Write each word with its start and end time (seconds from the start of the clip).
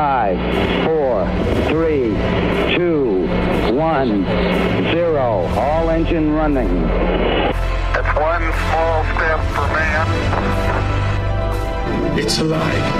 Five, 0.00 0.40
four, 0.86 1.28
three, 1.68 2.16
two, 2.74 3.28
one, 3.76 4.24
zero. 4.94 5.46
All 5.58 5.90
engine 5.90 6.32
running. 6.32 6.70
It's 6.70 8.12
one 8.16 8.50
small 8.64 9.04
step 9.12 9.40
for 9.52 9.68
man. 9.76 10.06
It's 12.18 12.38
alive. 12.38 12.94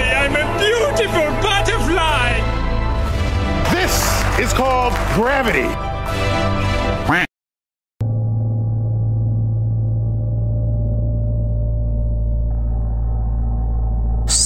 I'm 0.00 0.34
a 0.34 0.44
beautiful 0.58 1.30
butterfly! 1.40 2.40
This 3.70 3.94
is 4.40 4.52
called 4.52 4.94
gravity. 5.14 5.83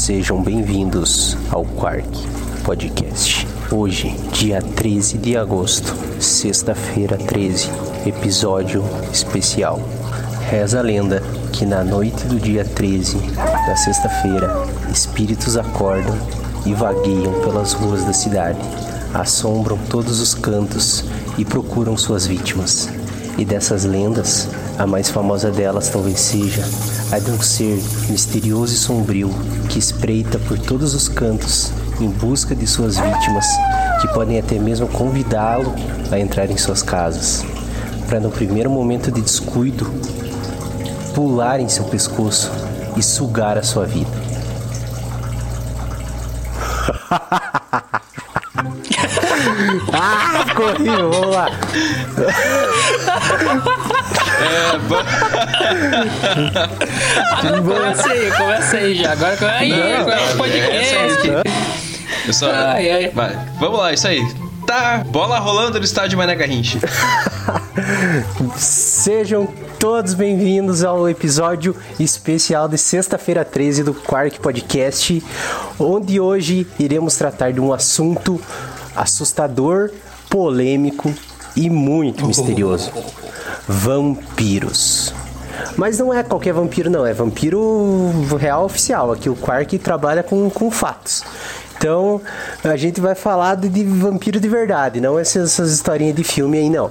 Sejam 0.09 0.43
bem-vindos 0.43 1.37
ao 1.51 1.67
Quark 1.67 2.09
Podcast. 2.65 3.47
Hoje, 3.71 4.17
dia 4.33 4.63
13 4.63 5.19
de 5.19 5.37
agosto, 5.37 5.95
sexta-feira 6.19 7.19
13, 7.19 7.69
episódio 8.07 8.83
especial. 9.13 9.79
Reza 10.49 10.79
a 10.79 10.83
lenda 10.83 11.23
que 11.53 11.67
na 11.67 11.85
noite 11.85 12.25
do 12.25 12.41
dia 12.41 12.65
13, 12.65 13.19
da 13.67 13.77
sexta-feira, 13.77 14.51
espíritos 14.91 15.59
acordam 15.59 16.17
e 16.65 16.73
vagueiam 16.73 17.43
pelas 17.43 17.75
ruas 17.75 18.03
da 18.03 18.15
cidade, 18.15 18.59
assombram 19.13 19.77
todos 19.91 20.21
os 20.21 20.33
cantos 20.33 21.05
e 21.37 21.45
procuram 21.45 21.99
suas 21.99 22.27
vítimas. 22.27 22.89
E 23.37 23.45
dessas 23.45 23.85
lendas, 23.85 24.49
a 24.79 24.87
mais 24.87 25.11
famosa 25.11 25.51
delas 25.51 25.91
talvez 25.91 26.19
seja 26.19 26.65
a 27.11 27.19
de 27.19 27.31
um 27.31 27.41
ser 27.41 27.83
misterioso 28.11 28.75
e 28.75 28.77
sombrio 28.77 29.31
que 29.71 29.79
espreita 29.79 30.39
por 30.39 30.59
todos 30.59 30.95
os 30.95 31.09
cantos 31.09 31.73
em 32.01 32.09
busca 32.09 32.55
de 32.55 32.67
suas 32.67 32.99
vítimas, 32.99 33.47
que 34.01 34.09
podem 34.09 34.39
até 34.39 34.59
mesmo 34.59 34.87
convidá-lo 34.89 35.75
a 36.13 36.19
entrar 36.19 36.51
em 36.51 36.57
suas 36.57 36.83
casas, 36.83 37.45
para 38.07 38.21
no 38.21 38.31
primeiro 38.31 38.71
momento 38.71 39.11
de 39.11 39.23
descuido 39.23 39.91
pular 41.15 41.61
em 41.61 41.69
seu 41.69 41.85
pescoço 41.85 42.51
e 42.97 43.03
sugar 43.03 43.57
a 43.57 43.63
sua 43.63 43.87
vida. 43.87 44.11
ah, 49.93 50.45
correu, 50.55 51.11
vamos 51.11 51.35
lá. 51.35 51.51
Começa 57.63 58.13
aí, 58.13 58.31
começa 58.31 58.77
aí 58.77 58.95
já. 58.95 59.13
Agora 59.13 59.37
começa 59.37 59.59
aí, 59.59 59.71
Não, 59.71 60.01
agora 60.01 60.21
é 60.21 60.27
não, 60.27 60.35
o 60.35 60.37
podcast. 60.37 61.29
Eu 62.27 62.33
só... 62.33 62.51
Ai, 62.51 62.91
ai. 62.91 63.11
Vai, 63.11 63.39
vamos 63.59 63.79
lá, 63.79 63.93
isso 63.93 64.07
aí. 64.07 64.23
Tá, 64.67 65.03
bola 65.07 65.39
rolando 65.39 65.79
no 65.79 65.85
estádio 65.85 66.19
Mané 66.19 66.35
Garrincha. 66.35 66.79
Sejam 68.55 69.49
todos 69.79 70.13
bem-vindos 70.13 70.85
ao 70.85 71.09
episódio 71.09 71.75
especial 71.99 72.69
de 72.69 72.77
sexta-feira 72.77 73.47
13 73.47 73.83
do 73.83 73.95
Quark 73.95 74.39
Podcast, 74.41 75.23
onde 75.79 76.21
hoje 76.21 76.67
iremos 76.79 77.17
tratar 77.17 77.51
de 77.51 77.61
um 77.61 77.73
assunto 77.73 78.39
assustador, 79.01 79.91
polêmico 80.29 81.13
e 81.57 81.69
muito 81.71 82.25
misterioso: 82.29 82.93
vampiros. 83.67 85.13
Mas 85.77 85.99
não 85.99 86.15
é 86.15 86.23
qualquer 86.23 86.53
vampiro, 86.53 86.89
não, 86.89 87.05
é 87.05 87.13
vampiro 87.13 88.11
real 88.39 88.65
oficial. 88.65 89.13
Aqui 89.13 89.29
o 89.29 89.35
Quark 89.35 89.79
trabalha 89.79 90.23
com, 90.23 90.49
com 90.51 90.71
fatos. 90.71 91.25
Então 91.77 92.21
a 92.63 92.77
gente 92.77 93.01
vai 93.01 93.15
falar 93.15 93.55
de, 93.55 93.69
de 93.69 93.85
vampiro 93.85 94.41
de 94.41 94.49
verdade, 94.49 95.01
não 95.01 95.19
essas, 95.19 95.53
essas 95.53 95.73
historinhas 95.73 96.17
de 96.17 96.25
filme 96.25 96.59
aí, 96.59 96.69
não. 96.69 96.91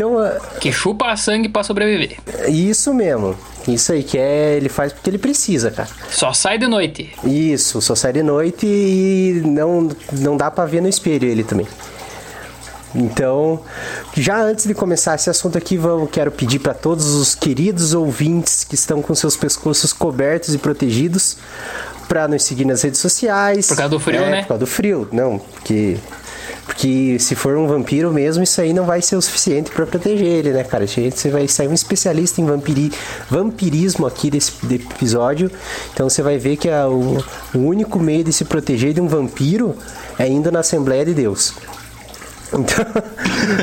Então, 0.00 0.16
Que 0.60 0.72
chupa 0.72 1.14
sangue 1.14 1.48
pra 1.48 1.62
sobreviver. 1.62 2.16
isso 2.48 2.94
mesmo. 2.94 3.36
Isso 3.68 3.92
aí 3.92 4.02
que 4.02 4.16
é, 4.16 4.56
ele 4.56 4.70
faz 4.70 4.92
porque 4.94 5.10
ele 5.10 5.18
precisa, 5.18 5.70
cara. 5.70 5.88
Só 6.08 6.32
sai 6.32 6.56
de 6.56 6.66
noite. 6.66 7.12
Isso, 7.22 7.82
só 7.82 7.94
sai 7.94 8.14
de 8.14 8.22
noite 8.22 8.64
e 8.66 9.42
não, 9.44 9.90
não 10.12 10.36
dá 10.38 10.50
pra 10.50 10.64
ver 10.64 10.80
no 10.80 10.88
espelho 10.88 11.28
ele 11.28 11.44
também. 11.44 11.66
Então, 12.94 13.60
já 14.16 14.40
antes 14.42 14.64
de 14.66 14.72
começar 14.74 15.14
esse 15.14 15.28
assunto 15.28 15.56
aqui, 15.58 15.76
vou, 15.76 16.06
quero 16.08 16.30
pedir 16.32 16.58
para 16.58 16.72
todos 16.74 17.06
os 17.14 17.34
queridos 17.34 17.92
ouvintes 17.94 18.64
que 18.64 18.74
estão 18.74 19.00
com 19.02 19.14
seus 19.14 19.36
pescoços 19.36 19.92
cobertos 19.92 20.54
e 20.54 20.58
protegidos 20.58 21.36
para 22.08 22.26
nos 22.26 22.42
seguir 22.42 22.64
nas 22.64 22.82
redes 22.82 22.98
sociais. 22.98 23.68
Por 23.68 23.76
causa 23.76 23.90
do 23.90 24.00
frio, 24.00 24.22
É, 24.22 24.30
né? 24.30 24.42
Por 24.42 24.48
causa 24.48 24.60
do 24.60 24.66
frio, 24.66 25.06
não, 25.12 25.38
porque 25.38 25.98
porque 26.70 27.18
se 27.18 27.34
for 27.34 27.56
um 27.56 27.66
vampiro 27.66 28.12
mesmo, 28.12 28.44
isso 28.44 28.60
aí 28.60 28.72
não 28.72 28.84
vai 28.86 29.02
ser 29.02 29.16
o 29.16 29.20
suficiente 29.22 29.72
para 29.72 29.84
proteger 29.84 30.24
ele, 30.26 30.52
né, 30.52 30.62
cara? 30.62 30.84
A 30.84 30.86
gente- 30.86 31.18
Você 31.18 31.28
vai 31.28 31.48
sair 31.48 31.66
um 31.66 31.74
especialista 31.74 32.40
em 32.40 32.46
vampiri, 32.46 32.92
vampirismo 33.28 34.06
aqui 34.06 34.30
desse, 34.30 34.52
desse 34.64 34.84
episódio. 34.86 35.50
Então 35.92 36.08
você 36.08 36.22
vai 36.22 36.38
ver 36.38 36.56
que 36.56 36.70
a- 36.70 36.86
o, 36.88 37.18
o 37.54 37.58
único 37.58 37.98
meio 37.98 38.22
de 38.22 38.32
se 38.32 38.44
proteger 38.44 38.92
de 38.94 39.00
um 39.00 39.08
vampiro 39.08 39.76
é 40.16 40.28
indo 40.28 40.50
na 40.52 40.60
Assembleia 40.60 41.04
de 41.04 41.12
Deus. 41.12 41.54
Então. 42.52 42.86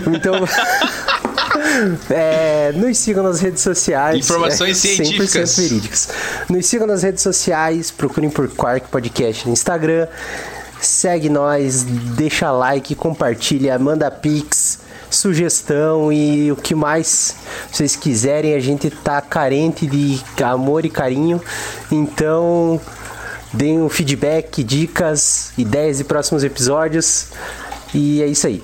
então 0.14 0.34
é, 2.12 2.72
nos 2.76 2.98
sigam 2.98 3.24
nas 3.24 3.40
redes 3.40 3.62
sociais. 3.64 4.18
Informações 4.18 4.84
é, 4.84 4.90
100% 4.90 4.96
científicas. 4.96 5.56
verídicas. 5.58 6.10
Nos 6.50 6.66
sigam 6.66 6.86
nas 6.86 7.04
redes 7.04 7.24
sociais, 7.24 7.90
procurem 7.90 8.30
por 8.30 8.50
Quark 8.50 8.90
Podcast 8.90 9.48
no 9.48 9.54
Instagram. 9.54 10.08
Segue 10.80 11.30
nós, 11.30 11.84
deixa 11.84 12.52
like, 12.52 12.94
compartilha, 12.96 13.78
manda 13.80 14.12
pix, 14.12 14.80
sugestão 15.10 16.12
e 16.12 16.52
o 16.52 16.56
que 16.56 16.76
mais 16.76 17.36
vocês 17.72 17.96
quiserem. 17.96 18.54
A 18.54 18.60
gente 18.60 18.90
tá 18.90 19.22
carente 19.22 19.88
de 19.88 20.22
amor 20.44 20.86
e 20.86 20.90
carinho. 20.90 21.42
Então, 21.92 22.80
deem 23.54 23.82
um 23.82 23.90
feedback, 23.90 24.64
dicas, 24.64 25.52
ideias 25.58 25.98
de 25.98 26.04
próximos 26.04 26.44
episódios. 26.44 27.30
E 27.94 28.22
é 28.22 28.28
isso 28.28 28.48
aí. 28.48 28.64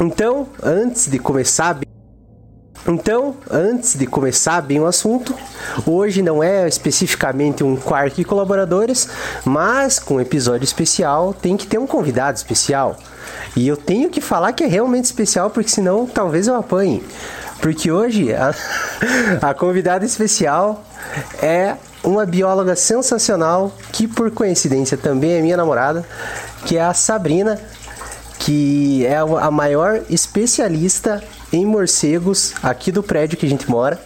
Então, 0.00 0.48
antes 0.62 1.08
de 1.08 1.18
começar 1.18 1.78
então, 2.86 3.36
antes 3.50 3.94
de 3.98 4.06
começar 4.06 4.62
bem 4.62 4.80
o 4.80 4.86
assunto, 4.86 5.34
hoje 5.86 6.22
não 6.22 6.42
é 6.42 6.66
especificamente 6.66 7.62
um 7.62 7.76
Quark 7.76 8.20
e 8.20 8.24
colaboradores, 8.24 9.08
mas 9.44 9.98
com 9.98 10.14
um 10.14 10.20
episódio 10.20 10.64
especial 10.64 11.34
tem 11.34 11.56
que 11.56 11.66
ter 11.66 11.78
um 11.78 11.86
convidado 11.86 12.36
especial. 12.36 12.96
E 13.56 13.66
eu 13.66 13.76
tenho 13.76 14.08
que 14.08 14.20
falar 14.20 14.52
que 14.52 14.64
é 14.64 14.66
realmente 14.66 15.04
especial, 15.04 15.50
porque 15.50 15.70
senão 15.70 16.06
talvez 16.06 16.46
eu 16.46 16.54
apanhe. 16.54 17.04
Porque 17.60 17.90
hoje 17.90 18.32
a, 18.32 18.54
a 19.42 19.54
convidada 19.54 20.04
especial 20.04 20.84
é 21.42 21.74
uma 22.02 22.24
bióloga 22.24 22.76
sensacional, 22.76 23.72
que 23.92 24.06
por 24.06 24.30
coincidência 24.30 24.96
também 24.96 25.32
é 25.32 25.42
minha 25.42 25.56
namorada, 25.56 26.06
que 26.64 26.76
é 26.76 26.82
a 26.82 26.94
Sabrina, 26.94 27.60
que 28.38 29.04
é 29.04 29.16
a 29.16 29.50
maior 29.50 30.00
especialista 30.08 31.22
em 31.52 31.64
morcegos 31.66 32.54
aqui 32.62 32.92
do 32.92 33.02
prédio 33.02 33.36
que 33.38 33.46
a 33.46 33.48
gente 33.48 33.68
mora. 33.70 33.98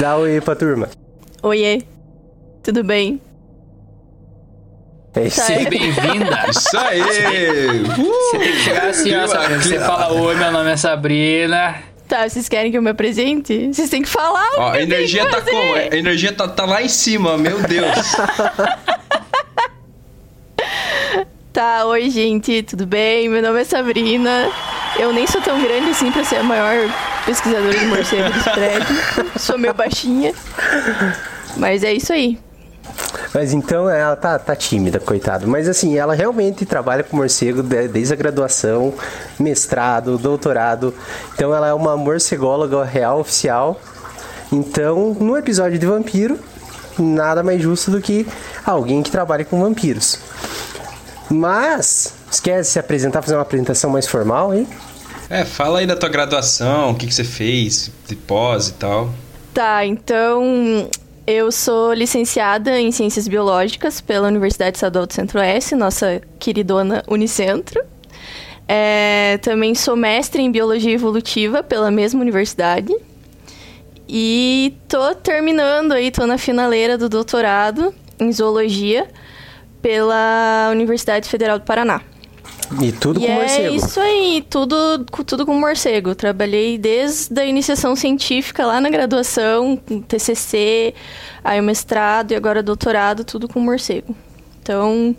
Dá 0.00 0.16
oi 0.16 0.40
pra 0.40 0.54
turma. 0.54 0.88
Oiê, 1.42 1.82
tudo 2.62 2.84
bem? 2.84 3.20
É 5.14 5.26
isso 5.26 5.42
aí. 5.42 5.68
Bem-vinda. 5.68 6.46
Isso 6.48 6.78
aí! 6.78 7.02
Você 7.82 8.38
tem 8.38 8.52
que 8.52 8.58
chegar 8.60 8.86
assim, 8.88 9.14
ó, 9.14 9.26
Sabrina. 9.26 9.60
Você 9.62 9.78
fala, 9.78 10.12
oi, 10.12 10.34
meu 10.36 10.52
nome 10.52 10.70
é 10.70 10.76
Sabrina. 10.76 11.82
Tá, 12.08 12.28
vocês 12.28 12.48
querem 12.48 12.70
que 12.70 12.78
eu 12.78 12.82
me 12.82 12.90
apresente? 12.90 13.68
Vocês 13.72 13.90
têm 13.90 14.02
que 14.02 14.08
falar. 14.08 14.48
o 14.56 14.60
Ó, 14.60 14.70
a 14.70 14.80
energia 14.82 15.28
tá 15.28 15.40
como? 15.40 15.74
A 15.74 15.96
energia 15.96 16.32
tá, 16.32 16.48
tá 16.48 16.64
lá 16.64 16.82
em 16.82 16.88
cima, 16.88 17.36
meu 17.36 17.60
Deus. 17.62 18.14
Tá, 21.52 21.84
oi 21.84 22.08
gente, 22.08 22.62
tudo 22.62 22.86
bem? 22.86 23.28
Meu 23.28 23.42
nome 23.42 23.60
é 23.60 23.64
Sabrina. 23.64 24.48
Eu 24.98 25.12
nem 25.12 25.26
sou 25.26 25.40
tão 25.42 25.60
grande 25.60 25.90
assim 25.90 26.10
pra 26.10 26.24
ser 26.24 26.36
a 26.36 26.42
maior 26.42 26.88
pesquisadora 27.26 27.78
de 27.78 27.84
morcego 27.86 28.30
desse 28.32 28.50
prédio. 28.50 28.96
Sou 29.38 29.58
meio 29.58 29.74
baixinha. 29.74 30.32
Mas 31.56 31.84
é 31.84 31.92
isso 31.92 32.12
aí. 32.12 32.38
Mas 33.34 33.52
então 33.52 33.88
ela 33.88 34.16
tá, 34.16 34.38
tá 34.38 34.56
tímida, 34.56 34.98
coitado. 34.98 35.46
Mas 35.46 35.68
assim, 35.68 35.98
ela 35.98 36.14
realmente 36.14 36.64
trabalha 36.64 37.02
com 37.02 37.16
morcego 37.18 37.62
de- 37.62 37.88
desde 37.88 38.14
a 38.14 38.16
graduação, 38.16 38.94
mestrado, 39.38 40.16
doutorado. 40.16 40.94
Então 41.34 41.54
ela 41.54 41.68
é 41.68 41.74
uma 41.74 41.96
morcególoga 41.96 42.82
real 42.84 43.20
oficial. 43.20 43.78
Então, 44.50 45.14
no 45.18 45.36
episódio 45.36 45.78
de 45.78 45.86
vampiro, 45.86 46.38
nada 46.98 47.42
mais 47.42 47.60
justo 47.60 47.90
do 47.90 48.00
que 48.00 48.26
alguém 48.64 49.02
que 49.02 49.10
trabalha 49.10 49.44
com 49.44 49.60
vampiros. 49.60 50.18
Mas, 51.32 52.14
esquece 52.30 52.68
de 52.68 52.72
se 52.74 52.78
apresentar, 52.78 53.22
fazer 53.22 53.34
uma 53.34 53.42
apresentação 53.42 53.88
mais 53.88 54.06
formal, 54.06 54.54
hein? 54.54 54.68
É, 55.30 55.46
fala 55.46 55.78
aí 55.78 55.86
da 55.86 55.96
tua 55.96 56.10
graduação, 56.10 56.90
o 56.90 56.94
que, 56.94 57.06
que 57.06 57.14
você 57.14 57.24
fez, 57.24 57.90
de 58.06 58.14
pós 58.14 58.68
e 58.68 58.74
tal. 58.74 59.10
Tá, 59.54 59.86
então 59.86 60.90
eu 61.26 61.50
sou 61.50 61.94
licenciada 61.94 62.78
em 62.78 62.92
Ciências 62.92 63.26
Biológicas 63.26 64.00
pela 64.00 64.28
Universidade 64.28 64.76
Estadual 64.76 65.06
do 65.06 65.14
Centro-Oeste, 65.14 65.74
nossa 65.74 66.20
queridona 66.38 67.02
Unicentro. 67.08 67.82
É, 68.68 69.38
também 69.38 69.74
sou 69.74 69.96
mestre 69.96 70.42
em 70.42 70.52
Biologia 70.52 70.92
Evolutiva 70.92 71.62
pela 71.62 71.90
mesma 71.90 72.20
universidade. 72.20 72.94
E 74.06 74.74
tô 74.86 75.14
terminando 75.14 75.92
aí, 75.92 76.10
tô 76.10 76.26
na 76.26 76.36
finaleira 76.36 76.98
do 76.98 77.08
doutorado 77.08 77.94
em 78.20 78.30
Zoologia 78.30 79.08
pela 79.82 80.68
Universidade 80.70 81.28
Federal 81.28 81.58
do 81.58 81.64
Paraná. 81.64 82.00
E 82.80 82.90
tudo 82.92 83.20
e 83.20 83.26
com 83.26 83.32
é 83.32 83.34
morcego. 83.34 83.74
isso 83.74 84.00
aí, 84.00 84.46
tudo, 84.48 84.76
com- 85.10 85.22
tudo 85.24 85.44
com 85.44 85.54
morcego. 85.54 86.14
Trabalhei 86.14 86.78
desde 86.78 87.38
a 87.38 87.44
iniciação 87.44 87.94
científica 87.94 88.64
lá 88.64 88.80
na 88.80 88.88
graduação, 88.88 89.76
com 89.76 90.00
TCC, 90.00 90.94
aí 91.44 91.60
o 91.60 91.62
mestrado 91.62 92.32
e 92.32 92.34
agora 92.34 92.62
doutorado, 92.62 93.24
tudo 93.24 93.46
com 93.46 93.60
morcego. 93.60 94.16
Então, 94.62 95.14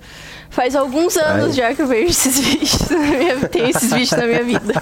faz 0.50 0.76
alguns 0.76 1.16
anos 1.18 1.48
Ai. 1.48 1.52
já 1.52 1.76
que 1.76 1.82
eu 1.84 1.88
vejo 1.88 2.10
esses 2.10 2.40
bichos 2.58 2.90
na 2.90 2.98
minha 3.00 3.50
tem 3.50 3.70
esses 3.70 3.92
bichos 3.94 4.18
na 4.18 4.26
minha 4.26 4.44
vida. 4.44 4.82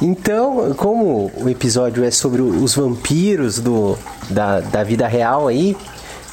Então, 0.00 0.74
como 0.76 1.30
o 1.36 1.48
episódio 1.48 2.04
é 2.04 2.10
sobre 2.10 2.40
os 2.40 2.74
vampiros 2.74 3.58
do, 3.58 3.98
da, 4.30 4.60
da 4.60 4.84
vida 4.84 5.08
real 5.08 5.48
aí, 5.48 5.76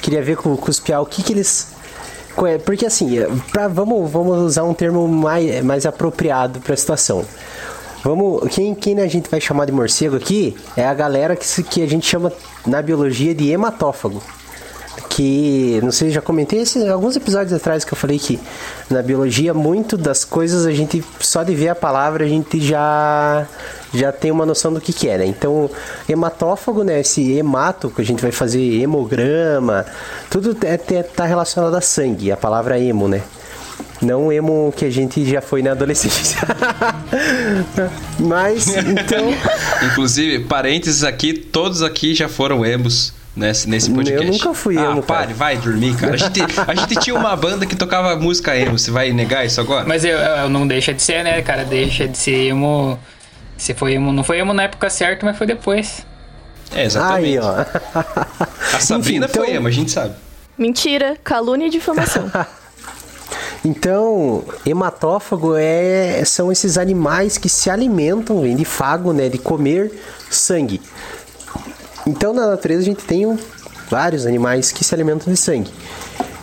queria 0.05 0.21
ver 0.21 0.37
com, 0.37 0.55
com 0.55 0.69
os 0.69 0.79
Piau 0.79 1.03
o 1.03 1.05
que, 1.05 1.23
que 1.23 1.33
eles. 1.33 1.67
é- 2.45 2.57
Porque 2.59 2.85
assim, 2.85 3.17
é, 3.17 3.27
pra, 3.51 3.67
vamos, 3.67 4.09
vamos 4.11 4.37
usar 4.39 4.63
um 4.63 4.73
termo 4.73 5.07
mais, 5.07 5.63
mais 5.63 5.85
apropriado 5.85 6.59
para 6.59 6.73
a 6.73 6.77
situação. 6.77 7.25
Vamos, 8.03 8.47
quem, 8.53 8.75
quem 8.75 8.99
a 9.01 9.07
gente 9.07 9.27
vai 9.31 9.41
chamar 9.41 9.65
de 9.65 9.71
morcego 9.71 10.15
aqui 10.15 10.55
é 10.77 10.85
a 10.85 10.93
galera 10.93 11.35
que, 11.35 11.63
que 11.63 11.81
a 11.81 11.87
gente 11.87 12.05
chama 12.05 12.31
na 12.65 12.79
biologia 12.81 13.33
de 13.33 13.49
hematófago. 13.49 14.21
Que, 15.09 15.79
não 15.83 15.91
sei, 15.91 16.09
já 16.09 16.21
comentei 16.21 16.59
esse, 16.61 16.87
alguns 16.87 17.15
episódios 17.15 17.53
atrás 17.53 17.85
que 17.85 17.93
eu 17.93 17.97
falei 17.97 18.19
que 18.19 18.39
na 18.89 19.01
biologia, 19.01 19.53
muito 19.53 19.97
das 19.97 20.25
coisas 20.25 20.65
a 20.65 20.71
gente, 20.71 21.03
só 21.19 21.43
de 21.43 21.55
ver 21.55 21.69
a 21.69 21.75
palavra, 21.75 22.25
a 22.25 22.27
gente 22.27 22.59
já, 22.59 23.47
já 23.93 24.11
tem 24.11 24.31
uma 24.31 24.45
noção 24.45 24.73
do 24.73 24.81
que, 24.81 24.91
que 24.91 25.07
é, 25.07 25.17
né? 25.19 25.25
Então, 25.25 25.69
hematófago, 26.07 26.83
né? 26.83 26.99
Esse 26.99 27.33
hemato 27.33 27.89
que 27.89 28.01
a 28.01 28.05
gente 28.05 28.21
vai 28.21 28.31
fazer 28.31 28.59
hemograma, 28.81 29.85
tudo 30.29 30.57
é, 30.63 30.73
é, 30.73 31.03
tá 31.03 31.25
relacionado 31.25 31.75
a 31.75 31.81
sangue, 31.81 32.31
a 32.31 32.37
palavra 32.37 32.79
hemo, 32.79 33.07
né? 33.07 33.21
Não 34.01 34.31
emo 34.31 34.73
que 34.75 34.85
a 34.85 34.89
gente 34.89 35.25
já 35.25 35.41
foi 35.41 35.61
na 35.61 35.71
adolescência. 35.71 36.39
Mas, 38.19 38.67
então. 38.75 39.33
Inclusive, 39.91 40.45
parênteses 40.45 41.03
aqui, 41.03 41.33
todos 41.33 41.81
aqui 41.81 42.13
já 42.13 42.27
foram 42.27 42.65
emos 42.65 43.13
nesse, 43.35 43.69
nesse 43.69 43.91
podcast. 43.91 44.25
Eu 44.25 44.31
nunca 44.31 44.53
fui 44.53 44.77
ah, 44.77 44.91
emo, 44.91 45.03
pare, 45.03 45.33
vai 45.33 45.57
dormir, 45.57 45.95
cara. 45.95 46.13
A 46.13 46.17
gente, 46.17 46.41
a 46.67 46.75
gente 46.75 46.95
tinha 46.95 47.15
uma 47.15 47.35
banda 47.35 47.65
que 47.65 47.75
tocava 47.75 48.15
música 48.15 48.55
emo. 48.55 48.77
Você 48.77 48.91
vai 48.91 49.11
negar 49.11 49.45
isso 49.45 49.59
agora? 49.59 49.85
Mas 49.85 50.05
eu, 50.05 50.17
eu 50.17 50.49
não 50.49 50.67
deixa 50.67 50.93
de 50.93 51.01
ser, 51.01 51.23
né, 51.23 51.41
cara? 51.41 51.65
Deixa 51.65 52.07
de 52.07 52.17
ser 52.17 52.47
emo. 52.47 52.97
Se 53.57 53.73
foi 53.73 53.93
emo, 53.93 54.11
não 54.11 54.23
foi 54.23 54.39
emo 54.39 54.53
na 54.53 54.63
época 54.63 54.89
certa, 54.89 55.25
mas 55.25 55.37
foi 55.37 55.47
depois. 55.47 56.05
É, 56.73 56.83
exatamente. 56.85 57.37
Aí, 57.37 57.39
ó. 57.39 57.65
A 58.73 58.79
Sabrina 58.79 59.25
Enfim, 59.25 59.31
então- 59.31 59.45
foi 59.45 59.55
emo, 59.55 59.67
a 59.67 59.71
gente 59.71 59.91
sabe. 59.91 60.15
Mentira, 60.57 61.17
calúnia 61.23 61.67
e 61.67 61.69
difamação. 61.69 62.31
Então, 63.63 64.43
hematófago 64.63 65.55
é, 65.57 66.23
são 66.23 66.51
esses 66.51 66.77
animais 66.77 67.35
que 67.35 67.49
se 67.49 67.67
alimentam, 67.67 68.39
vem 68.39 68.55
de 68.55 68.63
fago, 68.63 69.11
né, 69.11 69.27
de 69.27 69.39
comer 69.39 69.91
sangue. 70.29 70.79
Então, 72.07 72.33
na 72.33 72.47
natureza 72.47 72.81
a 72.81 72.85
gente 72.85 73.03
tem 73.03 73.25
um- 73.25 73.37
vários 73.89 74.25
animais 74.25 74.71
que 74.71 74.83
se 74.83 74.93
alimentam 74.93 75.31
de 75.33 75.39
sangue. 75.39 75.69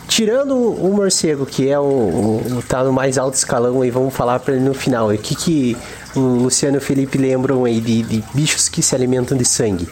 Tirando 0.07 0.55
o, 0.55 0.93
morcego, 0.93 1.45
que 1.45 1.67
é 1.69 1.79
o, 1.79 1.83
o- 1.83 2.57
o- 2.57 2.61
tá 2.67 2.83
no 2.83 2.91
mais 2.93 3.17
alto 3.17 3.35
escalão 3.35 3.81
aí, 3.81 3.89
vamos 3.89 4.13
falar 4.13 4.39
para 4.39 4.53
ele 4.55 4.63
no 4.63 4.73
final. 4.73 5.09
O 5.09 5.17
que 5.17 5.33
que 5.35 5.77
o 6.15 6.19
Luciano 6.19 6.77
e 6.77 6.79
o 6.79 6.81
Felipe 6.81 7.17
lembram 7.17 7.63
aí 7.65 7.79
de, 7.79 8.03
de 8.03 8.23
bichos 8.33 8.67
que 8.69 8.83
se 8.83 8.93
alimentam 8.93 9.37
de 9.37 9.45
sangue? 9.45 9.87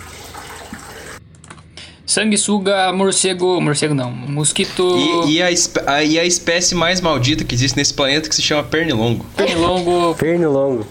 Sanguessuga, 2.06 2.92
morcego. 2.92 3.62
Morcego 3.62 3.94
não, 3.94 4.12
mosquito. 4.12 4.98
E, 5.28 5.38
e 5.38 5.42
a, 5.42 5.48
a- 5.88 6.04
e 6.04 6.20
a 6.20 6.26
espécie 6.26 6.76
mais 6.76 7.00
maldita 7.00 7.44
que 7.46 7.56
existe 7.56 7.78
nesse 7.78 7.94
planeta 7.94 8.28
que 8.28 8.36
se 8.36 8.42
chama 8.42 8.64
pernilongo. 8.64 9.26
Pernilongo. 9.36 10.14
Pernilongo. 10.16 10.86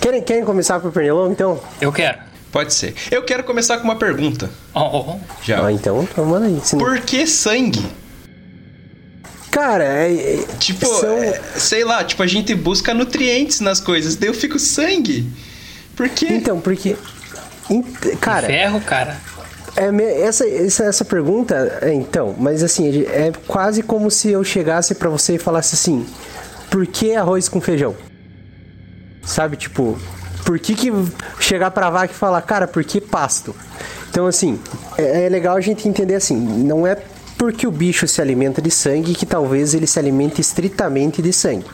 Querem, 0.00 0.22
querem 0.22 0.44
começar 0.44 0.80
por 0.80 0.92
pernilongo, 0.92 1.32
então? 1.32 1.58
Eu 1.80 1.90
quero. 1.90 2.18
Pode 2.54 2.72
ser. 2.72 2.94
Eu 3.10 3.24
quero 3.24 3.42
começar 3.42 3.78
com 3.78 3.82
uma 3.82 3.96
pergunta. 3.96 4.48
Oh. 4.72 5.16
Já. 5.42 5.66
Ah, 5.66 5.72
então, 5.72 6.04
então 6.04 6.24
manda 6.24 6.46
aí. 6.46 6.60
senão- 6.62 6.84
Por 6.84 7.00
que 7.00 7.26
sangue? 7.26 7.84
Cara, 9.50 9.82
é, 9.82 10.12
é- 10.36 10.44
Tipo, 10.60 10.86
são- 10.86 11.18
é, 11.20 11.40
sei 11.56 11.82
lá, 11.84 12.04
tipo, 12.04 12.22
a 12.22 12.28
gente 12.28 12.54
busca 12.54 12.94
nutrientes 12.94 13.58
nas 13.58 13.80
coisas, 13.80 14.14
daí 14.14 14.28
eu 14.28 14.34
fico 14.34 14.56
sangue. 14.60 15.28
Por 15.96 16.08
quê? 16.08 16.28
Então, 16.30 16.60
porque. 16.60 16.94
Ent- 17.68 18.18
Cara, 18.20 18.46
Ferro, 18.46 18.80
cara. 18.82 19.16
é 19.76 20.20
essa, 20.22 20.48
essa, 20.48 20.84
essa 20.84 21.04
pergunta. 21.04 21.80
é, 21.82 21.92
Então, 21.92 22.36
mas 22.38 22.62
assim, 22.62 23.02
é 23.02 23.32
quase 23.48 23.82
como 23.82 24.12
se 24.12 24.30
eu 24.30 24.44
chegasse 24.44 24.94
pra 24.94 25.08
você 25.08 25.34
e 25.34 25.38
falasse 25.38 25.74
assim: 25.74 26.06
por 26.70 26.86
que 26.86 27.16
arroz 27.16 27.48
com 27.48 27.60
feijão? 27.60 27.96
Sabe, 29.24 29.56
tipo, 29.56 29.98
por 30.44 30.58
que, 30.58 30.74
que 30.74 30.92
chegar 31.40 31.70
pra 31.70 31.90
vaca 31.90 32.12
e 32.12 32.16
falar, 32.16 32.42
cara, 32.42 32.66
por 32.66 32.84
que 32.84 33.00
pasto? 33.00 33.54
Então, 34.10 34.26
assim, 34.26 34.60
é, 34.96 35.26
é 35.26 35.28
legal 35.28 35.56
a 35.56 35.60
gente 35.60 35.88
entender 35.88 36.14
assim: 36.14 36.36
não 36.36 36.86
é 36.86 36.96
porque 37.36 37.66
o 37.66 37.70
bicho 37.70 38.06
se 38.06 38.20
alimenta 38.20 38.62
de 38.62 38.70
sangue 38.70 39.14
que 39.14 39.26
talvez 39.26 39.74
ele 39.74 39.86
se 39.86 39.98
alimente 39.98 40.40
estritamente 40.40 41.20
de 41.20 41.32
sangue. 41.32 41.66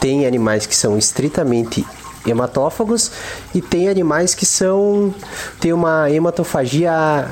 Tem 0.00 0.26
animais 0.26 0.66
que 0.66 0.74
são 0.74 0.98
estritamente 0.98 1.86
hematófagos 2.26 3.12
e 3.54 3.60
tem 3.60 3.88
animais 3.88 4.34
que 4.34 4.44
são 4.44 5.14
tem 5.60 5.72
uma 5.72 6.10
hematofagia 6.10 7.30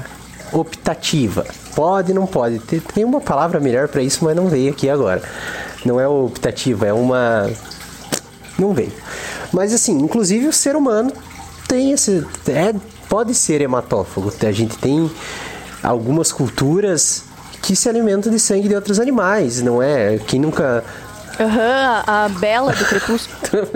optativa. 0.52 1.44
Pode, 1.74 2.14
não 2.14 2.26
pode. 2.26 2.60
Tem, 2.60 3.04
uma 3.04 3.20
palavra 3.20 3.58
melhor 3.58 3.88
para 3.88 4.02
isso, 4.02 4.24
mas 4.24 4.36
não 4.36 4.48
veio 4.48 4.70
aqui 4.70 4.88
agora. 4.88 5.22
Não 5.84 6.00
é 6.00 6.06
optativa, 6.06 6.86
é 6.86 6.92
uma 6.92 7.50
não 8.58 8.72
veio. 8.72 8.92
Mas 9.54 9.72
assim, 9.72 9.96
inclusive 9.98 10.48
o 10.48 10.52
ser 10.52 10.74
humano 10.74 11.12
tem 11.68 11.92
esse 11.92 12.26
é, 12.48 12.74
pode 13.08 13.34
ser 13.34 13.60
hematófago. 13.60 14.32
A 14.42 14.52
gente 14.52 14.76
tem 14.76 15.08
algumas 15.80 16.32
culturas 16.32 17.22
que 17.62 17.76
se 17.76 17.88
alimentam 17.88 18.32
de 18.32 18.40
sangue 18.40 18.68
de 18.68 18.74
outros 18.74 18.98
animais, 18.98 19.62
não 19.62 19.80
é? 19.80 20.18
Quem 20.18 20.40
nunca 20.40 20.82
Aham, 21.38 22.02
a, 22.06 22.24
a 22.24 22.28
Bela 22.28 22.72
do 22.72 22.84
Crepúsculo. 22.84 23.68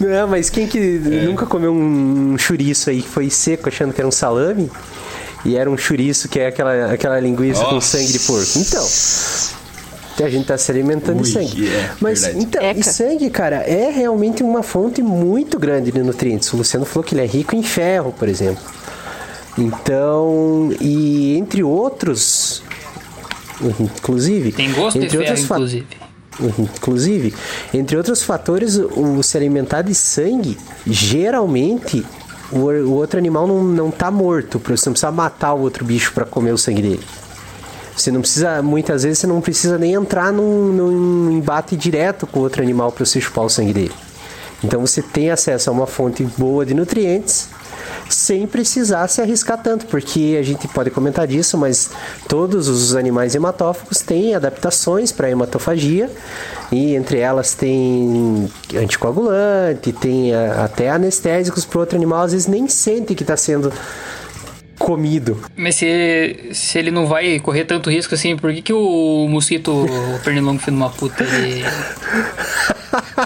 Não, 0.00 0.08
é, 0.08 0.26
mas 0.26 0.48
quem 0.48 0.66
que 0.66 0.78
nunca 1.26 1.46
comeu 1.46 1.72
um 1.72 2.36
chouriço 2.38 2.90
aí 2.90 3.02
que 3.02 3.08
foi 3.08 3.28
seco 3.28 3.68
achando 3.68 3.92
que 3.92 4.00
era 4.00 4.08
um 4.08 4.12
salame? 4.12 4.70
E 5.44 5.56
era 5.56 5.70
um 5.70 5.76
chouriço 5.76 6.28
que 6.28 6.40
é 6.40 6.48
aquela, 6.48 6.92
aquela 6.92 7.20
linguiça 7.20 7.64
com 7.64 7.74
Nossa. 7.74 7.98
sangue 7.98 8.12
de 8.12 8.18
porco. 8.20 8.58
Então, 8.58 8.86
a 10.22 10.28
gente 10.30 10.46
tá 10.46 10.56
se 10.58 10.70
alimentando 10.70 11.22
de 11.22 11.28
Ui, 11.28 11.46
sangue. 11.46 11.68
é, 11.68 11.90
mas 12.00 12.22
verdade. 12.22 12.44
então, 12.44 12.62
Eca. 12.62 12.80
e 12.80 12.82
sangue, 12.82 13.30
cara, 13.30 13.56
é 13.56 13.90
realmente 13.90 14.42
uma 14.42 14.62
fonte 14.62 15.02
muito 15.02 15.58
grande 15.58 15.90
de 15.92 16.02
nutrientes. 16.02 16.52
O 16.52 16.56
Luciano 16.56 16.84
falou 16.86 17.04
que 17.04 17.14
ele 17.14 17.22
é 17.22 17.26
rico 17.26 17.54
em 17.54 17.62
ferro, 17.62 18.12
por 18.18 18.28
exemplo. 18.28 18.62
Então, 19.58 20.70
e 20.80 21.36
entre 21.36 21.62
outros, 21.62 22.62
inclusive, 23.80 24.52
Tem 24.52 24.72
gosto 24.72 24.98
de 24.98 25.06
entre 25.06 25.18
ferro, 25.18 25.30
outros 25.30 25.46
fa- 25.46 25.54
inclusive. 25.56 25.86
Inclusive, 26.74 27.34
entre 27.72 27.96
outros 27.96 28.22
fatores, 28.22 28.76
o 28.76 29.22
se 29.22 29.36
alimentar 29.38 29.80
de 29.80 29.94
sangue, 29.94 30.58
geralmente 30.86 32.04
o, 32.52 32.58
o 32.58 32.92
outro 32.92 33.18
animal 33.18 33.46
não, 33.46 33.64
não 33.64 33.90
tá 33.90 34.10
morto. 34.10 34.58
Você 34.58 34.86
não 34.88 34.92
precisa 34.92 35.10
matar 35.10 35.54
o 35.54 35.60
outro 35.62 35.82
bicho 35.84 36.12
para 36.12 36.26
comer 36.26 36.52
o 36.52 36.58
sangue 36.58 36.82
dele. 36.82 37.00
Você 37.96 38.10
não 38.10 38.20
precisa, 38.20 38.62
muitas 38.62 39.02
vezes, 39.04 39.20
você 39.20 39.26
não 39.26 39.40
precisa 39.40 39.78
nem 39.78 39.94
entrar 39.94 40.32
num, 40.32 40.72
num 40.72 41.30
embate 41.32 41.76
direto 41.76 42.26
com 42.26 42.40
outro 42.40 42.62
animal 42.62 42.92
para 42.92 43.04
você 43.06 43.20
chupar 43.20 43.44
o 43.44 43.48
sangue 43.48 43.72
dele. 43.72 43.92
Então 44.62 44.80
você 44.80 45.00
tem 45.02 45.30
acesso 45.30 45.70
a 45.70 45.72
uma 45.72 45.86
fonte 45.86 46.22
boa 46.36 46.64
de 46.64 46.74
nutrientes 46.74 47.48
sem 48.08 48.46
precisar 48.46 49.06
se 49.08 49.20
arriscar 49.20 49.60
tanto, 49.60 49.86
porque 49.86 50.36
a 50.38 50.42
gente 50.42 50.66
pode 50.68 50.90
comentar 50.90 51.26
disso, 51.26 51.58
mas 51.58 51.90
todos 52.28 52.68
os 52.68 52.94
animais 52.94 53.34
hematófagos 53.34 53.98
têm 54.00 54.34
adaptações 54.34 55.10
para 55.12 55.28
hematofagia 55.30 56.10
e 56.70 56.94
entre 56.94 57.18
elas 57.18 57.54
tem 57.54 58.50
anticoagulante, 58.74 59.92
tem 59.92 60.34
a- 60.34 60.64
até 60.64 60.90
anestésicos 60.90 61.64
para 61.64 61.80
outro 61.80 61.96
animal, 61.96 62.22
às 62.24 62.32
vezes 62.32 62.46
nem 62.46 62.68
sente 62.68 63.14
que 63.14 63.22
está 63.24 63.36
sendo 63.36 63.72
comido. 64.78 65.40
Mas 65.56 65.76
se, 65.76 66.50
se 66.52 66.78
ele 66.78 66.90
não 66.90 67.06
vai 67.06 67.38
correr 67.40 67.64
tanto 67.64 67.90
risco 67.90 68.14
assim, 68.14 68.36
por 68.36 68.52
que, 68.52 68.62
que 68.62 68.72
o 68.72 69.26
mosquito, 69.28 69.72
o 69.72 70.18
pernilongo 70.22 70.60
filho 70.60 70.76
de 70.76 70.82
uma 70.82 70.90
puta, 70.90 71.24
ele. 71.24 71.64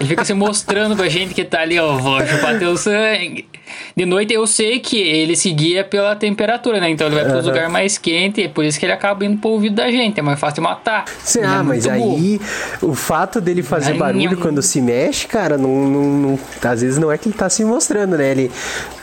Ele 0.00 0.08
fica 0.08 0.24
se 0.24 0.34
mostrando 0.34 0.96
pra 0.96 1.08
gente 1.08 1.34
que 1.34 1.44
tá 1.44 1.60
ali, 1.60 1.78
ó, 1.78 1.96
vou 1.96 2.26
chupar 2.26 2.58
teu 2.58 2.76
sangue. 2.76 3.46
De 3.96 4.04
noite 4.06 4.32
eu 4.32 4.46
sei 4.46 4.78
que 4.80 4.98
ele 4.98 5.36
seguia 5.36 5.84
pela 5.84 6.14
temperatura, 6.16 6.80
né? 6.80 6.90
Então 6.90 7.06
ele 7.06 7.16
vai 7.16 7.24
para 7.24 7.38
os 7.38 7.46
lugares 7.46 7.70
mais 7.70 7.98
quentes, 7.98 8.42
e 8.44 8.46
é 8.46 8.48
por 8.48 8.64
isso 8.64 8.78
que 8.78 8.86
ele 8.86 8.92
acaba 8.92 9.24
indo 9.24 9.38
pro 9.38 9.50
ouvido 9.50 9.76
da 9.76 9.90
gente. 9.90 10.18
É 10.18 10.22
mais 10.22 10.38
fácil 10.38 10.56
de 10.56 10.60
matar. 10.62 11.04
Sim, 11.22 11.40
é 11.40 11.44
ah, 11.46 11.62
mas 11.62 11.86
muito 11.86 11.98
burro. 11.98 12.16
aí 12.16 12.40
o 12.82 12.94
fato 12.94 13.40
dele 13.40 13.62
fazer 13.62 13.94
barulho 13.94 14.36
quando 14.38 14.62
se 14.62 14.80
mexe, 14.80 15.26
cara, 15.26 15.56
não, 15.58 15.86
não, 15.88 16.02
não- 16.02 16.38
às 16.62 16.80
vezes 16.82 16.98
não 16.98 17.10
é 17.10 17.18
que 17.18 17.28
ele 17.28 17.36
tá 17.36 17.48
se 17.48 17.64
mostrando, 17.64 18.16
né? 18.16 18.30
Ele 18.30 18.50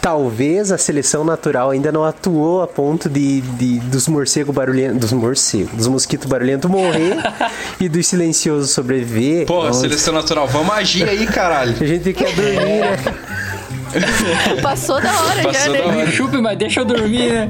talvez 0.01 0.71
a 0.71 0.77
seleção 0.77 1.23
natural 1.23 1.71
ainda 1.71 1.91
não 1.91 2.03
atuou 2.03 2.61
a 2.61 2.67
ponto 2.67 3.09
de, 3.09 3.41
de 3.41 3.79
dos 3.79 4.07
morcegos 4.07 4.53
barulhentos, 4.55 4.99
dos 4.99 5.11
morcegos, 5.13 5.73
dos 5.73 5.87
mosquitos 5.87 6.27
barulhentos 6.27 6.69
morrer 6.69 7.17
e 7.79 7.89
dos 7.89 8.07
silenciosos 8.07 8.71
sobreviver. 8.71 9.45
Pô, 9.45 9.63
Nossa, 9.63 9.81
seleção 9.81 10.13
natural, 10.13 10.47
vamos 10.47 10.73
agir 10.73 11.07
aí, 11.07 11.25
caralho. 11.27 11.75
A 11.79 11.85
gente 11.85 12.13
quer 12.13 12.33
dormir, 12.33 12.55
né? 12.55 12.97
Passou 14.61 15.01
da 15.01 15.11
hora 15.21 15.41
já, 15.43 15.49
Passou 15.49 15.73
né? 15.73 15.79
da 15.79 15.85
hora. 15.87 15.95
Me 16.05 16.11
chupe, 16.11 16.37
mas 16.37 16.57
deixa 16.57 16.79
eu 16.81 16.85
dormir, 16.85 17.31
né? 17.31 17.49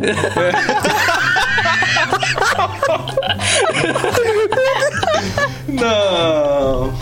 Não. 5.67 6.93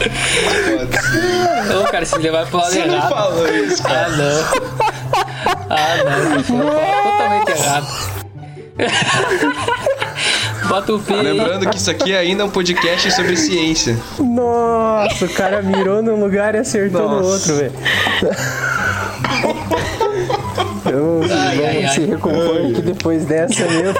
Ô, 1.81 1.83
cara, 1.91 2.05
se 2.05 2.17
levar 2.17 2.45
pro 2.47 2.57
lado 2.57 2.71
Você 2.71 2.85
não 2.85 2.95
errado. 2.95 3.09
falou 3.09 3.47
isso, 3.55 3.83
cara. 3.83 4.07
Ah, 4.07 4.09
não. 4.09 4.45
Ah, 5.69 5.97
não. 6.03 6.37
Você 6.37 6.43
falou 6.43 6.71
totalmente 7.03 7.51
errado. 7.51 7.87
Bota 10.67 10.93
o. 10.93 11.01
Lembrando 11.21 11.69
que 11.69 11.77
isso 11.77 11.89
aqui 11.91 12.15
ainda 12.15 12.43
é 12.43 12.45
um 12.45 12.49
podcast 12.49 13.11
sobre 13.11 13.35
ciência. 13.37 13.97
Nossa, 14.19 15.25
o 15.25 15.29
cara 15.29 15.61
mirou 15.61 16.01
num 16.01 16.19
lugar 16.19 16.55
e 16.55 16.59
acertou 16.59 17.01
no 17.09 17.21
Nossa. 17.21 17.51
outro, 17.51 17.55
velho. 17.55 17.73
Então, 20.77 21.21
Ai, 21.23 21.57
vamos 21.57 21.65
ai, 21.85 21.87
se 21.93 21.99
ai. 22.01 22.05
recompor 22.07 22.57
aqui 22.57 22.81
depois 22.81 23.25
dessa 23.25 23.65
mesmo. 23.67 23.99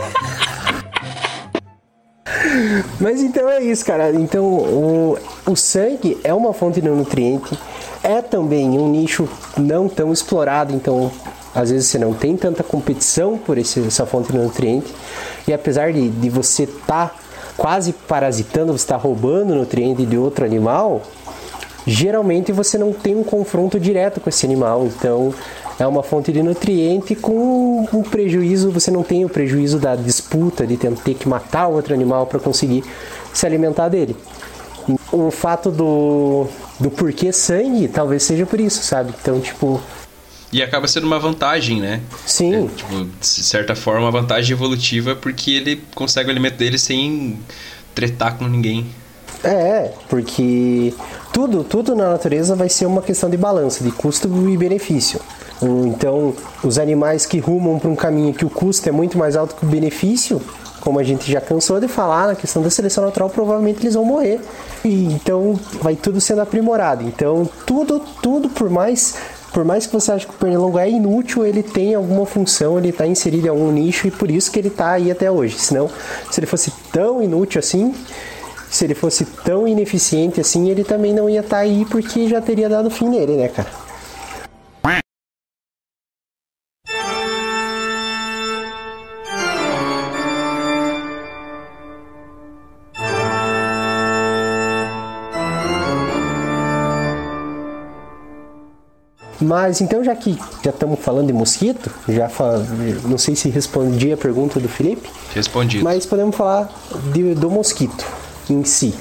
Mas 2.99 3.21
então 3.21 3.49
é 3.49 3.61
isso, 3.63 3.85
cara. 3.85 4.11
Então 4.11 4.43
o, 4.45 5.17
o 5.45 5.55
sangue 5.55 6.17
é 6.23 6.33
uma 6.33 6.53
fonte 6.53 6.81
de 6.81 6.89
nutriente, 6.89 7.57
é 8.03 8.21
também 8.21 8.69
um 8.79 8.89
nicho 8.89 9.27
não 9.57 9.87
tão 9.87 10.11
explorado, 10.13 10.73
então 10.73 11.11
às 11.53 11.69
vezes 11.71 11.87
você 11.87 11.97
não 11.97 12.13
tem 12.13 12.35
tanta 12.35 12.63
competição 12.63 13.37
por 13.37 13.57
esse- 13.57 13.85
essa 13.85 14.05
fonte 14.05 14.31
de 14.31 14.37
nutriente. 14.37 14.93
E 15.47 15.53
apesar 15.53 15.93
de, 15.93 16.09
de 16.09 16.29
você 16.29 16.63
estar 16.63 17.15
quase 17.57 17.93
parasitando, 17.93 18.71
você 18.71 18.83
está 18.83 18.97
roubando 18.97 19.55
nutriente 19.55 20.05
de 20.05 20.17
outro 20.17 20.45
animal, 20.45 21.01
geralmente 21.85 22.51
você 22.51 22.77
não 22.77 22.91
tem 22.91 23.15
um 23.15 23.23
confronto 23.23 23.79
direto 23.79 24.19
com 24.19 24.29
esse 24.29 24.45
animal. 24.45 24.85
Então 24.85 25.33
é 25.79 25.85
uma 25.85 26.03
fonte 26.03 26.31
de 26.31 26.41
nutriente 26.41 27.15
com 27.15 27.85
um 27.93 28.01
prejuízo, 28.01 28.71
você 28.71 28.89
não 28.89 29.03
tem 29.03 29.25
o 29.25 29.29
prejuízo 29.29 29.77
da 29.77 29.95
disputa 29.95 30.65
de 30.65 30.77
ter 30.77 31.13
que 31.15 31.27
matar 31.27 31.67
outro 31.67 31.93
animal 31.93 32.25
para 32.25 32.39
conseguir 32.39 32.83
se 33.33 33.45
alimentar 33.45 33.89
dele. 33.89 34.15
O 35.11 35.31
fato 35.31 35.71
do, 35.71 36.47
do 36.79 36.91
porquê 36.91 37.31
sangue 37.33 37.87
talvez 37.87 38.23
seja 38.23 38.45
por 38.45 38.59
isso, 38.59 38.83
sabe? 38.83 39.13
Então, 39.19 39.39
tipo, 39.39 39.81
E 40.55 40.63
acaba 40.63 40.87
sendo 40.87 41.05
uma 41.05 41.19
vantagem, 41.19 41.81
né? 41.81 41.99
sim, 42.25 42.55
É, 42.55 42.67
tipo, 42.77 43.03
de 43.19 43.27
certa 43.27 43.75
forma, 43.75 44.03
uma 44.03 44.11
vantagem 44.11 44.53
evolutiva 44.53 45.13
porque 45.13 45.51
ele 45.51 45.83
consegue 45.93 46.29
o 46.29 46.31
alimento 46.31 46.55
dele 46.55 46.77
sem 46.77 47.37
tretar 47.93 48.37
com 48.37 48.47
ninguém. 48.47 48.85
É, 49.43 49.91
porque 50.07 50.93
tudo, 51.33 51.61
tudo 51.65 51.93
na 51.93 52.09
natureza 52.09 52.55
vai 52.55 52.69
ser 52.69 52.85
uma 52.85 53.01
questão 53.01 53.29
de 53.29 53.35
balanço, 53.35 53.83
de 53.83 53.91
custo 53.91 54.29
e 54.49 54.55
benefício. 54.55 55.19
Então, 55.61 56.33
os 56.63 56.79
animais 56.79 57.25
que 57.25 57.37
rumam 57.37 57.77
para 57.77 57.89
um 57.89 57.95
caminho 57.95 58.33
que 58.33 58.45
o 58.45 58.49
custo 58.49 58.87
é 58.87 58.93
muito 58.93 59.17
mais 59.17 59.35
alto 59.35 59.55
que 59.55 59.65
o 59.65 59.67
benefício, 59.67 60.41
como 60.79 60.99
a 60.99 61.03
gente 61.03 61.29
já 61.29 61.41
cansou 61.41 61.81
de 61.81 61.89
falar 61.89 62.27
na 62.27 62.35
questão 62.35 62.61
da 62.61 62.69
seleção 62.69 63.03
natural, 63.03 63.29
provavelmente 63.29 63.81
eles 63.81 63.95
vão 63.95 64.05
morrer. 64.05 64.39
E, 64.85 65.03
então, 65.07 65.59
vai 65.81 65.97
tudo 65.97 66.21
sendo 66.21 66.39
aprimorado. 66.39 67.03
Então, 67.03 67.43
tudo, 67.65 67.99
tudo 68.21 68.47
por 68.47 68.69
mais 68.69 69.15
por 69.55 69.63
mais 69.63 69.87
que 69.87 69.93
você 69.93 70.11
ache 70.11 70.27
que 70.27 70.33
o 70.33 70.37
pernilongo 70.37 70.77
é 70.77 70.89
inútil, 70.89 71.45
ele 71.45 71.63
tem 71.63 71.95
alguma 71.95 72.25
função, 72.25 72.77
ele 72.77 72.89
está 72.89 73.07
inserido 73.07 73.47
em 73.47 73.49
algum 73.49 73.71
nicho 73.71 74.05
e 74.05 74.11
por 74.11 74.29
isso 74.29 74.51
que 74.51 74.59
ele 74.59 74.67
está 74.67 74.91
aí 74.91 75.09
até 75.09 75.31
hoje. 75.31 75.57
Senão, 75.57 75.89
se 76.29 76.41
ele 76.41 76.45
fosse 76.45 76.73
tão 76.91 77.23
inútil 77.23 77.59
assim, 77.59 77.95
se 78.69 78.83
ele 78.83 78.93
fosse 78.93 79.23
tão 79.23 79.65
ineficiente 79.65 80.41
assim, 80.41 80.69
ele 80.69 80.83
também 80.83 81.13
não 81.13 81.29
ia 81.29 81.39
estar 81.39 81.59
aí 81.59 81.85
porque 81.89 82.27
já 82.27 82.41
teria 82.41 82.67
dado 82.67 82.89
fim 82.89 83.07
nele, 83.07 83.37
né, 83.37 83.47
cara? 83.47 83.84
Mas 99.45 99.79
então, 99.79 100.03
já 100.03 100.15
que 100.15 100.37
já 100.63 100.71
estamos 100.71 100.99
falando 100.99 101.27
de 101.27 101.33
mosquito, 101.33 101.91
já 102.09 102.27
não 103.07 103.17
sei 103.17 103.35
se 103.35 103.47
respondi 103.49 104.11
a 104.11 104.17
pergunta 104.17 104.59
do 104.59 104.67
Felipe, 104.67 105.07
Respondido. 105.35 105.83
mas 105.83 106.03
podemos 106.05 106.35
falar 106.35 106.67
de- 107.13 107.35
do 107.35 107.49
mosquito 107.51 108.03
em 108.49 108.63
si. 108.63 108.95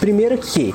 Primeiro 0.00 0.36
que 0.36 0.74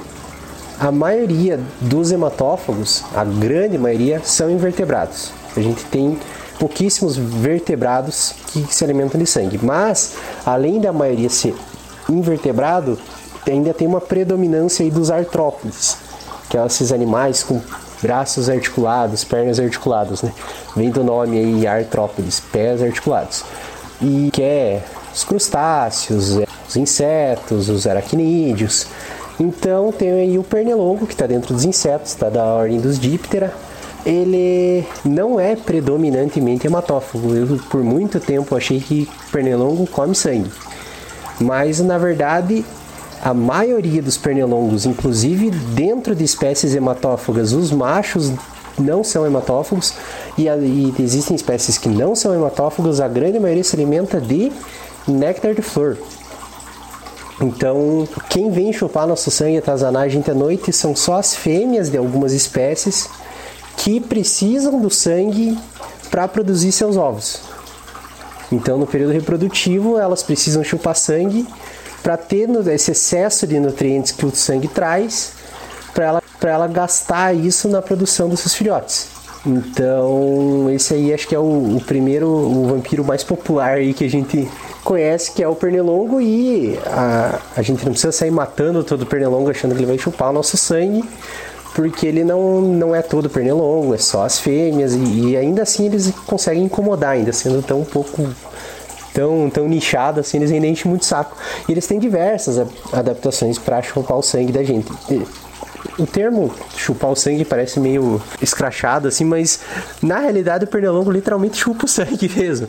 a 0.79 0.89
maioria 0.91 1.59
dos 1.81 2.11
hematófagos, 2.11 3.03
a 3.13 3.25
grande 3.25 3.77
maioria, 3.77 4.21
são 4.23 4.49
invertebrados. 4.49 5.31
A 5.55 5.59
gente 5.59 5.83
tem 5.85 6.17
pouquíssimos 6.57 7.17
vertebrados 7.17 8.33
que 8.47 8.65
se 8.73 8.83
alimentam 8.85 9.19
de 9.19 9.27
sangue. 9.27 9.59
Mas, 9.61 10.13
além 10.45 10.79
da 10.79 10.93
maioria 10.93 11.29
ser 11.29 11.53
invertebrado, 12.09 12.97
ainda 13.45 13.73
tem 13.73 13.85
uma 13.87 13.99
predominância 13.99 14.83
aí 14.83 14.89
dos 14.89 15.11
artrópodes, 15.11 15.97
que 16.49 16.55
são 16.57 16.65
esses 16.65 16.91
animais 16.93 17.43
com 17.43 17.59
braços 18.01 18.49
articulados, 18.49 19.23
pernas 19.23 19.59
articuladas, 19.59 20.21
né? 20.21 20.33
Vem 20.75 20.89
do 20.89 21.03
nome 21.03 21.37
aí 21.37 21.67
artrópodes, 21.67 22.39
pés 22.39 22.81
articulados. 22.81 23.43
E 24.01 24.29
que 24.31 24.41
é 24.41 24.83
os 25.13 25.23
crustáceos, 25.23 26.37
é, 26.37 26.47
os 26.67 26.75
insetos, 26.75 27.69
os 27.69 27.85
aracnídeos. 27.85 28.87
Então 29.39 29.91
tem 29.91 30.11
aí 30.11 30.37
o 30.37 30.43
pernilongo 30.43 31.05
que 31.05 31.13
está 31.13 31.27
dentro 31.27 31.53
dos 31.53 31.65
insetos, 31.65 32.11
está 32.11 32.29
da 32.29 32.43
ordem 32.43 32.79
dos 32.79 32.99
díptera. 32.99 33.53
Ele 34.05 34.85
não 35.05 35.39
é 35.39 35.55
predominantemente 35.55 36.65
hematófago. 36.65 37.35
Eu 37.35 37.59
por 37.69 37.83
muito 37.83 38.19
tempo 38.19 38.55
achei 38.55 38.79
que 38.79 39.07
pernilongo 39.31 39.85
come 39.87 40.15
sangue. 40.15 40.51
Mas 41.39 41.79
na 41.79 41.97
verdade, 41.97 42.65
a 43.23 43.33
maioria 43.33 44.01
dos 44.01 44.17
pernilongos, 44.17 44.85
inclusive 44.85 45.51
dentro 45.51 46.15
de 46.15 46.23
espécies 46.23 46.73
hematófagas, 46.73 47.53
os 47.53 47.71
machos 47.71 48.31
não 48.79 49.03
são 49.03 49.25
hematófagos 49.25 49.93
e, 50.37 50.47
e 50.47 50.93
existem 50.99 51.35
espécies 51.35 51.77
que 51.77 51.87
não 51.87 52.15
são 52.15 52.33
hematófagos, 52.33 52.99
a 52.99 53.07
grande 53.07 53.39
maioria 53.39 53.63
se 53.63 53.75
alimenta 53.75 54.19
de 54.19 54.51
néctar 55.07 55.53
de 55.53 55.61
flor. 55.61 55.97
Então, 57.39 58.07
quem 58.29 58.51
vem 58.51 58.71
chupar 58.71 59.07
nosso 59.07 59.31
sangue 59.31 59.55
e 59.55 59.57
atazanar 59.57 60.03
a 60.03 60.07
gente 60.07 60.29
à 60.29 60.33
noite 60.33 60.71
são 60.71 60.95
só 60.95 61.15
as 61.15 61.35
fêmeas 61.35 61.89
de 61.89 61.97
algumas 61.97 62.33
espécies 62.33 63.09
que 63.77 63.99
precisam 63.99 64.79
do 64.79 64.89
sangue 64.89 65.57
para 66.09 66.27
produzir 66.27 66.71
seus 66.71 66.97
ovos. 66.97 67.41
Então, 68.51 68.77
no 68.77 68.85
período 68.85 69.13
reprodutivo, 69.13 69.97
elas 69.97 70.21
precisam 70.21 70.63
chupar 70.63 70.95
sangue 70.95 71.47
para 72.01 72.17
ter 72.17 72.49
esse 72.67 72.91
excesso 72.91 73.45
de 73.45 73.59
nutrientes 73.59 74.11
que 74.11 74.25
o 74.25 74.35
sangue 74.35 74.67
traz, 74.67 75.33
para 75.93 76.05
ela, 76.05 76.23
ela 76.43 76.67
gastar 76.67 77.35
isso 77.35 77.67
na 77.67 77.81
produção 77.81 78.29
dos 78.29 78.39
seus 78.39 78.55
filhotes. 78.55 79.07
Então, 79.45 80.69
esse 80.71 80.93
aí 80.93 81.13
acho 81.13 81.27
que 81.27 81.33
é 81.33 81.39
o, 81.39 81.77
o 81.77 81.81
primeiro, 81.85 82.27
o 82.27 82.67
vampiro 82.67 83.03
mais 83.03 83.23
popular 83.23 83.77
aí 83.77 83.93
que 83.93 84.05
a 84.05 84.09
gente 84.09 84.47
conhece, 84.83 85.31
que 85.31 85.43
é 85.43 85.47
o 85.47 85.55
pernilongo, 85.55 86.21
e 86.21 86.77
a, 86.85 87.39
a 87.57 87.61
gente 87.61 87.83
não 87.83 87.91
precisa 87.91 88.11
sair 88.11 88.31
matando 88.31 88.83
todo 88.83 89.01
o 89.01 89.05
pernilongo 89.05 89.49
achando 89.49 89.73
que 89.73 89.79
ele 89.79 89.87
vai 89.87 89.97
chupar 89.97 90.29
o 90.29 90.33
nosso 90.33 90.57
sangue, 90.57 91.03
porque 91.73 92.05
ele 92.05 92.23
não, 92.23 92.61
não 92.61 92.95
é 92.95 93.01
todo 93.01 93.29
pernilongo, 93.29 93.95
é 93.95 93.97
só 93.97 94.25
as 94.25 94.39
fêmeas, 94.39 94.93
e, 94.93 95.29
e 95.29 95.37
ainda 95.37 95.63
assim 95.63 95.87
eles 95.87 96.11
conseguem 96.27 96.63
incomodar, 96.63 97.11
ainda 97.11 97.33
sendo 97.33 97.63
tão 97.63 97.83
pouco 97.83 98.29
tão, 99.13 99.49
tão 99.49 99.67
nichado 99.67 100.19
assim, 100.19 100.37
eles 100.37 100.51
ainda 100.51 100.67
enchem 100.67 100.89
muito 100.89 101.05
saco. 101.05 101.35
E 101.67 101.71
eles 101.71 101.85
têm 101.87 101.99
diversas 101.99 102.65
adaptações 102.93 103.57
para 103.57 103.81
chupar 103.81 104.17
o 104.17 104.21
sangue 104.21 104.51
da 104.51 104.63
gente. 104.63 104.91
O 105.97 106.05
termo 106.05 106.51
chupar 106.77 107.11
o 107.11 107.15
sangue 107.15 107.43
parece 107.43 107.79
meio 107.79 108.21
escrachado 108.41 109.07
assim, 109.07 109.25
mas 109.25 109.59
na 110.01 110.19
realidade 110.19 110.63
o 110.63 110.67
pernilongo 110.67 111.11
literalmente 111.11 111.57
chupa 111.57 111.85
o 111.85 111.87
sangue 111.87 112.29
mesmo. 112.37 112.67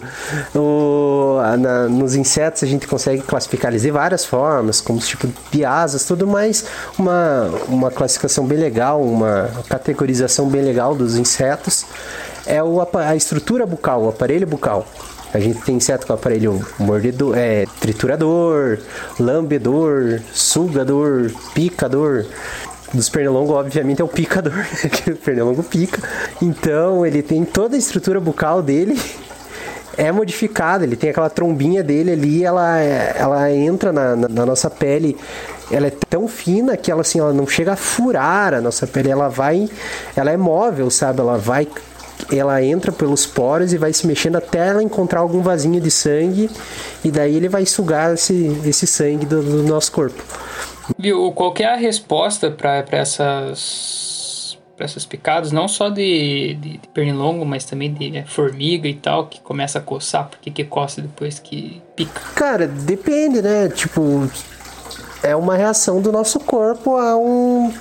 O, 0.54 1.36
na- 1.58 1.88
nos 1.88 2.14
insetos 2.14 2.62
a 2.62 2.66
gente 2.66 2.86
consegue 2.86 3.22
classificar 3.22 3.70
eles 3.70 3.82
de 3.82 3.90
várias 3.90 4.24
formas, 4.24 4.80
como 4.80 4.98
os 4.98 5.06
tipos 5.06 5.30
de 5.50 5.64
asas, 5.64 6.04
tudo 6.04 6.26
mais 6.26 6.64
uma, 6.98 7.50
uma 7.68 7.90
classificação 7.90 8.46
bem 8.46 8.58
legal, 8.58 9.00
uma 9.02 9.50
categorização 9.68 10.48
bem 10.48 10.62
legal 10.62 10.94
dos 10.94 11.16
insetos 11.16 11.84
é 12.46 12.62
o, 12.62 12.80
a 12.96 13.14
estrutura 13.14 13.64
bucal, 13.66 14.02
o 14.04 14.08
aparelho 14.08 14.46
bucal. 14.46 14.86
A 15.34 15.38
gente 15.40 15.60
tem 15.62 15.76
inseto 15.76 16.06
com 16.06 16.12
aparelho 16.12 16.64
mordedor, 16.78 17.36
é, 17.36 17.64
triturador, 17.80 18.78
lambedor, 19.18 20.20
sugador, 20.32 21.30
picador. 21.54 22.24
Dos 22.92 23.08
pernilongos, 23.08 23.52
obviamente, 23.56 24.02
é 24.02 24.04
o 24.04 24.08
picador, 24.08 24.52
que 24.92 25.12
o 25.12 25.16
pernilongo 25.16 25.62
pica. 25.62 26.02
Então, 26.42 27.06
ele 27.06 27.22
tem 27.22 27.42
toda 27.44 27.74
a 27.74 27.78
estrutura 27.78 28.20
bucal 28.20 28.60
dele 28.62 29.00
é 29.96 30.10
modificada, 30.10 30.84
ele 30.84 30.96
tem 30.96 31.10
aquela 31.10 31.28
trombinha 31.28 31.82
dele 31.82 32.12
ali, 32.12 32.42
ela, 32.44 32.78
ela 32.78 33.52
entra 33.52 33.92
na, 33.92 34.16
na- 34.16 34.28
na 34.28 34.46
nossa 34.46 34.70
pele, 34.70 35.16
ela 35.70 35.86
é 35.86 35.92
tão 36.08 36.26
fina 36.26 36.76
que 36.78 36.90
ela 36.90 37.02
assim, 37.02 37.18
ela 37.20 37.32
não 37.32 37.46
chega 37.46 37.72
a 37.74 37.76
furar 37.76 38.54
a 38.54 38.60
nossa 38.62 38.86
pele, 38.86 39.10
ela 39.10 39.28
vai, 39.28 39.68
ela 40.16 40.30
é 40.30 40.36
móvel, 40.36 40.90
sabe? 40.90 41.20
Ela 41.20 41.36
vai, 41.36 41.68
ela 42.30 42.62
entra 42.62 42.92
pelos 42.92 43.26
poros 43.26 43.72
e 43.72 43.78
vai 43.78 43.92
se 43.92 44.06
mexendo 44.06 44.36
até 44.36 44.68
ela 44.68 44.82
encontrar 44.82 45.20
algum 45.20 45.42
vasinho 45.42 45.80
de 45.80 45.90
sangue 45.90 46.50
e 47.04 47.10
daí 47.10 47.34
ele 47.36 47.48
vai 47.48 47.66
sugar 47.66 48.14
esse, 48.14 48.60
esse 48.64 48.86
sangue 48.86 49.26
do, 49.26 49.42
do 49.42 49.62
nosso 49.62 49.90
corpo. 49.92 50.22
Viu, 50.98 51.32
qual 51.32 51.52
que 51.52 51.62
é 51.62 51.72
a 51.72 51.76
resposta 51.76 52.50
para 52.50 52.84
essas 52.90 54.58
pra 54.76 54.86
essas 54.86 55.04
picadas, 55.04 55.52
não 55.52 55.68
só 55.68 55.90
de, 55.90 56.54
de, 56.54 56.78
de 56.78 56.88
pernilongo, 56.88 57.44
mas 57.44 57.64
também 57.64 57.92
de 57.92 58.10
né, 58.10 58.24
formiga 58.26 58.88
e 58.88 58.94
tal, 58.94 59.26
que 59.26 59.40
começa 59.40 59.78
a 59.78 59.82
coçar, 59.82 60.28
porque 60.28 60.50
que 60.50 60.64
coça 60.64 61.02
depois 61.02 61.38
que 61.38 61.82
pica? 61.94 62.20
Cara, 62.34 62.66
depende, 62.66 63.42
né? 63.42 63.68
Tipo, 63.68 64.28
é 65.22 65.36
uma 65.36 65.56
reação 65.56 66.00
do 66.00 66.10
nosso 66.10 66.40
corpo 66.40 66.96
a 66.96 67.16
um, 67.16 67.72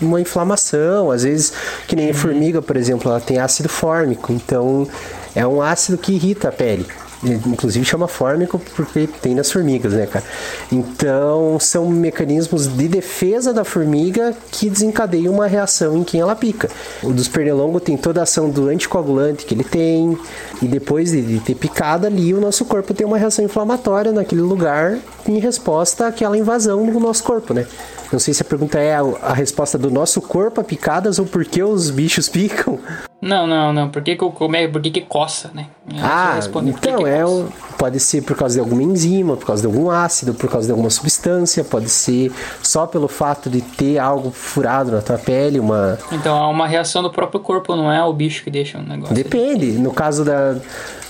uma 0.00 0.20
inflamação. 0.20 1.10
Às 1.10 1.22
vezes, 1.24 1.52
que 1.86 1.96
nem 1.96 2.10
a 2.10 2.14
formiga, 2.14 2.60
por 2.60 2.76
exemplo, 2.76 3.10
ela 3.10 3.20
tem 3.20 3.38
ácido 3.38 3.68
fórmico, 3.68 4.32
então 4.32 4.86
é 5.34 5.46
um 5.46 5.60
ácido 5.60 5.98
que 5.98 6.12
irrita 6.12 6.48
a 6.48 6.52
pele. 6.52 6.86
Inclusive 7.24 7.84
chama 7.84 8.06
fórmico 8.06 8.60
porque 8.76 9.06
tem 9.06 9.34
nas 9.34 9.50
formigas, 9.50 9.94
né, 9.94 10.06
cara? 10.06 10.24
Então 10.70 11.58
são 11.58 11.88
mecanismos 11.88 12.66
de 12.66 12.86
defesa 12.86 13.52
da 13.52 13.64
formiga 13.64 14.34
que 14.50 14.68
desencadeiam 14.68 15.32
uma 15.32 15.46
reação 15.46 15.96
em 15.96 16.04
quem 16.04 16.20
ela 16.20 16.36
pica. 16.36 16.68
O 17.02 17.12
dos 17.12 17.26
pernilongos 17.26 17.82
tem 17.82 17.96
toda 17.96 18.20
a 18.20 18.24
ação 18.24 18.50
do 18.50 18.68
anticoagulante 18.68 19.46
que 19.46 19.54
ele 19.54 19.64
tem, 19.64 20.18
e 20.60 20.66
depois 20.66 21.12
de, 21.12 21.40
ter 21.40 21.54
picado 21.54 22.06
ali, 22.06 22.34
o 22.34 22.40
nosso 22.40 22.64
corpo 22.66 22.92
tem 22.92 23.06
uma 23.06 23.16
reação 23.16 23.44
inflamatória 23.44 24.12
naquele 24.12 24.42
lugar 24.42 24.98
em 25.26 25.38
resposta 25.38 26.06
àquela 26.06 26.36
invasão 26.36 26.84
no 26.84 27.00
nosso 27.00 27.22
corpo, 27.22 27.54
né? 27.54 27.66
Não 28.14 28.20
sei 28.20 28.32
se 28.32 28.42
a 28.42 28.44
pergunta 28.44 28.78
é 28.78 28.94
a, 28.94 29.00
a 29.22 29.32
resposta 29.34 29.76
do 29.76 29.90
nosso 29.90 30.22
corpo 30.22 30.60
a 30.60 30.64
picadas 30.64 31.18
ou 31.18 31.26
por 31.26 31.44
que 31.44 31.60
os 31.64 31.90
bichos 31.90 32.28
picam. 32.28 32.78
Não, 33.20 33.44
não, 33.44 33.72
não. 33.72 33.88
Por 33.88 34.02
que, 34.02 34.14
que, 34.14 34.22
eu- 34.22 34.30
como 34.30 34.54
é, 34.54 34.68
por 34.68 34.80
que, 34.80 34.88
que 34.92 35.00
coça, 35.00 35.50
né? 35.52 35.66
Só 35.90 35.96
Ah, 36.00 36.38
então 36.62 36.98
que 36.98 37.04
é 37.08 37.26
um, 37.26 37.48
pode 37.76 37.98
ser 37.98 38.22
por 38.22 38.36
causa 38.36 38.54
de 38.54 38.60
alguma 38.60 38.84
enzima, 38.84 39.36
por 39.36 39.46
causa 39.46 39.62
de 39.62 39.66
algum 39.66 39.90
ácido, 39.90 40.32
por 40.32 40.48
causa 40.48 40.66
de 40.66 40.70
alguma 40.70 40.90
substância, 40.90 41.64
pode 41.64 41.88
ser 41.88 42.30
só 42.62 42.86
pelo 42.86 43.08
fato 43.08 43.50
de 43.50 43.60
ter 43.62 43.98
algo 43.98 44.30
furado 44.30 44.92
na 44.92 45.00
tua 45.00 45.18
pele, 45.18 45.58
uma 45.58 45.98
Então 46.12 46.36
é 46.38 46.46
uma 46.46 46.68
reação 46.68 47.02
do 47.02 47.10
próprio 47.10 47.40
corpo, 47.40 47.74
não 47.74 47.90
é 47.90 48.04
o 48.04 48.12
bicho 48.12 48.44
que 48.44 48.50
deixa 48.50 48.78
o 48.78 48.82
negócio. 48.82 49.12
depende. 49.14 49.72
No 49.72 49.90
caso 49.92 50.24
da, 50.24 50.56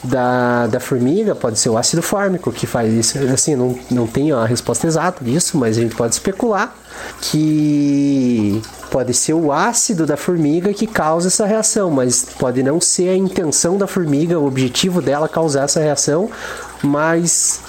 da, 0.02 0.66
da 0.68 0.80
formiga, 0.80 1.34
pode 1.34 1.58
ser 1.58 1.68
o 1.68 1.76
ácido 1.76 2.00
fórmico 2.02 2.50
que 2.52 2.66
faz 2.66 2.92
isso. 2.92 3.18
Assim, 3.32 3.54
não, 3.56 3.78
não 3.90 4.06
tenho 4.06 4.36
a 4.38 4.46
resposta 4.46 4.86
exata 4.86 5.22
disso, 5.24 5.58
mas 5.58 5.76
a 5.76 5.80
gente 5.82 5.94
pode 5.94 6.14
especular 6.14 6.74
que 7.20 8.62
pode 8.90 9.12
ser 9.12 9.34
o 9.34 9.52
ácido 9.52 10.06
da 10.06 10.16
formiga 10.16 10.72
que 10.72 10.86
causa 10.86 11.28
essa 11.28 11.46
reação, 11.46 11.90
mas 11.90 12.24
pode 12.38 12.62
não 12.62 12.80
ser 12.80 13.08
a 13.08 13.16
intenção 13.16 13.76
da 13.76 13.86
formiga, 13.86 14.38
o 14.38 14.46
objetivo 14.46 15.02
dela 15.02 15.28
causar 15.28 15.64
essa 15.64 15.80
reação, 15.80 16.30
mas 16.82 17.60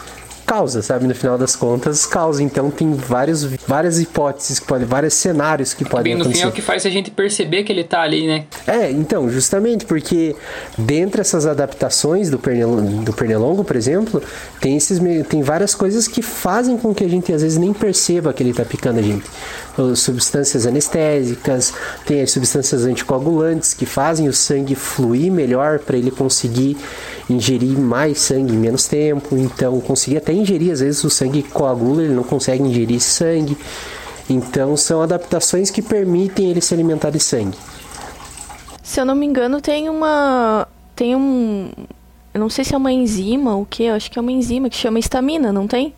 causa, 0.46 0.82
sabe? 0.82 1.08
No 1.08 1.15
final 1.15 1.38
das 1.38 1.56
contas, 1.56 2.06
causa. 2.06 2.43
Então 2.43 2.69
tem 2.69 2.93
vários, 2.93 3.43
várias 3.43 4.00
hipóteses 4.00 4.60
que 4.60 4.67
podem, 4.67 4.88
vários 4.88 5.13
cenários 5.13 5.74
que 5.74 5.84
podem 5.84 6.13
Bem, 6.13 6.15
no 6.15 6.24
fim 6.26 6.30
acontecer. 6.30 6.46
é 6.46 6.50
o 6.50 6.52
que 6.52 6.62
faz 6.62 6.86
a 6.86 6.89
gente 6.89 7.12
perceber 7.12 7.63
que 7.63 7.72
ele 7.72 7.84
tá 7.84 8.02
ali, 8.02 8.28
né? 8.28 8.46
É, 8.67 8.91
então, 8.91 9.30
justamente 9.30 9.86
porque 9.86 10.36
dentre 10.78 11.22
essas 11.22 11.46
adaptações 11.46 12.30
do 12.30 12.38
pernilongo, 12.38 13.04
do 13.04 13.13
pernilongo, 13.13 13.63
por 13.63 13.76
exemplo, 13.76 14.22
tem, 14.60 14.78
esses, 14.78 15.00
tem 15.28 15.41
várias 15.41 15.74
coisas 15.74 16.08
que 16.08 16.22
fazem 16.22 16.78
com 16.78 16.93
que 16.93 17.04
a 17.04 17.10
gente 17.10 17.34
às 17.34 17.41
vezes 17.41 17.58
nem 17.58 17.74
perceba 17.74 18.34
que 18.34 18.43
ele 18.43 18.52
está 18.52 18.63
picando 18.63 19.00
a 19.00 19.04
gente. 19.04 19.26
As 19.78 20.00
substâncias 20.00 20.65
anestésicas, 20.65 21.74
tem 22.06 22.22
as 22.22 22.32
substâncias 22.32 22.86
anticoagulantes 22.86 23.74
que 23.74 23.86
fazem 23.86 24.28
o 24.28 24.34
sangue 24.34 24.76
fluir 24.76 25.32
melhor 25.32 25.80
para 25.80 25.98
ele 25.98 26.12
conseguir 26.12 26.78
ingerir 27.30 27.78
mais 27.78 28.19
sangue 28.19 28.54
em 28.54 28.58
menos 28.58 28.88
tempo. 28.88 29.36
Então, 29.36 29.80
conseguir 29.82 30.17
até 30.17 30.35
ingerir, 30.38 30.71
às 30.71 30.80
vezes 30.80 31.04
o 31.04 31.10
sangue 31.10 31.43
coagula, 31.43 32.04
ele 32.04 32.13
não 32.13 32.24
consegue 32.24 32.63
ingerir 32.63 33.00
sangue. 33.02 33.58
Então, 34.30 34.76
são 34.76 35.02
adaptações 35.02 35.69
que 35.69 35.82
permitem 35.82 36.50
ele 36.50 36.62
se 36.62 36.74
alimentar 36.74 37.10
de 37.12 37.19
sangue. 37.19 37.58
Se 38.82 39.00
eu 39.00 39.06
não 39.06 39.15
me 39.15 39.26
engano, 39.26 39.62
tem 39.62 39.89
uma. 39.89 40.67
Tem 40.95 41.15
um. 41.15 41.71
Eu 42.34 42.39
não 42.39 42.50
sei 42.50 42.63
se 42.65 42.74
é 42.74 42.78
uma 42.78 42.91
enzima 42.91 43.56
ou 43.56 43.62
o 43.62 43.65
que, 43.65 43.84
eu 43.84 43.95
acho 43.95 44.12
que 44.12 44.19
é 44.19 44.21
uma 44.21 44.32
enzima 44.32 44.69
que 44.69 44.76
chama 44.76 45.00
estamina, 45.00 45.52
não 45.54 45.67
tem? 45.67 45.93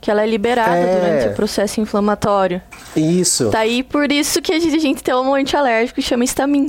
Que 0.00 0.10
ela 0.10 0.22
é 0.22 0.26
liberada 0.26 0.74
É. 0.76 1.00
durante 1.00 1.28
o 1.32 1.36
processo 1.36 1.80
inflamatório. 1.80 2.60
Isso. 2.96 3.50
Tá 3.50 3.60
aí 3.60 3.82
por 3.82 4.10
isso 4.10 4.42
que 4.42 4.52
a 4.52 4.58
gente, 4.58 4.76
a 4.76 4.80
gente 4.80 5.02
tem 5.02 5.14
um 5.14 5.34
antialérgico 5.34 6.00
que 6.00 6.06
chama 6.06 6.24
estamin. 6.24 6.68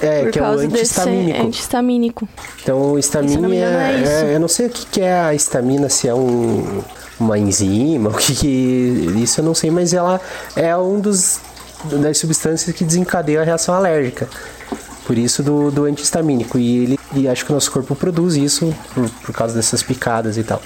É, 0.00 0.22
por 0.24 0.32
que 0.32 0.38
é 0.38 0.42
o 0.42 0.44
causa 0.44 0.64
antihistamínico. 0.64 1.42
antihistamínico. 1.42 2.28
Então, 2.62 2.92
o 2.92 2.98
é 2.98 4.00
isso. 4.02 4.10
é, 4.10 4.34
Eu 4.34 4.40
não 4.40 4.48
sei 4.48 4.66
o 4.66 4.70
que, 4.70 4.86
que 4.86 5.00
é 5.00 5.14
a 5.14 5.34
estamina, 5.34 5.88
se 5.88 6.08
é 6.08 6.14
um, 6.14 6.82
uma 7.18 7.38
enzima, 7.38 8.10
o 8.10 8.14
que, 8.14 8.34
que. 8.34 9.12
Isso 9.16 9.40
eu 9.40 9.44
não 9.44 9.54
sei, 9.54 9.70
mas 9.70 9.94
ela 9.94 10.20
é 10.54 10.76
um 10.76 11.00
dos 11.00 11.40
das 11.84 12.18
substâncias 12.18 12.74
que 12.74 12.84
desencadeia 12.84 13.40
a 13.40 13.44
reação 13.44 13.74
alérgica. 13.74 14.28
Por 15.06 15.16
isso 15.16 15.42
do, 15.42 15.70
do 15.70 15.84
antihistamínico. 15.84 16.58
E 16.58 16.78
ele 16.78 16.98
e 17.14 17.28
acho 17.28 17.44
que 17.44 17.52
o 17.52 17.54
nosso 17.54 17.70
corpo 17.70 17.94
produz 17.94 18.34
isso 18.34 18.74
por, 18.92 19.08
por 19.08 19.34
causa 19.34 19.54
dessas 19.54 19.82
picadas 19.82 20.36
e 20.36 20.42
tal. 20.42 20.60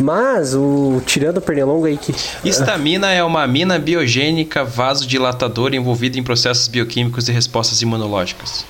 Mas 0.00 0.54
o 0.54 1.02
tirando 1.04 1.36
o 1.36 1.40
pernilongo 1.42 1.84
aí 1.84 1.98
que 1.98 2.14
Histamina 2.42 3.12
é 3.12 3.22
uma 3.22 3.42
amina 3.42 3.78
biogênica 3.78 4.64
vasodilatadora 4.64 5.76
envolvida 5.76 6.18
em 6.18 6.22
processos 6.22 6.68
bioquímicos 6.68 7.28
e 7.28 7.32
respostas 7.32 7.82
imunológicas. 7.82 8.64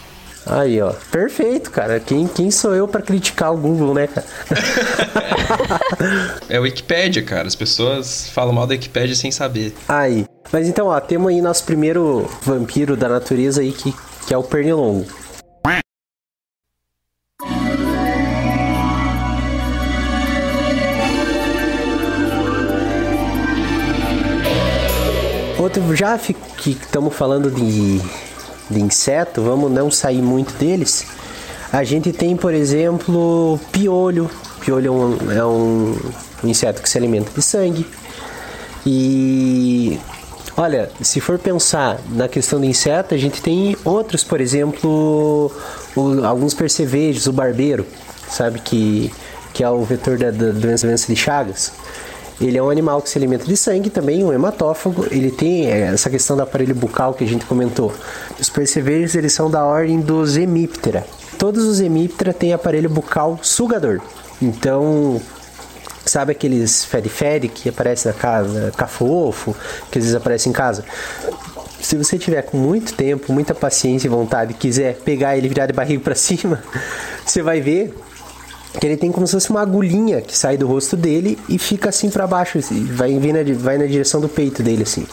Aí, 0.46 0.80
ó. 0.80 0.92
Perfeito, 1.12 1.70
cara. 1.70 2.00
Quem, 2.00 2.26
quem 2.26 2.50
sou 2.50 2.74
eu 2.74 2.88
pra 2.88 3.00
criticar 3.00 3.52
o 3.52 3.56
Google, 3.56 3.94
né, 3.94 4.08
cara? 4.08 4.26
É 6.48 6.58
o 6.58 6.62
Wikipédia, 6.62 7.22
cara. 7.22 7.46
As 7.46 7.54
pessoas 7.54 8.28
falam 8.30 8.52
mal 8.52 8.66
da 8.66 8.72
Wikipédia 8.72 9.14
sem 9.14 9.30
saber. 9.30 9.72
Aí. 9.86 10.24
Mas 10.50 10.66
então, 10.66 10.88
ó, 10.88 10.98
temos 10.98 11.28
aí 11.28 11.40
nosso 11.40 11.62
primeiro 11.64 12.28
vampiro 12.42 12.96
da 12.96 13.08
natureza 13.08 13.60
aí, 13.60 13.70
que, 13.70 13.94
que 14.26 14.34
é 14.34 14.38
o 14.38 14.42
pernilongo. 14.42 15.06
Já 25.94 26.18
que 26.18 26.70
estamos 26.70 27.14
falando 27.14 27.50
de, 27.50 28.00
de 28.70 28.80
inseto, 28.80 29.42
vamos 29.42 29.70
não 29.70 29.90
sair 29.90 30.22
muito 30.22 30.52
deles. 30.54 31.06
A 31.72 31.84
gente 31.84 32.12
tem, 32.12 32.36
por 32.36 32.52
exemplo, 32.54 33.58
piolho. 33.72 34.30
Piolho 34.60 34.86
é 34.88 34.90
um, 34.90 35.32
é 35.32 35.44
um 35.44 35.96
inseto 36.44 36.82
que 36.82 36.88
se 36.88 36.98
alimenta 36.98 37.30
de 37.34 37.42
sangue. 37.42 37.86
E 38.86 39.98
olha, 40.56 40.90
se 41.00 41.20
for 41.20 41.38
pensar 41.38 41.98
na 42.10 42.28
questão 42.28 42.58
do 42.60 42.66
inseto, 42.66 43.14
a 43.14 43.18
gente 43.18 43.40
tem 43.42 43.76
outros, 43.84 44.24
por 44.24 44.40
exemplo, 44.40 45.52
o- 45.94 46.24
alguns 46.24 46.54
percevejos, 46.54 47.26
o 47.26 47.32
barbeiro, 47.32 47.86
sabe 48.28 48.58
que, 48.60 49.12
que 49.52 49.62
é 49.62 49.70
o 49.70 49.82
vetor 49.84 50.16
da, 50.18 50.30
da 50.30 50.50
doença, 50.50 50.86
doença 50.86 51.06
de 51.12 51.16
Chagas. 51.16 51.72
Ele 52.40 52.56
é 52.56 52.62
um 52.62 52.70
animal 52.70 53.02
que 53.02 53.10
se 53.10 53.18
alimenta 53.18 53.44
de 53.44 53.56
sangue 53.56 53.90
também, 53.90 54.24
um 54.24 54.32
hematófago. 54.32 55.06
Ele 55.10 55.30
tem 55.30 55.70
é, 55.70 55.92
essa 55.92 56.08
questão 56.08 56.36
do 56.36 56.42
aparelho 56.42 56.74
bucal 56.74 57.12
que 57.12 57.22
a 57.22 57.26
gente 57.26 57.44
comentou. 57.44 57.92
Os 58.38 58.48
percevejos 58.48 59.14
eles 59.14 59.32
são 59.32 59.50
da 59.50 59.64
ordem 59.64 60.00
dos 60.00 60.36
hemíptera. 60.36 61.04
Todos 61.38 61.64
os 61.64 61.80
hemíptera 61.80 62.32
têm 62.32 62.52
aparelho 62.52 62.88
bucal 62.88 63.38
sugador. 63.42 64.00
Então, 64.40 65.20
Sabe 66.04 66.32
aqueles 66.32 66.84
fede-fede 66.84 67.46
que 67.46 67.68
aparece 67.68 68.08
na 68.08 68.14
casa, 68.14 68.72
cafofo, 68.76 69.54
que 69.90 69.98
às 69.98 70.04
vezes 70.04 70.16
aparece 70.16 70.48
em 70.48 70.52
casa? 70.52 70.84
Se 71.80 71.94
você 71.94 72.18
tiver 72.18 72.42
com 72.42 72.56
muito 72.56 72.94
tempo, 72.94 73.32
muita 73.32 73.54
paciência 73.54 74.08
e 74.08 74.10
vontade 74.10 74.54
quiser 74.54 74.96
pegar 74.96 75.36
ele 75.36 75.46
e 75.46 75.48
virar 75.48 75.66
de 75.66 75.72
barriga 75.72 76.02
para 76.02 76.14
cima, 76.16 76.62
você 77.24 77.42
vai 77.42 77.60
ver 77.60 77.94
que 78.78 78.86
ele 78.86 78.96
tem 78.96 79.10
como 79.10 79.26
se 79.26 79.32
fosse 79.32 79.50
uma 79.50 79.62
agulhinha 79.62 80.20
que 80.20 80.36
sai 80.36 80.56
do 80.56 80.66
rosto 80.66 80.96
dele 80.96 81.38
e 81.48 81.58
fica 81.58 81.88
assim 81.88 82.10
para 82.10 82.26
baixo, 82.26 82.58
assim, 82.58 82.84
vai, 82.84 83.12
na, 83.12 83.58
vai 83.58 83.78
na 83.78 83.86
direção 83.86 84.20
do 84.20 84.28
peito 84.28 84.62
dele 84.62 84.82
assim. 84.82 85.06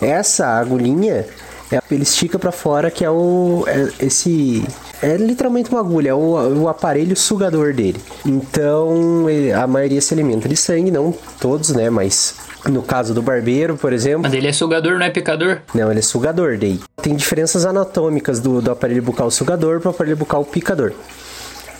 Essa 0.00 0.46
agulhinha 0.46 1.26
É, 1.72 1.80
ele 1.88 2.02
estica 2.02 2.36
para 2.36 2.50
fora, 2.50 2.90
que 2.90 3.04
é 3.04 3.10
o 3.10 3.64
é 3.68 4.04
esse 4.04 4.64
é 5.00 5.16
literalmente 5.16 5.70
uma 5.70 5.78
agulha, 5.78 6.10
é 6.10 6.14
o, 6.14 6.62
o 6.62 6.68
aparelho 6.68 7.16
sugador 7.16 7.72
dele. 7.72 8.00
Então, 8.26 9.26
a 9.56 9.66
maioria 9.68 10.00
se 10.00 10.12
alimenta 10.12 10.48
de 10.48 10.56
sangue, 10.56 10.90
não 10.90 11.14
todos, 11.40 11.70
né, 11.70 11.88
mas 11.88 12.34
no 12.68 12.82
caso 12.82 13.14
do 13.14 13.22
barbeiro, 13.22 13.76
por 13.76 13.92
exemplo. 13.92 14.22
Mas 14.22 14.34
ele 14.34 14.48
é 14.48 14.52
sugador, 14.52 14.98
não 14.98 15.06
é 15.06 15.10
picador? 15.10 15.58
Não, 15.72 15.88
ele 15.90 16.00
é 16.00 16.02
sugador 16.02 16.58
daí. 16.58 16.80
Tem 17.00 17.14
diferenças 17.14 17.64
anatômicas 17.64 18.40
do, 18.40 18.60
do 18.60 18.72
aparelho 18.72 19.02
bucal 19.02 19.30
sugador 19.30 19.78
para 19.80 19.90
o 19.90 19.90
aparelho 19.92 20.16
bucal 20.16 20.44
picador. 20.44 20.92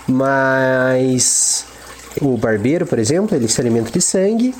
Mas 0.09 1.65
o 2.21 2.37
barbeiro, 2.37 2.87
por 2.87 2.99
exemplo, 2.99 3.37
ele 3.37 3.49
se 3.49 3.61
alimenta 3.61 3.91
de 3.91 4.01
sangue. 4.01 4.55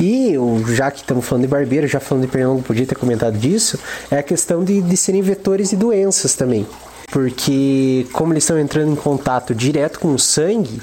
E 0.00 0.34
já 0.74 0.90
que 0.90 1.00
estamos 1.00 1.24
falando 1.24 1.42
de 1.42 1.48
barbeiro, 1.48 1.86
já 1.86 2.00
falando 2.00 2.24
de 2.24 2.30
pernilongo, 2.30 2.62
podia 2.62 2.86
ter 2.86 2.94
comentado 2.94 3.36
disso, 3.36 3.78
é 4.10 4.18
a 4.18 4.22
questão 4.22 4.64
de, 4.64 4.80
de 4.80 4.96
serem 4.96 5.22
vetores 5.22 5.70
de 5.70 5.76
doenças 5.76 6.34
também. 6.34 6.66
Porque 7.10 8.06
como 8.12 8.32
eles 8.32 8.44
estão 8.44 8.58
entrando 8.58 8.92
em 8.92 8.96
contato 8.96 9.54
direto 9.54 9.98
com 9.98 10.12
o 10.14 10.18
sangue 10.18 10.80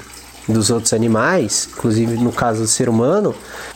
dos 0.48 0.70
outros 0.70 0.92
animais, 0.92 1.68
inclusive 1.72 2.16
no 2.16 2.32
caso 2.32 2.62
do 2.62 2.68
ser 2.68 2.88
humano, 2.88 3.34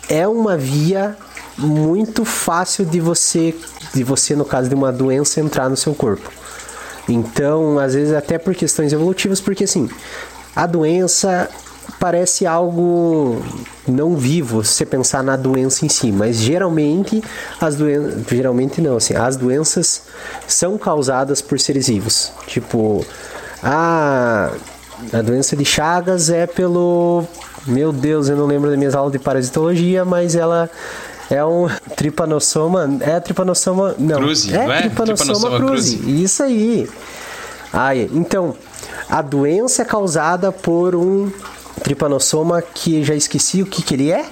é 0.08 0.26
uma 0.26 0.56
via 0.56 1.16
muito 1.56 2.24
fácil 2.24 2.84
de 2.84 3.00
você, 3.00 3.54
de 3.94 4.04
você 4.04 4.36
no 4.36 4.44
caso 4.44 4.68
de 4.68 4.74
uma 4.74 4.92
doença 4.92 5.40
entrar 5.40 5.68
no 5.68 5.76
seu 5.76 5.94
corpo. 5.94 6.30
Então, 7.08 7.78
às 7.78 7.94
vezes 7.94 8.14
até 8.14 8.38
por 8.38 8.54
questões 8.54 8.92
evolutivas, 8.92 9.40
porque 9.40 9.64
assim, 9.64 9.88
a 10.54 10.66
doença 10.66 11.48
parece 11.98 12.46
algo 12.46 13.42
não 13.86 14.14
vivo 14.16 14.62
se 14.62 14.74
você 14.74 14.86
pensar 14.86 15.22
na 15.22 15.36
doença 15.36 15.86
em 15.86 15.88
si, 15.88 16.12
mas 16.12 16.36
geralmente 16.36 17.22
as 17.60 17.76
doenças, 17.76 18.24
geralmente 18.28 18.80
não, 18.80 18.96
assim, 18.96 19.14
as 19.14 19.36
doenças 19.36 20.02
são 20.46 20.76
causadas 20.76 21.40
por 21.40 21.58
seres 21.58 21.88
vivos. 21.88 22.32
Tipo, 22.46 23.04
a 23.62 24.50
a 25.12 25.22
doença 25.22 25.56
de 25.56 25.64
Chagas 25.64 26.28
é 26.28 26.46
pelo 26.46 27.24
meu 27.66 27.92
Deus, 27.92 28.28
eu 28.28 28.36
não 28.36 28.46
lembro 28.46 28.68
das 28.68 28.78
minhas 28.78 28.94
aulas 28.94 29.12
de 29.12 29.18
parasitologia, 29.18 30.04
mas 30.04 30.34
ela 30.34 30.68
é 31.30 31.44
um 31.44 31.68
tripanossoma, 31.96 32.98
é 33.00 33.16
a 33.16 33.20
tripanossoma, 33.20 33.94
não, 33.98 34.16
Cruzi, 34.16 34.54
é, 34.54 34.66
não 34.66 34.72
é? 34.72 34.80
tripanossoma, 34.80 35.16
Tripanossoma 35.16 35.56
cruzi. 35.58 35.96
cruzi. 35.98 36.22
Isso 36.22 36.42
aí. 36.42 36.90
Ai, 37.72 38.08
então, 38.12 38.56
a 39.08 39.20
doença 39.20 39.82
é 39.82 39.84
causada 39.84 40.50
por 40.50 40.94
um 40.94 41.30
tripanossoma 41.82 42.62
que 42.62 43.04
já 43.04 43.14
esqueci 43.14 43.62
o 43.62 43.66
que 43.66 43.82
que 43.82 43.94
ele 43.94 44.10
é? 44.10 44.24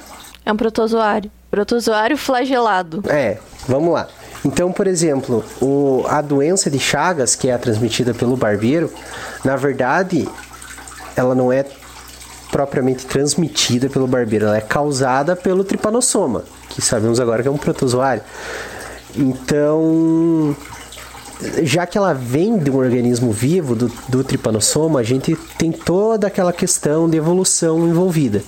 É 0.45 0.53
um 0.53 0.57
protozoário. 0.57 1.31
Protozoário 1.51 2.17
flagelado. 2.17 3.03
É, 3.09 3.39
vamos 3.69 3.93
lá. 3.93 4.09
Então, 4.45 4.71
por 4.73 4.87
exemplo, 4.87 5.45
o, 5.61 6.05
a 6.09 6.21
doença 6.21 6.71
de 6.71 6.79
Chagas, 6.79 7.35
que 7.35 7.49
é 7.49 7.55
a 7.55 7.59
transmitida 7.59 8.15
pelo 8.15 8.37
barbeiro, 8.37 8.93
na 9.45 9.57
verdade, 9.57 10.29
ela 11.17 11.35
não 11.35 11.53
é 11.53 11.65
propriamente 12.57 13.05
transmitida 13.05 13.91
pelo 13.91 14.07
barbeiro, 14.07 14.47
ela 14.47 14.57
é 14.57 14.63
causada 14.63 15.37
pelo 15.37 15.63
tripanossoma, 15.63 16.43
que 16.71 16.81
sabemos 16.81 17.21
agora 17.21 17.43
que 17.43 17.49
é 17.49 17.51
um 17.51 17.59
protozoário. 17.59 18.23
Então, 19.15 20.57
já 21.63 21.87
que 21.87 21.99
ela 21.99 22.15
vem 22.15 22.57
de 22.57 22.71
um 22.71 22.77
organismo 22.79 23.31
vivo, 23.31 23.75
do, 23.75 23.93
do 24.09 24.25
tripanossoma, 24.25 25.01
a 25.01 25.03
gente 25.03 25.37
tem 25.59 25.71
toda 25.71 26.29
aquela 26.29 26.51
questão 26.51 27.11
de 27.11 27.19
evolução 27.19 27.87
envolvida. 27.87 28.43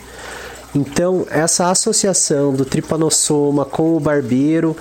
Então, 0.75 1.27
essa 1.29 1.71
associação 1.71 2.55
do 2.55 2.65
tripanossoma 2.65 3.67
com 3.67 3.95
o 3.95 4.01
barbeiro 4.01 4.75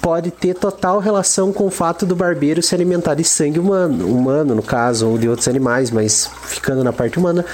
pode 0.00 0.30
ter 0.30 0.54
total 0.54 0.98
relação 0.98 1.52
com 1.52 1.66
o 1.66 1.70
fato 1.70 2.06
do 2.06 2.16
barbeiro 2.16 2.62
se 2.62 2.74
alimentar 2.74 3.14
de 3.14 3.22
sangue 3.22 3.58
humano, 3.58 4.08
humano 4.08 4.54
no 4.54 4.62
caso, 4.62 5.10
ou 5.10 5.18
de 5.18 5.28
outros 5.28 5.46
animais, 5.46 5.90
mas 5.90 6.30
ficando 6.44 6.82
na 6.82 6.92
parte 6.92 7.18
humana, 7.18 7.44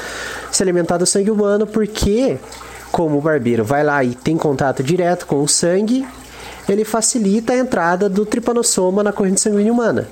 se 0.59 0.63
alimentar 0.63 0.99
do 0.99 1.07
sangue 1.07 1.31
humano, 1.31 1.67
porque 1.67 2.37
como 2.91 3.19
o 3.19 3.21
barbeiro 3.21 3.65
vai 3.65 3.85
lá 3.85 4.03
e 4.03 4.15
tem 4.15 4.37
contato 4.37 4.83
direto 4.83 5.27
com 5.27 5.43
o 5.43 5.49
sangue, 5.49 6.07
ele 6.69 6.85
facilita 6.85 7.53
a 7.53 7.57
entrada 7.57 8.09
do 8.09 8.27
tripanossoma 8.27 9.03
na 9.03 9.13
corrente 9.13 9.41
sanguínea 9.41 9.73
humana. 9.73 10.09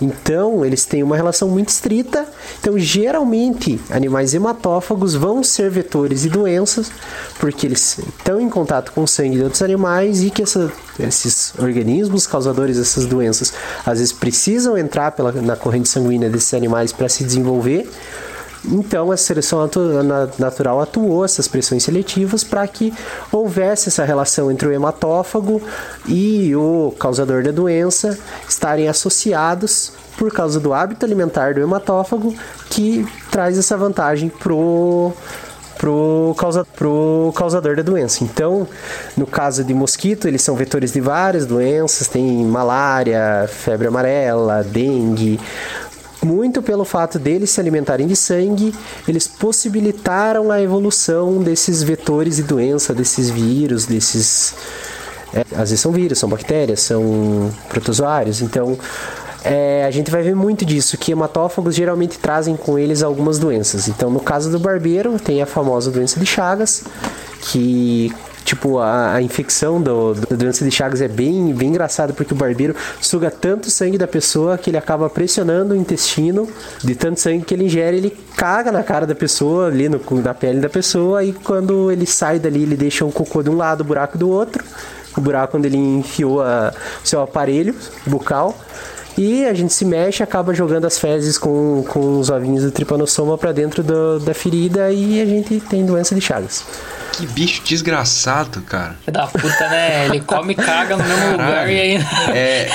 Então, 0.00 0.64
eles 0.64 0.84
têm 0.84 1.02
uma 1.02 1.16
relação 1.16 1.48
muito 1.48 1.70
estrita. 1.70 2.26
Então, 2.60 2.78
geralmente, 2.78 3.80
animais 3.90 4.34
hematófagos 4.34 5.14
vão 5.14 5.42
ser 5.42 5.70
vetores 5.70 6.22
de 6.22 6.28
doenças, 6.28 6.92
porque 7.40 7.66
eles 7.66 7.98
estão 7.98 8.38
em 8.38 8.50
contato 8.50 8.92
com 8.92 9.02
o 9.02 9.08
sangue 9.08 9.38
de 9.38 9.42
outros 9.44 9.62
animais 9.62 10.22
e 10.22 10.30
que 10.30 10.42
essa, 10.42 10.70
esses 11.00 11.54
organismos 11.58 12.26
causadores 12.26 12.76
dessas 12.76 13.06
doenças 13.06 13.52
às 13.86 13.98
vezes 13.98 14.12
precisam 14.12 14.76
entrar 14.76 15.12
pela, 15.12 15.32
na 15.32 15.56
corrente 15.56 15.88
sanguínea 15.88 16.28
desses 16.28 16.52
animais 16.52 16.92
para 16.92 17.08
se 17.08 17.24
desenvolver. 17.24 17.88
Então, 18.68 19.12
a 19.12 19.16
seleção 19.16 19.62
atu- 19.62 20.02
na- 20.02 20.28
natural 20.38 20.80
atuou 20.80 21.24
essas 21.24 21.46
pressões 21.46 21.84
seletivas 21.84 22.42
para 22.42 22.66
que 22.66 22.92
houvesse 23.30 23.88
essa 23.88 24.04
relação 24.04 24.50
entre 24.50 24.68
o 24.68 24.72
hematófago 24.72 25.62
e 26.06 26.54
o 26.56 26.94
causador 26.98 27.42
da 27.42 27.50
doença 27.50 28.18
estarem 28.48 28.88
associados 28.88 29.92
por 30.16 30.32
causa 30.32 30.58
do 30.58 30.72
hábito 30.72 31.04
alimentar 31.04 31.54
do 31.54 31.60
hematófago, 31.60 32.34
que 32.70 33.06
traz 33.30 33.58
essa 33.58 33.76
vantagem 33.76 34.28
pro 34.28 35.12
pro, 35.78 36.34
causa, 36.38 36.64
pro 36.64 37.32
causador 37.36 37.76
da 37.76 37.82
doença. 37.82 38.24
Então, 38.24 38.66
no 39.14 39.26
caso 39.26 39.62
de 39.62 39.74
mosquito, 39.74 40.26
eles 40.26 40.40
são 40.40 40.56
vetores 40.56 40.92
de 40.92 41.02
várias 41.02 41.44
doenças, 41.44 42.08
tem 42.08 42.24
malária, 42.46 43.46
febre 43.46 43.86
amarela, 43.88 44.62
dengue, 44.64 45.38
muito 46.26 46.60
pelo 46.60 46.84
fato 46.84 47.18
deles 47.18 47.50
se 47.50 47.60
alimentarem 47.60 48.06
de 48.06 48.16
sangue, 48.16 48.74
eles 49.06 49.28
possibilitaram 49.28 50.50
a 50.50 50.60
evolução 50.60 51.42
desses 51.42 51.82
vetores 51.82 52.36
de 52.36 52.42
doença, 52.42 52.92
desses 52.92 53.30
vírus, 53.30 53.86
desses. 53.86 54.54
é, 55.32 55.40
às 55.52 55.70
vezes 55.70 55.80
são 55.80 55.92
vírus, 55.92 56.18
são 56.18 56.28
bactérias, 56.28 56.80
são 56.80 57.50
protozoários. 57.68 58.42
Então, 58.42 58.76
é, 59.44 59.84
a 59.84 59.90
gente 59.92 60.10
vai 60.10 60.22
ver 60.22 60.34
muito 60.34 60.64
disso, 60.64 60.98
que 60.98 61.12
hematófagos 61.12 61.74
geralmente 61.74 62.18
trazem 62.18 62.56
com 62.56 62.76
eles 62.76 63.02
algumas 63.02 63.38
doenças. 63.38 63.86
Então, 63.86 64.10
no 64.10 64.18
caso 64.18 64.50
do 64.50 64.58
barbeiro, 64.58 65.18
tem 65.20 65.40
a 65.40 65.46
famosa 65.46 65.88
doença 65.90 66.18
de 66.18 66.26
Chagas, 66.26 66.82
que 67.42 68.12
tipo 68.46 68.78
a, 68.78 69.14
a 69.14 69.22
infecção 69.22 69.82
do, 69.82 70.14
da 70.14 70.36
doença 70.36 70.64
de 70.64 70.70
Chagas 70.70 71.02
é 71.02 71.08
bem, 71.08 71.52
bem 71.52 71.70
engraçada 71.70 72.12
porque 72.12 72.32
o 72.32 72.36
barbeiro 72.36 72.74
suga 73.00 73.30
tanto 73.30 73.68
sangue 73.68 73.98
da 73.98 74.06
pessoa 74.06 74.56
que 74.56 74.70
ele 74.70 74.78
acaba 74.78 75.10
pressionando 75.10 75.74
o 75.74 75.76
intestino 75.76 76.48
de 76.82 76.94
tanto 76.94 77.20
sangue 77.20 77.44
que 77.44 77.52
ele 77.52 77.64
ingere, 77.64 77.96
ele 77.96 78.16
caga 78.36 78.70
na 78.70 78.82
cara 78.82 79.06
da 79.06 79.14
pessoa, 79.14 79.66
ali 79.66 79.88
no, 79.88 80.00
na 80.22 80.32
pele 80.32 80.60
da 80.60 80.68
pessoa, 80.68 81.24
e 81.24 81.32
quando 81.32 81.90
ele 81.90 82.06
sai 82.06 82.38
dali, 82.38 82.62
ele 82.62 82.76
deixa 82.76 83.04
um 83.04 83.10
cocô 83.10 83.42
de 83.42 83.50
um 83.50 83.56
lado, 83.56 83.80
o 83.80 83.84
buraco 83.84 84.16
do 84.16 84.30
outro, 84.30 84.64
o 85.16 85.20
buraco 85.20 85.58
onde 85.58 85.66
ele 85.66 85.76
enfiou 85.76 86.40
a, 86.40 86.72
seu 87.02 87.20
aparelho 87.20 87.74
bucal. 88.06 88.56
E 89.18 89.46
a 89.46 89.54
gente 89.54 89.72
se 89.72 89.84
mexe, 89.84 90.22
acaba 90.22 90.52
jogando 90.52 90.86
as 90.86 90.98
fezes 90.98 91.38
com, 91.38 91.82
com 91.88 92.18
os 92.18 92.28
ovinhos 92.28 92.62
do 92.64 92.70
tripanossoma 92.70 93.38
para 93.38 93.50
dentro 93.52 93.82
do- 93.82 94.18
da 94.20 94.34
ferida 94.34 94.90
e 94.92 95.20
a 95.22 95.24
gente 95.24 95.58
tem 95.60 95.86
doença 95.86 96.14
de 96.14 96.20
Chagas. 96.20 96.64
Que 97.12 97.26
bicho 97.26 97.62
desgraçado, 97.64 98.60
cara. 98.60 98.94
Filho 99.00 99.12
da 99.14 99.26
puta, 99.26 99.68
né? 99.70 100.04
Ele 100.06 100.20
come 100.20 100.52
e 100.52 100.56
caga 100.56 100.98
no 100.98 101.04
mesmo 101.04 101.30
lugar 101.32 101.70
e 101.70 101.80
aí. 101.80 101.98
É. 102.34 102.68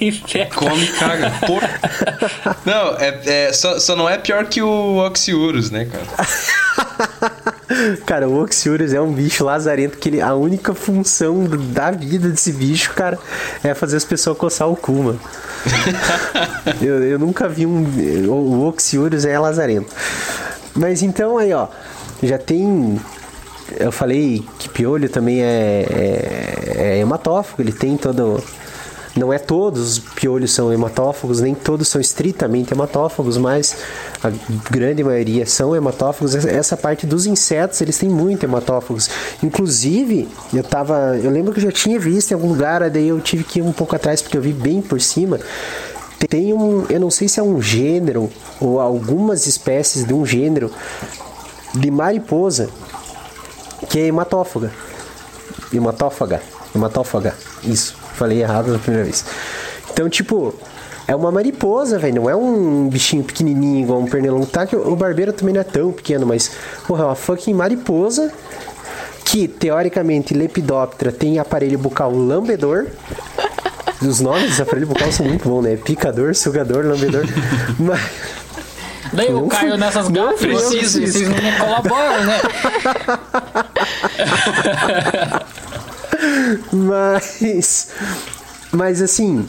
Infecta. 0.06 0.54
Come 0.56 0.82
e 0.84 0.88
caga. 0.92 1.30
Por... 1.46 1.62
Não, 2.64 2.96
é, 2.98 3.20
é- 3.26 3.52
só, 3.52 3.78
só 3.78 3.94
não 3.94 4.08
é 4.08 4.16
pior 4.16 4.46
que 4.46 4.62
o 4.62 4.96
Oxiurus, 5.04 5.70
né, 5.70 5.84
cara? 5.84 6.06
Cara, 8.06 8.28
o 8.28 8.40
Oxiurus 8.42 8.92
é 8.92 9.00
um 9.00 9.12
bicho 9.12 9.44
lazarento 9.44 9.98
que 9.98 10.08
ele, 10.08 10.20
a 10.20 10.34
única 10.34 10.72
função 10.74 11.44
da 11.44 11.90
vida 11.90 12.28
desse 12.28 12.52
bicho, 12.52 12.94
cara, 12.94 13.18
é 13.62 13.74
fazer 13.74 13.96
as 13.96 14.04
pessoas 14.04 14.38
coçar 14.38 14.68
o 14.68 14.76
cu, 14.76 14.92
mano. 14.92 15.20
eu, 16.80 17.02
eu 17.02 17.18
nunca 17.18 17.48
vi 17.48 17.66
um. 17.66 17.84
O, 18.28 18.32
o 18.32 18.68
Oxiurus 18.68 19.24
é 19.24 19.38
lazarento. 19.38 19.92
Mas 20.74 21.02
então 21.02 21.38
aí, 21.38 21.52
ó, 21.52 21.68
já 22.22 22.38
tem. 22.38 23.00
Eu 23.80 23.90
falei 23.90 24.44
que 24.58 24.68
piolho 24.68 25.08
também 25.08 25.42
é, 25.42 25.86
é, 25.90 26.76
é 26.76 26.98
hematófago, 26.98 27.62
ele 27.62 27.72
tem 27.72 27.96
todo. 27.96 28.42
Não 29.16 29.32
é 29.32 29.38
todos 29.38 29.92
os 29.92 29.98
piolhos 29.98 30.52
são 30.52 30.70
hematófagos, 30.70 31.40
nem 31.40 31.54
todos 31.54 31.88
são 31.88 31.98
estritamente 32.00 32.74
hematófagos, 32.74 33.38
mas 33.38 33.74
a 34.22 34.30
grande 34.70 35.02
maioria 35.02 35.46
são 35.46 35.74
hematófagos. 35.74 36.34
Essa- 36.34 36.76
parte 36.76 37.06
dos 37.06 37.24
insetos, 37.24 37.80
eles 37.80 37.96
têm 37.96 38.10
muito 38.10 38.44
hematófagos. 38.44 39.08
Inclusive, 39.42 40.28
eu 40.52 40.62
tava, 40.62 41.16
eu 41.22 41.30
lembro 41.30 41.52
que 41.52 41.58
eu 41.58 41.62
já 41.64 41.72
tinha 41.72 41.98
visto 41.98 42.30
em 42.30 42.34
algum 42.34 42.48
lugar, 42.48 42.88
daí 42.90 43.08
eu 43.08 43.18
tive 43.20 43.42
que 43.44 43.58
ir 43.60 43.62
um 43.62 43.72
pouco 43.72 43.96
atrás 43.96 44.20
porque 44.20 44.36
eu 44.36 44.42
vi 44.42 44.52
bem 44.52 44.82
por 44.82 45.00
cima. 45.00 45.40
Tem 46.28 46.52
um, 46.52 46.84
eu 46.90 47.00
não 47.00 47.10
sei 47.10 47.28
se 47.28 47.40
é 47.40 47.42
um 47.42 47.60
gênero 47.62 48.30
ou 48.60 48.80
algumas 48.80 49.46
espécies 49.46 50.04
de 50.04 50.12
um 50.12 50.26
gênero 50.26 50.70
de 51.74 51.90
mariposa 51.90 52.68
que 53.88 53.98
é 53.98 54.06
hematófaga. 54.06 54.70
Hematófaga. 55.72 56.42
Hematófaga. 56.74 57.34
Isso. 57.64 57.96
Falei 58.16 58.40
errado 58.42 58.72
na 58.72 58.78
primeira 58.78 59.04
vez. 59.04 59.24
Então, 59.92 60.08
tipo, 60.08 60.54
é 61.06 61.14
uma 61.14 61.30
mariposa, 61.30 61.98
velho. 61.98 62.16
Não 62.22 62.30
é 62.30 62.34
um 62.36 62.88
bichinho 62.88 63.22
pequenininho 63.22 63.84
igual 63.84 64.00
um 64.00 64.06
pernilongo. 64.06 64.46
Tá 64.46 64.66
que 64.66 64.74
o 64.74 64.96
barbeiro 64.96 65.32
também 65.32 65.54
não 65.54 65.60
é 65.60 65.64
tão 65.64 65.92
pequeno, 65.92 66.26
mas, 66.26 66.50
porra, 66.86 67.04
é 67.04 67.06
uma 67.06 67.14
fucking 67.14 67.54
mariposa 67.54 68.32
que, 69.24 69.46
teoricamente, 69.48 70.34
Lepidoptera 70.34 71.12
tem 71.12 71.38
aparelho 71.38 71.78
bucal 71.78 72.10
lambedor. 72.14 72.86
Os 74.02 74.20
nomes 74.20 74.50
dos 74.50 74.60
aparelhos 74.60 74.88
bucal 74.88 75.10
são 75.10 75.26
muito 75.26 75.48
bons, 75.48 75.62
né? 75.62 75.76
Picador, 75.76 76.34
sugador, 76.34 76.84
lambedor. 76.84 77.24
mas... 77.78 78.00
Daí 79.12 79.28
eu 79.28 79.40
Não 79.40 79.48
caio 79.48 79.70
fui- 79.70 79.78
nessas 79.78 80.08
gafas 80.08 80.42
e 80.42 80.48
vocês, 80.48 81.28
não 81.28 81.36
me 81.36 81.52
colaboram, 81.52 82.24
né? 82.24 82.40
Mas. 86.72 87.88
Mas 88.72 89.02
assim. 89.02 89.46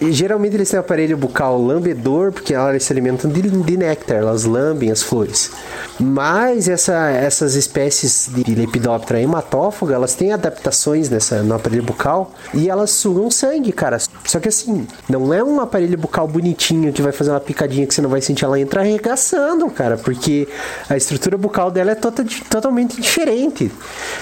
Geralmente 0.00 0.54
eles 0.56 0.70
têm 0.70 0.80
aparelho 0.80 1.16
bucal 1.16 1.60
lambedor, 1.60 2.32
porque 2.32 2.54
elas 2.54 2.82
se 2.82 2.92
alimentam 2.92 3.30
de, 3.30 3.42
de 3.42 3.76
néctar, 3.76 4.16
elas 4.18 4.44
lambem 4.44 4.90
as 4.90 5.02
flores. 5.02 5.50
Mas 5.98 6.68
essa- 6.68 7.10
essas 7.10 7.54
espécies 7.54 8.30
de 8.34 8.54
Lepidoptera 8.54 9.20
hematófaga, 9.20 9.94
elas 9.94 10.14
têm 10.14 10.32
adaptações 10.32 11.10
nessa, 11.10 11.42
no 11.42 11.54
aparelho 11.54 11.82
bucal 11.82 12.32
e 12.54 12.70
elas 12.70 12.90
sugam 12.90 13.30
sangue, 13.30 13.72
cara. 13.72 13.98
Só 14.24 14.40
que 14.40 14.48
assim, 14.48 14.86
não 15.08 15.34
é 15.34 15.44
um 15.44 15.60
aparelho 15.60 15.98
bucal 15.98 16.26
bonitinho 16.26 16.92
que 16.92 17.02
vai 17.02 17.12
fazer 17.12 17.30
uma 17.30 17.40
picadinha 17.40 17.86
que 17.86 17.94
você 17.94 18.00
não 18.00 18.08
vai 18.10 18.22
sentir 18.22 18.44
ela 18.46 18.58
entra 18.58 18.80
arregaçando, 18.80 19.68
cara, 19.70 19.98
porque 19.98 20.48
a 20.88 20.96
estrutura 20.96 21.36
bucal 21.36 21.70
dela 21.70 21.90
é 21.90 21.94
tota- 21.94 22.24
totalmente 22.48 22.98
diferente. 23.00 23.70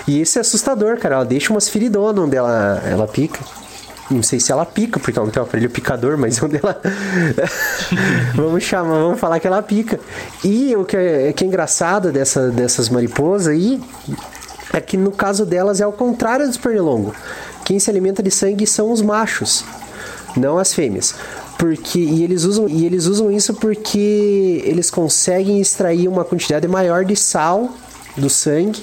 E 0.09 0.21
isso 0.21 0.39
é 0.39 0.41
assustador, 0.41 0.99
cara. 0.99 1.15
Ela 1.17 1.25
deixa 1.25 1.53
umas 1.53 1.69
feridonas 1.69 2.25
onde 2.25 2.37
ela, 2.37 2.83
ela 2.85 3.07
pica. 3.07 3.39
Não 4.11 4.23
sei 4.23 4.41
se 4.41 4.51
ela 4.51 4.65
pica, 4.65 4.99
porque 4.99 5.19
ela 5.19 5.27
não 5.27 5.33
tem 5.33 5.43
um 5.43 5.45
aparelho 5.45 5.69
picador, 5.69 6.17
mas 6.17 6.43
onde 6.43 6.57
ela. 6.57 6.81
vamos 8.35 8.65
chamar, 8.65 8.95
vamos 8.95 9.21
falar 9.21 9.39
que 9.39 9.47
ela 9.47 9.63
pica. 9.63 10.01
E 10.43 10.75
o 10.75 10.85
que 10.85 10.97
é, 10.97 11.33
que 11.33 11.45
é 11.45 11.47
engraçado 11.47 12.11
dessa, 12.11 12.49
dessas 12.51 12.89
mariposas 12.89 13.49
aí 13.49 13.81
é 14.73 14.81
que 14.81 14.97
no 14.97 15.11
caso 15.11 15.45
delas 15.45 15.81
é 15.81 15.85
ao 15.85 15.93
contrário 15.93 16.47
dos 16.47 16.57
pernilongos. 16.57 17.15
Quem 17.65 17.79
se 17.79 17.91
alimenta 17.91 18.23
de 18.23 18.31
sangue 18.31 18.67
são 18.67 18.91
os 18.91 19.03
machos, 19.03 19.63
não 20.35 20.59
as 20.59 20.73
fêmeas. 20.73 21.15
Porque, 21.59 21.99
e, 21.99 22.23
eles 22.23 22.45
usam, 22.45 22.69
e 22.69 22.87
eles 22.87 23.05
usam 23.07 23.31
isso 23.31 23.53
porque 23.55 24.63
eles 24.65 24.91
conseguem 24.91 25.61
extrair 25.61 26.09
uma 26.09 26.25
quantidade 26.25 26.67
maior 26.67 27.05
de 27.05 27.17
sal 27.17 27.71
do 28.17 28.31
sangue 28.31 28.83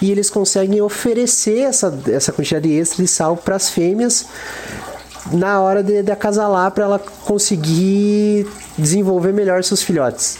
e 0.00 0.10
eles 0.10 0.30
conseguem 0.30 0.80
oferecer 0.80 1.60
essa, 1.60 1.96
essa 2.08 2.32
quantidade 2.32 2.70
extra 2.72 3.02
de 3.02 3.08
sal 3.08 3.36
para 3.36 3.56
as 3.56 3.70
fêmeas 3.70 4.26
na 5.32 5.60
hora 5.60 5.82
de, 5.82 6.02
de 6.02 6.10
acasalar 6.10 6.70
para 6.70 6.84
ela 6.84 6.98
conseguir 6.98 8.46
desenvolver 8.78 9.32
melhor 9.32 9.62
seus 9.62 9.82
filhotes. 9.82 10.38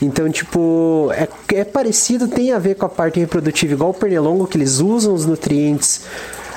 Então, 0.00 0.30
tipo, 0.30 1.10
é, 1.12 1.28
é 1.54 1.64
parecido, 1.64 2.28
tem 2.28 2.52
a 2.52 2.58
ver 2.58 2.74
com 2.74 2.86
a 2.86 2.88
parte 2.88 3.18
reprodutiva, 3.18 3.72
igual 3.72 3.90
o 3.90 3.94
pernilongo, 3.94 4.46
que 4.46 4.58
eles 4.58 4.78
usam 4.78 5.14
os 5.14 5.24
nutrientes 5.24 6.02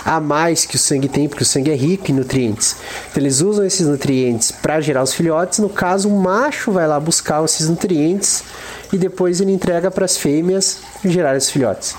a 0.05 0.19
mais 0.19 0.65
que 0.65 0.75
o 0.75 0.79
sangue 0.79 1.07
tem, 1.07 1.27
porque 1.27 1.43
o 1.43 1.45
sangue 1.45 1.71
é 1.71 1.75
rico 1.75 2.11
em 2.11 2.15
nutrientes. 2.15 2.75
Então, 3.11 3.21
eles 3.21 3.41
usam 3.41 3.65
esses 3.65 3.87
nutrientes 3.87 4.51
para 4.51 4.81
gerar 4.81 5.03
os 5.03 5.13
filhotes. 5.13 5.59
No 5.59 5.69
caso, 5.69 6.09
o 6.09 6.19
macho 6.19 6.71
vai 6.71 6.87
lá 6.87 6.99
buscar 6.99 7.43
esses 7.43 7.69
nutrientes 7.69 8.43
e 8.91 8.97
depois 8.97 9.39
ele 9.39 9.51
entrega 9.51 9.89
para 9.89 10.05
as 10.05 10.17
fêmeas 10.17 10.79
gerar 11.05 11.37
os 11.37 11.49
filhotes. 11.49 11.95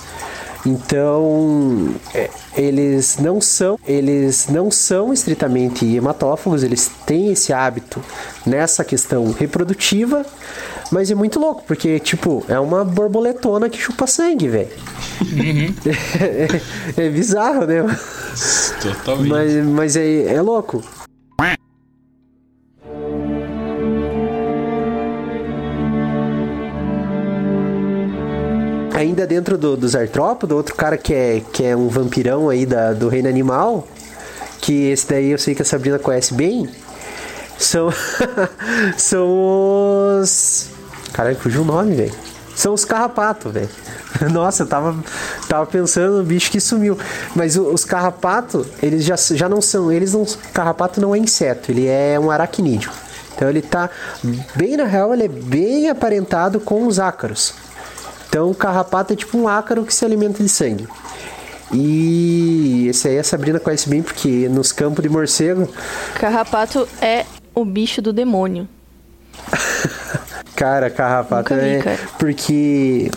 Então, 0.67 1.95
é, 2.15 2.31
eles 2.57 3.17
não 3.19 3.41
são, 3.41 3.79
eles 3.87 4.49
não 4.49 4.71
são 4.71 5.13
estritamente 5.13 5.87
hematófagos, 5.87 6.63
eles 6.63 6.91
têm 7.07 7.33
esse 7.33 7.53
hábito 7.53 8.03
nessa 8.45 8.85
questão 8.85 9.33
reprodutiva, 9.33 10.25
mas 10.91 11.11
é 11.11 11.15
muito 11.15 11.39
louco, 11.39 11.65
porque 11.67 11.99
tipo, 11.99 12.45
é 12.49 12.59
uma 12.61 12.85
borboletona 12.85 13.71
que 13.71 13.79
chupa 13.79 14.07
sangue, 14.07 14.49
velho. 14.49 14.71
é, 16.97 17.01
é 17.07 17.09
bizarro, 17.09 17.65
né? 17.67 17.85
Totalmente. 18.83 19.29
Mas, 19.29 19.67
mas 19.67 19.97
é, 19.97 20.35
é 20.35 20.43
louco. 20.43 20.83
Ainda 29.01 29.27
dentro 29.27 29.57
do, 29.57 29.79
dos 29.79 29.97
artrópodos, 29.97 30.55
outro 30.55 30.75
cara 30.75 30.99
que 30.99 31.15
é, 31.15 31.43
que 31.55 31.65
é 31.65 31.75
um 31.75 31.89
vampirão 31.89 32.51
aí 32.51 32.67
da, 32.67 32.93
do 32.93 33.09
reino 33.09 33.31
animal, 33.31 33.89
que 34.61 34.91
esse 34.91 35.09
daí 35.09 35.31
eu 35.31 35.39
sei 35.39 35.55
que 35.55 35.63
a 35.63 35.65
Sabrina 35.65 35.99
conhece 35.99 36.35
bem, 36.35 36.69
são, 37.59 37.89
são 38.99 40.21
os... 40.21 40.67
Caralho, 41.15 41.37
fugiu 41.37 41.63
o 41.63 41.65
nome, 41.65 41.95
velho. 41.95 42.13
São 42.55 42.75
os 42.75 42.85
carrapatos, 42.85 43.51
velho. 43.51 43.71
Nossa, 44.31 44.65
eu 44.65 44.67
tava, 44.67 44.95
tava 45.49 45.65
pensando 45.65 46.19
no 46.19 46.23
bicho 46.25 46.51
que 46.51 46.61
sumiu. 46.61 46.99
Mas 47.35 47.57
o- 47.57 47.73
os 47.73 47.87
carrapatos, 47.87 48.67
eles 48.83 49.03
já, 49.03 49.17
já 49.17 49.49
não 49.49 49.63
são. 49.63 49.91
Eles 49.91 50.13
não. 50.13 50.27
Carrapato 50.53 51.01
não 51.01 51.15
é 51.15 51.19
inseto, 51.19 51.71
ele 51.73 51.87
é 51.87 52.21
um 52.21 52.31
aracnídeo. 52.31 52.91
Então 53.35 53.49
ele 53.49 53.63
tá. 53.63 53.89
Bem 54.55 54.77
na 54.77 54.85
real, 54.85 55.15
ele 55.15 55.25
é 55.25 55.29
bem 55.29 55.89
aparentado 55.89 56.61
com 56.61 56.87
os 56.87 56.99
ácaros. 57.01 57.55
Então 58.31 58.49
o 58.51 58.55
carrapato 58.55 59.13
é 59.13 59.17
tipo 59.17 59.37
um 59.37 59.47
ácaro 59.49 59.85
que 59.85 59.93
se 59.93 60.05
alimenta 60.05 60.41
de 60.43 60.49
sangue. 60.49 60.87
E 61.73 62.87
esse 62.89 63.09
aí 63.09 63.19
a 63.19 63.25
Sabrina 63.25 63.61
conhece 63.61 63.89
bem 63.89 64.03
porque 64.03 64.49
nos 64.49 64.73
campos 64.73 65.03
de 65.03 65.09
morcego, 65.09 65.69
Carrapato 66.15 66.89
é 67.03 67.27
o 67.55 67.65
bicho 67.65 68.01
do 68.01 68.13
demônio. 68.13 68.69
cara, 70.57 70.91
carrapato 70.91 71.55
Nunca 71.55 71.65
vi, 71.67 71.71
é 71.75 71.83
cara. 71.83 71.99
porque 72.19 73.11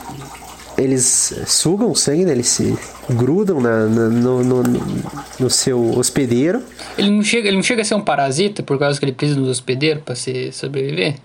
eles 0.77 1.33
sugam 1.47 1.93
sangue, 1.95 2.25
né? 2.25 2.31
eles 2.31 2.47
se 2.47 2.77
grudam 3.09 3.59
na- 3.61 3.85
na- 3.85 4.09
no, 4.09 4.43
no- 4.43 4.63
no 5.39 5.49
seu 5.49 5.91
hospedeiro. 5.97 6.63
Ele 6.97 7.09
não, 7.11 7.23
chega, 7.23 7.47
ele 7.47 7.57
não 7.57 7.63
chega 7.63 7.81
a 7.81 7.85
ser 7.85 7.95
um 7.95 8.01
parasita 8.01 8.63
por 8.63 8.79
causa 8.79 8.99
que 8.99 9.05
ele 9.05 9.13
precisa 9.13 9.39
dos 9.39 9.49
hospedeiros 9.49 10.03
pra 10.03 10.15
se 10.15 10.51
sobreviver? 10.51 11.15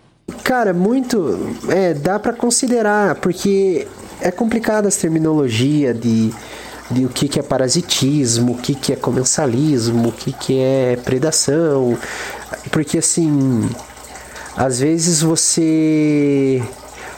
Cara, 0.45 0.73
muito. 0.73 1.57
É, 1.69 1.95
dá 1.95 2.19
pra 2.19 2.33
considerar, 2.33 3.17
porque 3.17 3.87
é 4.21 4.31
complicado 4.31 4.87
as 4.87 4.97
terminologias 4.97 5.99
de, 5.99 6.33
de 6.91 7.05
o 7.05 7.09
que, 7.09 7.29
que 7.29 7.39
é 7.39 7.43
parasitismo, 7.43 8.53
o 8.53 8.59
que, 8.59 8.75
que 8.75 8.93
é 8.93 8.97
comensalismo, 8.97 10.09
o 10.09 10.13
que, 10.13 10.33
que 10.33 10.59
é 10.59 10.97
predação. 11.05 11.99
Porque 12.71 12.99
assim. 12.99 13.69
Às 14.57 14.81
vezes 14.81 15.23
você. 15.23 16.63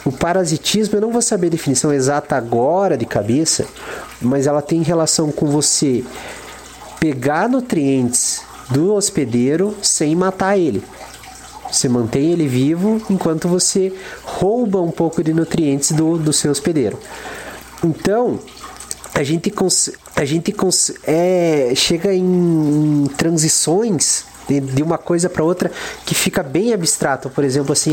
O 0.04 0.12
parasitismo, 0.12 0.96
eu 0.96 1.00
não 1.00 1.12
vou 1.12 1.22
saber 1.22 1.48
a 1.48 1.50
definição 1.50 1.92
exata 1.92 2.36
agora 2.36 2.96
de 2.96 3.04
cabeça, 3.04 3.66
mas 4.20 4.46
ela 4.46 4.62
tem 4.62 4.82
relação 4.82 5.30
com 5.30 5.46
você 5.46 6.02
pegar 6.98 7.48
nutrientes 7.48 8.42
do 8.70 8.94
hospedeiro 8.94 9.76
sem 9.82 10.14
matar 10.14 10.58
ele. 10.58 10.82
Você 11.70 11.88
mantém 11.88 12.32
ele 12.32 12.46
vivo 12.48 13.00
enquanto 13.10 13.48
você 13.48 13.92
rouba 14.24 14.80
um 14.80 14.90
pouco 14.90 15.22
de 15.22 15.32
nutrientes 15.32 15.92
do, 15.92 16.18
do 16.18 16.32
seu 16.32 16.50
hospedeiro. 16.50 16.98
Então, 17.84 18.38
a 19.14 19.22
gente, 19.22 19.50
cons- 19.50 19.90
a 20.16 20.24
gente 20.24 20.52
cons- 20.52 20.92
é, 21.06 21.72
chega 21.74 22.12
em, 22.14 23.04
em 23.04 23.06
transições 23.16 24.24
de, 24.48 24.82
uma 24.82 24.98
coisa 24.98 25.28
para 25.30 25.44
outra 25.44 25.70
que 26.04 26.14
fica 26.14 26.42
bem 26.42 26.72
abstrato. 26.72 27.30
Por 27.30 27.44
exemplo, 27.44 27.72
assim, 27.72 27.92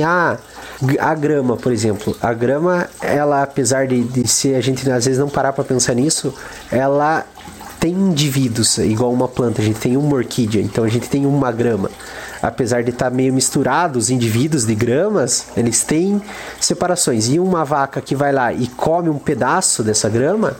g- 0.81 0.99
a 0.99 1.13
grama, 1.13 1.55
por 1.55 1.71
exemplo. 1.71 2.15
A 2.21 2.33
grama, 2.33 2.89
ela, 3.01 3.43
apesar 3.43 3.87
de, 3.87 4.03
de 4.03 4.27
ser, 4.27 4.55
a 4.55 4.61
gente 4.61 4.89
às 4.89 5.05
vezes 5.05 5.19
não 5.19 5.29
parar 5.29 5.53
para 5.53 5.63
pensar 5.63 5.93
nisso, 5.93 6.33
ela 6.71 7.25
tem 7.79 7.91
indivíduos, 7.93 8.79
igual 8.79 9.13
uma 9.13 9.27
planta, 9.27 9.61
a 9.61 9.65
gente 9.65 9.79
tem 9.79 9.95
uma 9.95 10.15
orquídea, 10.15 10.59
então 10.61 10.83
a 10.83 10.87
gente 10.89 11.07
tem 11.07 11.27
uma 11.27 11.51
grama. 11.51 11.91
Apesar 12.41 12.83
de 12.83 12.91
estar 12.91 13.09
meio 13.09 13.33
misturado 13.33 13.97
os 13.97 14.09
indivíduos 14.09 14.65
de 14.65 14.75
gramas, 14.75 15.47
eles 15.55 15.83
têm 15.83 16.21
separações. 16.59 17.27
E 17.27 17.39
uma 17.39 17.65
vaca 17.65 18.01
que 18.01 18.15
vai 18.15 18.31
lá 18.31 18.53
e 18.53 18.67
come 18.67 19.09
um 19.09 19.17
pedaço 19.17 19.83
dessa 19.83 20.07
grama, 20.07 20.55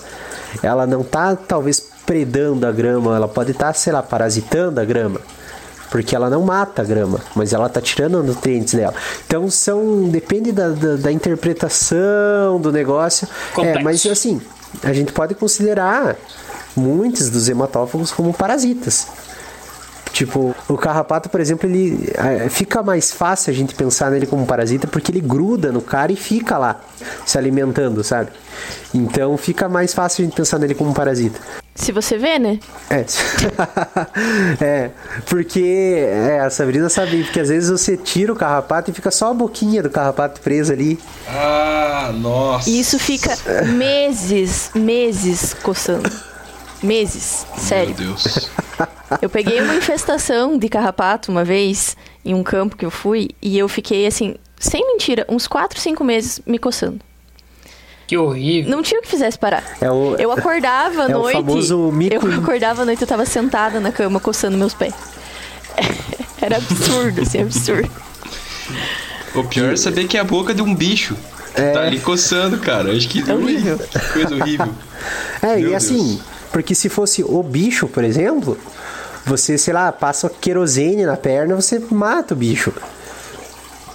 ela 0.64 0.88
não 0.88 1.02
está 1.02 1.36
talvez 1.36 1.80
predando 2.06 2.66
a 2.66 2.72
grama, 2.72 3.16
ela 3.16 3.28
pode 3.28 3.52
estar, 3.52 3.74
sei 3.74 3.94
lá, 3.94 4.02
parasitando 4.02 4.80
a 4.80 4.86
grama. 4.86 5.20
Porque 5.90 6.16
ela 6.16 6.30
não 6.30 6.42
mata 6.42 6.82
a 6.82 6.86
grama, 6.86 7.20
mas 7.34 7.54
ela 7.54 7.70
tá 7.70 7.80
tirando 7.80 8.22
nutrientes 8.22 8.74
dela. 8.74 8.94
Então 9.26 9.50
são. 9.50 10.10
Depende 10.10 10.52
da, 10.52 10.70
da, 10.70 10.96
da 10.98 11.12
interpretação 11.12 12.60
do 12.60 12.74
negócio. 12.74 13.28
Complexo. 13.54 13.80
É, 13.80 13.84
mas 13.84 14.06
assim, 14.06 14.42
a 14.84 14.92
gente 14.92 15.14
pode 15.14 15.34
considerar 15.34 16.18
muitos 16.76 17.30
dos 17.30 17.48
hematófagos 17.48 18.12
como 18.12 18.34
parasitas. 18.34 19.08
Tipo, 20.18 20.56
o 20.68 20.76
carrapato, 20.76 21.30
por 21.30 21.40
exemplo, 21.40 21.70
ele 21.70 22.10
eh, 22.16 22.50
fica 22.50 22.82
mais 22.82 23.12
fácil 23.12 23.52
a 23.52 23.56
gente 23.56 23.76
pensar 23.76 24.10
nele 24.10 24.26
como 24.26 24.48
parasita 24.48 24.88
porque 24.88 25.12
ele 25.12 25.22
gruda 25.22 25.72
no 25.72 25.80
cara 25.80 26.12
e 26.12 26.16
fica 26.16 26.58
lá 26.58 26.82
se 27.24 27.38
alimentando, 27.38 28.04
sabe? 28.04 28.32
Então 28.92 29.38
fica 29.38 29.70
mais 29.70 29.94
fácil 29.94 30.24
a 30.24 30.26
gente 30.26 30.36
pensar 30.36 30.58
nele 30.58 30.74
como 30.74 30.92
parasita. 30.92 31.40
Se 31.76 31.92
você 31.92 32.18
vê, 32.18 32.40
né? 32.40 32.60
É. 32.90 33.06
é, 34.60 34.92
porque 35.28 36.04
é, 36.10 36.40
a 36.40 36.50
Sabrina 36.50 36.90
sabe, 36.90 37.24
porque 37.24 37.40
às 37.40 37.50
vezes 37.50 37.70
você 37.70 37.96
tira 37.96 38.34
o 38.34 38.36
carrapato 38.36 38.90
e 38.90 38.96
fica 38.96 39.12
só 39.12 39.30
a 39.30 39.34
boquinha 39.36 39.84
do 39.84 39.90
carrapato 39.92 40.42
presa 40.42 40.74
ali. 40.74 41.00
Ah, 41.28 42.12
nossa. 42.12 42.68
E 42.68 42.80
isso 42.80 42.98
fica 42.98 43.38
meses, 43.68 44.72
meses 44.74 45.54
coçando. 45.62 46.10
Meses, 46.82 47.46
sério. 47.56 47.94
Meu 47.96 48.08
Deus. 48.08 48.50
Eu 49.22 49.30
peguei 49.30 49.62
uma 49.62 49.76
infestação 49.76 50.58
de 50.58 50.68
carrapato 50.70 51.32
uma 51.32 51.44
vez 51.44 51.96
em 52.26 52.34
um 52.34 52.44
campo 52.44 52.76
que 52.76 52.86
eu 52.86 52.92
fui 52.92 53.30
e 53.42 53.58
eu 53.58 53.68
fiquei 53.70 54.06
assim, 54.06 54.36
sem 54.60 54.86
mentira, 54.86 55.26
uns 55.30 55.48
4, 55.48 55.80
5 55.80 56.04
meses 56.04 56.42
me 56.46 56.58
coçando. 56.60 57.00
Que 58.06 58.18
horrível. 58.18 58.72
Não 58.72 58.82
tinha 58.82 59.00
o 59.00 59.04
que 59.04 59.10
fizesse 59.10 59.38
parar. 59.38 59.64
É 59.82 59.92
o- 59.92 60.16
Eu 60.18 60.32
acordava 60.32 61.04
à 61.06 61.12
É 61.12 61.16
o 61.16 61.20
noite. 61.20 61.36
famoso 61.36 61.78
mico. 61.92 62.26
Eu 62.28 62.40
acordava 62.42 62.82
à 62.84 62.86
noite, 62.86 63.02
eu 63.02 63.08
tava 63.08 63.26
sentada 63.26 63.80
na 63.80 63.92
cama 63.92 64.20
coçando 64.20 64.58
meus 64.58 64.74
pés. 64.74 64.94
Era 66.42 66.58
absurdo, 66.58 67.22
assim, 67.22 67.42
absurdo. 67.42 67.90
O 69.36 69.44
pior 69.44 69.74
é 69.74 69.76
saber 69.76 70.08
que 70.08 70.18
é 70.18 70.22
a 70.22 70.24
boca 70.24 70.54
de 70.54 70.62
um 70.62 70.74
bicho. 70.74 71.16
É. 71.54 71.72
Tá 71.72 71.82
ali 71.82 72.00
coçando, 72.00 72.58
cara. 72.60 72.92
Acho 72.96 73.10
que. 73.10 73.30
É 73.30 73.34
horrível. 73.34 73.78
Que 73.80 74.00
coisa 74.14 74.36
horrível. 74.36 74.70
É, 75.42 75.56
Meu 75.58 75.72
e 75.72 75.76
assim, 75.76 75.96
Deus. 76.16 76.22
porque 76.52 76.74
se 76.76 76.88
fosse 76.88 77.24
o 77.24 77.42
bicho, 77.44 77.88
por 77.88 78.04
exemplo, 78.04 78.58
você, 79.28 79.58
sei 79.58 79.74
lá, 79.74 79.92
passa 79.92 80.30
querosene 80.30 81.06
na 81.06 81.18
perna, 81.18 81.56
você 81.56 81.80
mata 81.92 82.34
o 82.34 82.38
bicho. 82.38 82.74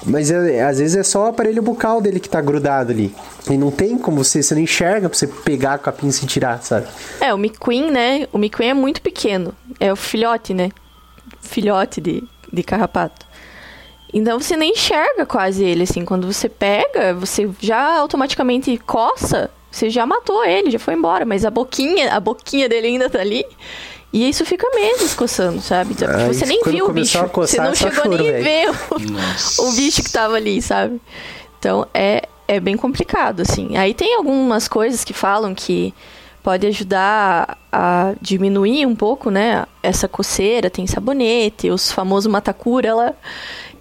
Mas 0.05 0.31
é- 0.31 0.63
às 0.63 0.79
vezes 0.79 0.97
é 0.97 1.03
só 1.03 1.25
o 1.25 1.27
aparelho 1.29 1.63
bucal 1.63 2.01
dele 2.01 2.19
que 2.21 2.29
tá 2.29 2.41
grudado 2.41 2.91
ali. 2.93 3.15
E 3.49 3.57
não 3.57 3.71
tem 3.71 3.97
como 3.97 4.23
você, 4.23 4.43
você 4.43 4.55
não 4.55 4.63
enxerga 4.63 5.09
pra 5.09 5.17
você 5.17 5.27
pegar 5.27 5.79
com 5.79 5.89
a 5.89 5.93
pinça 5.93 6.25
e 6.25 6.27
tirar, 6.27 6.61
sabe? 6.63 6.87
É, 7.21 7.33
o 7.33 7.39
McQueen, 7.39 7.91
né? 7.91 8.27
O 8.33 8.39
McQueen 8.39 8.71
é 8.71 8.75
muito 8.75 9.01
pequeno. 9.01 9.55
É 9.79 9.93
o 9.93 9.97
filhote, 9.97 10.53
né? 10.55 10.71
Filhote 11.41 12.01
de, 12.01 12.23
de 12.53 12.63
carrapato. 12.63 13.27
Então 14.13 14.39
você 14.41 14.57
nem 14.57 14.73
enxerga 14.73 15.25
quase 15.25 15.65
ele, 15.65 15.85
assim. 15.85 16.05
Quando 16.05 16.31
você 16.31 16.49
pega, 16.49 17.15
você 17.15 17.49
já 17.61 17.97
automaticamente 17.99 18.77
coça, 18.79 19.51
você 19.71 19.89
já 19.89 20.05
matou 20.05 20.45
ele, 20.45 20.71
já 20.71 20.79
foi 20.81 20.95
embora. 20.95 21.25
Mas 21.25 21.45
a 21.45 21.51
boquinha, 21.51 22.13
a 22.13 22.21
boquinha 22.21 22.69
dele 22.69 22.89
ainda 22.89 23.09
tá 23.09 23.21
ali. 23.21 23.45
E 24.13 24.29
isso 24.29 24.45
fica 24.45 24.69
meses 24.75 25.15
coçando, 25.15 25.61
sabe? 25.63 25.95
Aí, 26.07 26.35
você 26.35 26.45
nem 26.45 26.63
viu 26.63 26.87
o 26.87 26.93
bicho. 26.93 27.19
coçar, 27.29 27.49
você 27.49 27.61
não 27.61 27.75
chegou 27.75 28.05
choro, 28.05 28.19
nem 28.19 28.29
a 28.29 28.43
ver 28.43 28.71
o, 28.71 29.65
o 29.69 29.73
bicho 29.73 30.03
que 30.03 30.13
tava 30.13 30.35
ali, 30.35 30.61
sabe? 30.61 31.01
Então 31.59 31.87
é, 31.95 32.29
é 32.47 32.61
bem 32.61 32.77
complicado, 32.77 33.41
assim. 33.41 33.77
Aí 33.77 33.95
tem 33.95 34.15
algumas 34.15 34.69
coisas 34.69 35.03
que 35.03 35.15
falam 35.15 35.55
que 35.55 35.95
pode 36.43 36.67
ajudar 36.67 37.57
a 37.71 38.13
diminuir 38.21 38.85
um 38.85 38.95
pouco, 38.95 39.31
né? 39.31 39.65
Essa 39.83 40.09
coceira, 40.09 40.69
tem 40.69 40.87
sabonete, 40.87 41.71
os 41.71 41.91
famosos 41.91 42.31
matacura 42.31 42.95
lá, 42.95 43.15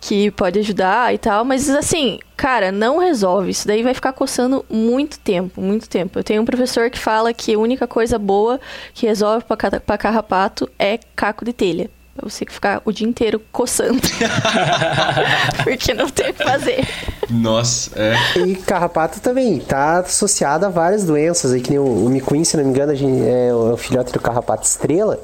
que 0.02 0.32
pode 0.32 0.58
ajudar 0.60 1.14
e 1.14 1.18
tal. 1.20 1.46
Mas 1.46 1.70
assim, 1.70 2.20
cara, 2.36 2.72
não 2.72 2.98
resolve. 2.98 3.52
Isso 3.52 3.68
daí 3.68 3.84
vai 3.84 3.94
ficar 3.94 4.12
coçando 4.14 4.66
muito 4.70 5.20
tempo, 5.20 5.62
muito 5.62 5.88
tempo. 5.88 6.18
Eu 6.20 6.24
tenho 6.24 6.42
um 6.42 6.46
professor 6.46 6.90
que 6.90 6.98
fala 7.00 7.32
que 7.34 7.54
a 7.54 7.60
única 7.60 7.88
coisa 7.88 8.18
boa 8.20 8.60
que 8.94 9.06
resolve 9.06 9.46
pra 9.86 9.98
carrapato 9.98 10.68
é 10.80 11.00
caco 11.16 11.46
de 11.46 11.54
telha. 11.54 11.90
Pra 12.14 12.28
você 12.30 12.44
ficar 12.46 12.82
o 12.84 12.92
dia 12.92 13.08
inteiro 13.08 13.42
coçando. 13.54 14.02
Porque 15.64 15.94
não 15.94 16.10
tem 16.10 16.32
o 16.32 16.34
que 16.34 16.44
fazer. 16.44 16.86
Nossa, 17.30 17.92
é. 17.96 18.16
E 18.40 18.56
carrapato 18.56 19.20
também 19.22 19.60
tá 19.60 20.00
associado 20.00 20.66
a 20.66 20.70
várias 20.70 21.06
doenças 21.06 21.54
aí, 21.54 21.62
que 21.62 21.70
nem 21.70 21.80
o, 21.80 21.86
o 22.06 22.10
micuim, 22.10 22.44
se 22.44 22.58
não 22.58 22.64
me 22.66 22.70
engano, 22.70 22.92
a 22.92 22.96
gente- 22.96 23.24
é 23.26 23.54
o 23.54 23.78
filhote 23.78 24.12
do 24.12 24.20
carrapato 24.20 24.66
estrela, 24.66 25.20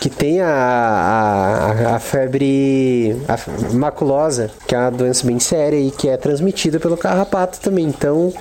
que 0.00 0.10
tem 0.10 0.40
a, 0.40 0.48
a, 0.48 1.96
a 1.96 1.98
febre 1.98 3.16
maculosa, 3.72 4.50
que 4.66 4.74
é 4.74 4.78
uma 4.78 4.90
doença 4.90 5.26
bem 5.26 5.38
séria 5.38 5.78
e 5.78 5.90
que 5.90 6.08
é 6.08 6.16
transmitida 6.16 6.78
pelo 6.78 6.96
carrapato 6.96 7.60
também. 7.60 7.86
Então, 7.86 8.32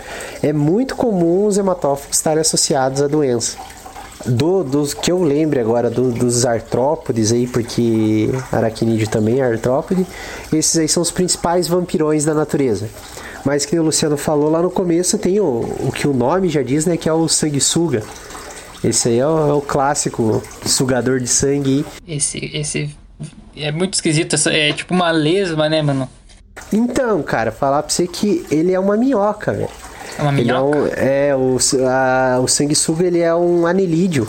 é 0.43 0.51
muito 0.51 0.95
comum 0.95 1.45
os 1.45 1.57
hematófagos 1.57 2.17
estarem 2.17 2.41
associados 2.41 3.01
à 3.01 3.07
doença. 3.07 3.57
Do, 4.25 4.63
dos 4.63 4.93
que 4.93 5.11
eu 5.11 5.21
lembre 5.21 5.59
agora 5.59 5.87
do- 5.89 6.11
dos 6.11 6.45
artrópodes 6.45 7.31
aí, 7.31 7.45
porque 7.45 8.29
aracnídeo 8.51 9.07
também 9.07 9.39
é 9.39 9.43
artrópode, 9.43 10.05
esses 10.51 10.77
aí 10.77 10.87
são 10.87 11.03
os 11.03 11.11
principais 11.11 11.67
vampirões 11.67 12.25
da 12.25 12.33
natureza. 12.33 12.87
Mas 13.43 13.65
que 13.65 13.77
o 13.77 13.83
Luciano 13.83 14.17
falou 14.17 14.49
lá 14.49 14.61
no 14.63 14.71
começo, 14.71 15.19
tem 15.19 15.39
o, 15.39 15.45
o 15.79 15.91
que 15.93 16.07
o 16.07 16.13
nome 16.13 16.49
já 16.49 16.63
diz, 16.63 16.87
né, 16.87 16.97
que 16.97 17.07
é 17.07 17.13
o 17.13 17.27
sanguessuga. 17.27 18.01
Esse 18.83 19.09
aí 19.09 19.19
é 19.19 19.27
o, 19.27 19.49
é 19.49 19.53
o 19.53 19.61
clássico 19.61 20.43
sugador 20.65 21.19
de 21.19 21.27
sangue. 21.27 21.85
Esse, 22.07 22.51
esse 22.53 22.95
é 23.55 23.71
muito 23.71 23.93
esquisito. 23.95 24.35
É 24.49 24.73
tipo 24.73 24.93
uma 24.93 25.11
lesma, 25.11 25.67
né, 25.69 25.81
mano? 25.81 26.09
Então, 26.71 27.21
cara, 27.23 27.51
falar 27.51 27.83
pra 27.83 27.91
você 27.91 28.07
que 28.07 28.45
ele 28.51 28.73
é 28.73 28.79
uma 28.79 28.95
minhoca, 28.95 29.53
velho. 29.53 29.69
É 30.17 30.21
uma 30.21 30.31
Ele 30.31 30.49
é, 30.49 30.53
minhoca. 30.53 30.77
um, 30.77 30.87
é 30.95 31.35
o, 31.35 31.57
a, 31.87 32.39
o 32.39 32.47
sanguessuga 32.47 33.05
ele 33.05 33.19
é 33.19 33.33
um 33.35 33.65
anelídeo. 33.65 34.27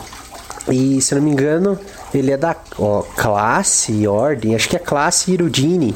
E 0.68 1.00
se 1.00 1.14
não 1.14 1.22
me 1.22 1.30
engano, 1.30 1.78
ele 2.12 2.32
é 2.32 2.36
da 2.36 2.56
ó, 2.78 3.02
classe, 3.02 4.06
ordem, 4.06 4.54
acho 4.56 4.68
que 4.68 4.76
é 4.76 4.80
classe 4.80 5.32
Irudine. 5.32 5.94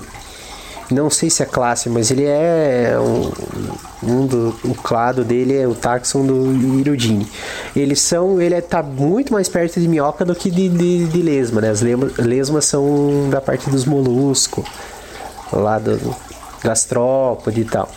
Não 0.90 1.09
sei 1.09 1.31
se 1.31 1.42
é 1.42 1.46
classe, 1.46 1.88
mas 1.88 2.11
ele 2.11 2.24
é 2.24 2.96
um, 2.98 3.31
um 4.03 4.26
do 4.26 4.55
o 4.64 4.74
clado 4.74 5.24
dele 5.24 5.57
é 5.57 5.66
o 5.66 5.74
taxon 5.74 6.26
do 6.26 6.79
Irudine. 6.79 7.31
Eles 7.76 8.00
são, 8.00 8.40
ele 8.40 8.55
é, 8.55 8.61
tá 8.61 8.83
muito 8.83 9.33
mais 9.33 9.48
perto 9.48 9.81
de 9.81 9.87
minhoca 9.87 10.24
do 10.24 10.35
que 10.35 10.50
de, 10.50 10.68
de, 10.68 11.07
de 11.07 11.22
lesma, 11.22 11.61
né? 11.61 11.70
As 11.70 11.81
lesmas 11.81 12.64
são 12.64 13.29
da 13.31 13.40
parte 13.40 13.70
dos 13.70 13.85
moluscos, 13.85 14.64
lá 15.53 15.79
do 15.79 16.14
gastrópode 16.62 17.61
e 17.61 17.64
tal. 17.64 17.88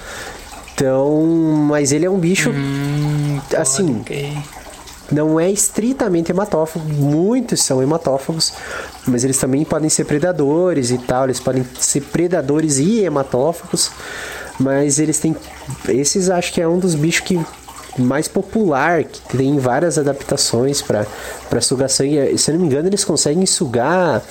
Então, 0.75 1.25
mas 1.67 1.91
ele 1.91 2.05
é 2.05 2.09
um 2.09 2.17
bicho 2.17 2.51
assim, 3.57 3.99
Ok. 4.01 4.37
Não 5.13 5.39
é 5.39 5.51
estritamente 5.51 6.31
hematófago, 6.31 6.85
muitos 6.85 7.61
são 7.61 7.81
hematófagos, 7.81 8.53
mas 9.05 9.23
eles 9.23 9.37
também 9.37 9.63
podem 9.63 9.89
ser 9.89 10.05
predadores 10.05 10.91
e 10.91 10.97
tal, 10.97 11.25
eles 11.25 11.39
podem 11.39 11.65
ser 11.79 12.01
predadores 12.01 12.77
e 12.79 13.01
hematófagos, 13.01 13.91
mas 14.59 14.99
eles 14.99 15.19
têm 15.19 15.35
esses 15.87 16.29
acho 16.29 16.53
que 16.53 16.61
é 16.61 16.67
um 16.67 16.79
dos 16.79 16.95
bichos 16.95 17.27
que 17.27 17.39
mais 17.97 18.27
popular, 18.27 19.03
que 19.03 19.37
tem 19.37 19.57
várias 19.59 19.97
adaptações 19.97 20.81
para 20.81 21.61
sugar 21.61 21.89
sangue. 21.89 22.37
Se 22.37 22.49
eu 22.49 22.55
não 22.55 22.61
me 22.61 22.67
engano, 22.67 22.87
eles 22.89 23.05
conseguem 23.05 23.45
sugar 23.45 24.23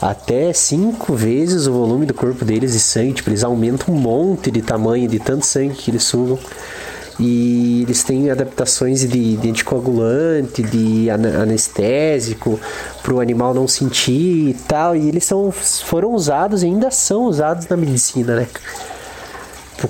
até 0.00 0.52
cinco 0.52 1.14
vezes 1.14 1.66
o 1.66 1.72
volume 1.72 2.06
do 2.06 2.14
corpo 2.14 2.44
deles 2.44 2.72
de 2.72 2.80
sangue, 2.80 3.14
tipo, 3.14 3.30
eles 3.30 3.44
aumentam 3.44 3.94
um 3.94 3.98
monte 3.98 4.50
de 4.50 4.62
tamanho 4.62 5.08
de 5.08 5.18
tanto 5.18 5.46
sangue 5.46 5.74
que 5.74 5.90
eles 5.90 6.04
sugam. 6.04 6.38
E 7.18 7.82
eles 7.82 8.02
têm 8.02 8.30
adaptações 8.30 9.00
de, 9.08 9.36
de 9.36 9.50
anticoagulante, 9.50 10.62
de 10.62 11.08
anestésico, 11.10 12.58
para 13.02 13.14
o 13.14 13.20
animal 13.20 13.54
não 13.54 13.68
sentir 13.68 14.50
e 14.50 14.56
tal. 14.66 14.96
E 14.96 15.08
eles 15.08 15.24
são, 15.24 15.50
foram 15.52 16.12
usados 16.12 16.62
e 16.62 16.66
ainda 16.66 16.90
são 16.90 17.24
usados 17.24 17.68
na 17.68 17.76
medicina, 17.76 18.36
né? 18.36 18.48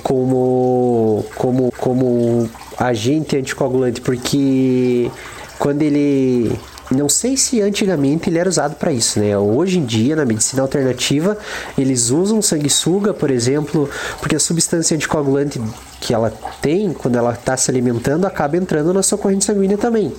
Como, 0.03 1.25
como, 1.35 1.73
como 1.79 2.51
agente 2.77 3.37
anticoagulante, 3.37 4.01
porque 4.01 5.11
quando 5.59 5.83
ele. 5.83 6.59
Não 6.95 7.09
sei 7.09 7.37
se 7.37 7.61
antigamente 7.61 8.31
ele 8.31 8.39
era 8.39 8.49
usado 8.49 8.77
para 8.77 8.93
isso, 8.93 9.19
né? 9.19 9.37
Hoje 9.37 9.79
em 9.79 9.85
dia, 9.85 10.15
na 10.15 10.25
medicina 10.25 10.63
alternativa, 10.63 11.37
eles 11.77 12.11
usam 12.11 12.41
sanguessuga, 12.41 13.13
por 13.13 13.31
exemplo, 13.31 13.91
porque 14.21 14.37
a 14.37 14.41
substância 14.41 14.95
anticoagulante 14.95 15.61
que 16.01 16.15
ela 16.15 16.33
tem, 16.63 16.93
quando 16.93 17.17
ela 17.17 17.33
está 17.33 17.57
se 17.57 17.71
alimentando, 17.71 18.27
acaba 18.27 18.57
entrando 18.57 18.93
na 18.93 19.03
sua 19.03 19.19
corrente 19.19 19.45
sanguínea 19.45 19.77
também. 19.77 20.13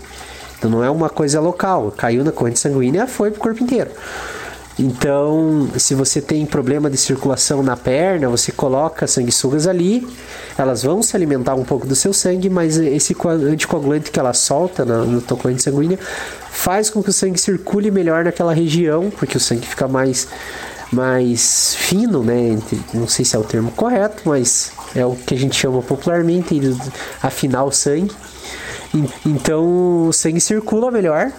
Então 0.57 0.69
não 0.69 0.83
é 0.83 0.89
uma 0.89 1.09
coisa 1.09 1.39
local, 1.39 1.93
caiu 1.95 2.23
na 2.23 2.31
corrente 2.31 2.59
sanguínea, 2.59 3.07
foi 3.07 3.31
pro 3.31 3.39
corpo 3.39 3.63
inteiro. 3.63 3.91
Então, 4.77 5.69
se 5.77 5.95
você 5.95 6.21
tem 6.21 6.45
problema 6.45 6.89
de 6.89 6.97
circulação 6.97 7.63
na 7.63 7.77
perna, 7.77 8.27
você 8.27 8.51
coloca 8.51 9.07
sanguessugas 9.07 9.67
ali, 9.67 10.05
elas 10.57 10.83
vão 10.83 11.01
se 11.01 11.15
alimentar 11.15 11.55
um 11.55 11.63
pouco 11.63 11.87
do 11.87 11.95
seu 11.95 12.11
sangue, 12.11 12.49
mas 12.49 12.77
esse 12.77 13.13
co- 13.15 13.29
anticoagulante 13.29 14.11
que 14.11 14.19
ela 14.19 14.33
solta 14.33 14.83
na, 14.83 15.05
na 15.05 15.21
tua 15.21 15.37
sanguínea 15.57 15.97
faz 16.51 16.89
com 16.89 17.01
que 17.01 17.09
o 17.09 17.13
sangue 17.13 17.39
circule 17.39 17.89
melhor 17.89 18.25
naquela 18.25 18.53
região, 18.53 19.09
porque 19.17 19.37
o 19.37 19.39
sangue 19.39 19.65
fica 19.65 19.87
mais, 19.87 20.27
mais 20.91 21.73
fino, 21.75 22.21
né? 22.21 22.57
Não 22.93 23.07
sei 23.07 23.23
se 23.23 23.35
é 23.35 23.39
o 23.39 23.43
termo 23.43 23.71
correto, 23.71 24.23
mas 24.25 24.73
é 24.93 25.05
o 25.05 25.15
que 25.15 25.35
a 25.35 25.37
gente 25.37 25.55
chama 25.55 25.81
popularmente 25.81 26.59
de 26.59 26.75
afinar 27.23 27.63
o 27.63 27.71
sangue. 27.71 28.11
En- 28.93 29.07
Então 29.25 30.07
o 30.07 30.13
sangue 30.13 30.41
circula 30.41 30.91
melhor 30.91 31.31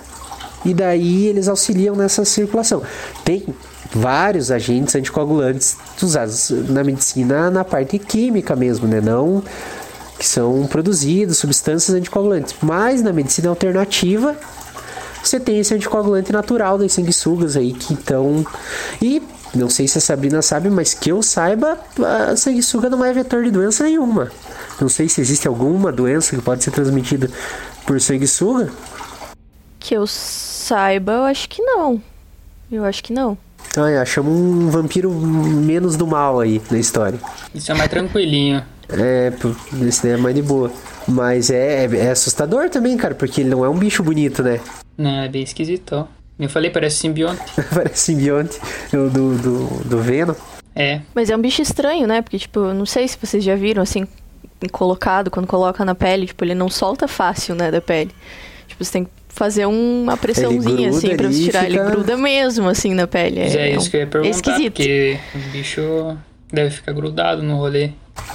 e 0.67 0.75
daí 0.75 1.27
eles 1.27 1.49
auxiliam 1.49 1.95
nessa 1.95 2.25
circulação. 2.25 2.83
Tem 3.25 3.47
vários 3.95 4.51
agentes 4.51 4.95
anticoagulantes 4.95 5.77
usados 6.03 6.51
na 6.69 6.83
medicina 6.83 7.51
na 7.51 7.64
parte 7.64 7.99
química 7.99 8.57
mesmo, 8.57 8.87
né? 8.87 9.01
Não 9.01 9.43
que 10.19 10.27
são 10.27 10.67
produzidos 10.67 11.39
substâncias 11.39 11.95
anticoagulantes, 11.95 12.55
mas 12.62 13.03
na 13.03 13.12
medicina 13.12 13.51
alternativa 13.51 14.35
você 15.23 15.39
tem 15.39 15.59
esse 15.59 15.75
anticoagulante 15.75 16.33
natural 16.33 16.79
das 16.79 16.93
sanguessugas 16.93 17.57
aí 17.57 17.73
que 17.73 17.93
então 17.93 18.47
e 19.03 19.23
não 19.55 19.71
sei 19.71 19.89
se 19.89 19.99
a 19.99 20.01
Sabrina 20.01 20.43
sabe, 20.43 20.69
mas 20.69 20.93
que 20.93 21.11
eu 21.11 21.23
saiba, 21.23 21.79
a 22.31 22.37
sanguessuga 22.37 22.91
não 22.91 23.05
é 23.05 23.12
vetor 23.12 23.43
de 23.43 23.51
doença 23.51 23.85
nenhuma. 23.85 24.31
Não 24.81 24.89
sei 24.89 25.09
se 25.09 25.21
existe 25.21 25.49
alguma 25.49 25.91
doença 25.91 26.37
que 26.37 26.43
pode 26.43 26.62
ser 26.62 26.71
transmitida 26.73 27.31
por 27.87 27.99
sanguessuga. 28.01 28.71
Que 29.81 29.95
eu 29.95 30.07
saiba, 30.67 31.12
eu 31.12 31.23
acho 31.25 31.49
que 31.49 31.62
não. 31.62 32.03
Eu 32.71 32.85
acho 32.85 33.03
que 33.03 33.12
não. 33.12 33.39
Então, 33.71 33.87
é, 33.87 33.99
achamos 33.99 34.33
um 34.33 34.69
vampiro 34.69 35.11
menos 35.12 35.97
do 35.97 36.07
mal 36.07 36.41
aí 36.41 36.61
na 36.71 36.79
história. 36.79 37.19
Isso 37.55 37.71
é 37.71 37.75
mais 37.75 37.89
tranquilinho. 37.89 38.62
É, 38.89 39.33
esse 39.87 40.03
daí 40.03 40.12
é 40.12 40.17
mais 40.17 40.35
de 40.35 40.43
boa. 40.43 40.71
Mas 41.07 41.51
é, 41.51 41.85
é, 41.85 41.97
é 41.97 42.11
assustador 42.11 42.69
também, 42.69 42.97
cara, 42.97 43.14
porque 43.14 43.41
ele 43.41 43.51
não 43.51 43.64
é 43.64 43.69
um 43.69 43.79
bicho 43.79 44.03
bonito, 44.03 44.43
né? 44.43 44.61
Não, 44.99 45.23
é 45.23 45.29
bem 45.29 45.43
esquisitão. 45.43 46.09
Eu 46.39 46.49
falei, 46.49 46.71
parece 46.71 46.97
simbionte. 46.97 47.43
Parece 47.73 47.99
simbionte 47.99 48.59
do, 48.93 49.09
do, 49.09 49.67
do 49.85 49.99
Venom. 50.03 50.35
É. 50.75 51.01
Mas 51.14 51.31
é 51.31 51.37
um 51.37 51.41
bicho 51.41 51.62
estranho, 51.62 52.07
né? 52.07 52.21
Porque, 52.21 52.39
tipo, 52.39 52.61
eu 52.61 52.75
não 52.75 52.85
sei 52.85 53.09
se 53.09 53.17
vocês 53.19 53.43
já 53.43 53.55
viram, 53.55 53.83
assim, 53.83 54.07
colocado, 54.71 55.31
quando 55.31 55.47
coloca 55.47 55.83
na 55.83 55.95
pele, 55.95 56.27
tipo, 56.27 56.45
ele 56.45 56.55
não 56.55 56.69
solta 56.69 57.09
fácil, 57.09 57.55
né, 57.55 57.71
da 57.71 57.81
pele. 57.81 58.11
Tipo, 58.69 58.85
você 58.85 58.93
tem 58.93 59.05
que 59.05 59.11
fazer 59.37 59.66
uma 59.66 60.16
pressãozinha, 60.16 60.91
gruda 60.91 60.97
assim, 60.97 61.16
pra 61.16 61.30
você 61.30 61.43
tirar. 61.45 61.64
Ele 61.66 61.78
fica- 61.78 61.91
gruda 61.91 62.16
mesmo, 62.16 62.68
assim, 62.68 62.95
na 62.95 63.07
pele. 63.07 63.41
Mas 63.41 63.55
é, 63.55 63.70
isso 63.70 63.87
um- 63.87 63.91
que 63.91 63.97
eu 63.97 64.01
ia 64.01 64.07
perguntar, 64.07 64.28
É 64.28 64.30
esquisito. 64.30 64.72
porque 64.72 65.18
o 65.34 65.39
bicho 65.53 66.16
deve 66.53 66.70
ficar 66.70 66.93
grudado 66.93 67.43
no 67.43 67.57
rolê. 67.57 67.91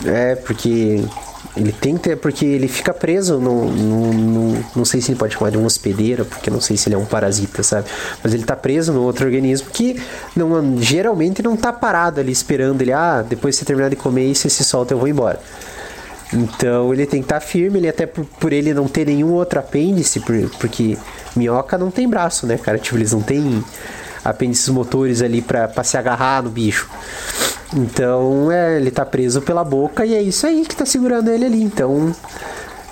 É, 0.06 0.36
porque 0.36 1.04
ele 1.58 1.72
tem 1.72 1.96
que 1.98 2.02
ter, 2.04 2.16
porque 2.18 2.46
ele 2.46 2.68
fica 2.68 2.94
preso 2.94 3.40
no, 3.40 3.66
no, 3.66 4.14
no- 4.14 4.66
Não 4.76 4.86
sei 4.86 5.02
se 5.02 5.12
ele 5.12 5.18
pode 5.20 5.34
chamar 5.34 5.50
de 5.50 5.58
um 5.58 5.66
hospedeiro, 5.66 6.24
porque 6.24 6.50
não 6.52 6.62
sei 6.62 6.78
se 6.78 6.88
ele 6.88 6.96
é 6.96 6.98
um 7.00 7.06
parasita, 7.06 7.64
sabe? 7.64 7.88
Mas 8.24 8.34
ele 8.34 8.44
tá 8.44 8.56
preso 8.56 8.94
no 8.94 9.02
outro 9.02 9.26
organismo 9.26 9.70
que 9.74 10.00
não, 10.36 10.80
geralmente 10.80 11.42
não 11.42 11.58
tá 11.58 11.74
parado 11.74 12.20
ali 12.20 12.32
esperando 12.32 12.80
ele, 12.84 12.94
ah, 12.94 13.26
depois 13.28 13.56
que 13.56 13.60
você 13.60 13.66
terminar 13.66 13.90
de 13.90 13.96
comer 13.96 14.28
e 14.30 14.36
você 14.36 14.50
se 14.50 14.64
solta, 14.64 14.94
eu 14.94 15.00
vou 15.00 15.08
embora. 15.08 15.40
Então 16.34 16.94
ele 16.94 17.06
tem 17.06 17.22
que 17.22 17.26
estar 17.26 17.42
firme, 17.42 17.80
ele 17.80 17.90
até 17.90 18.06
por, 18.06 18.26
por 18.26 18.54
ele 18.54 18.74
não 18.74 18.88
ter 18.88 19.06
nenhum 19.06 19.34
outro 19.34 19.60
apêndice, 19.60 20.20
por- 20.22 20.50
porque 20.60 20.98
minhoca 21.36 21.78
não 21.78 21.92
tem 21.92 22.08
braço, 22.08 22.48
né, 22.48 22.58
cara? 22.58 22.78
Tipo, 22.78 22.98
eles 22.98 23.12
não 23.12 23.22
têm 23.22 23.64
apêndices 24.24 24.70
motores 24.70 25.22
ali 25.22 25.42
pra 25.42 25.84
se 25.84 25.98
agarrar 25.98 26.42
no 26.44 26.50
bicho. 26.50 26.90
Então 27.76 28.50
é, 28.52 28.78
ele 28.78 28.92
tá 28.92 29.06
preso 29.06 29.42
pela 29.42 29.64
boca 29.64 30.06
e 30.06 30.14
é 30.14 30.22
isso 30.22 30.46
aí 30.48 30.66
que 30.66 30.76
tá 30.76 30.86
segurando 30.86 31.30
ele 31.30 31.46
ali. 31.46 31.62
Então 31.62 32.16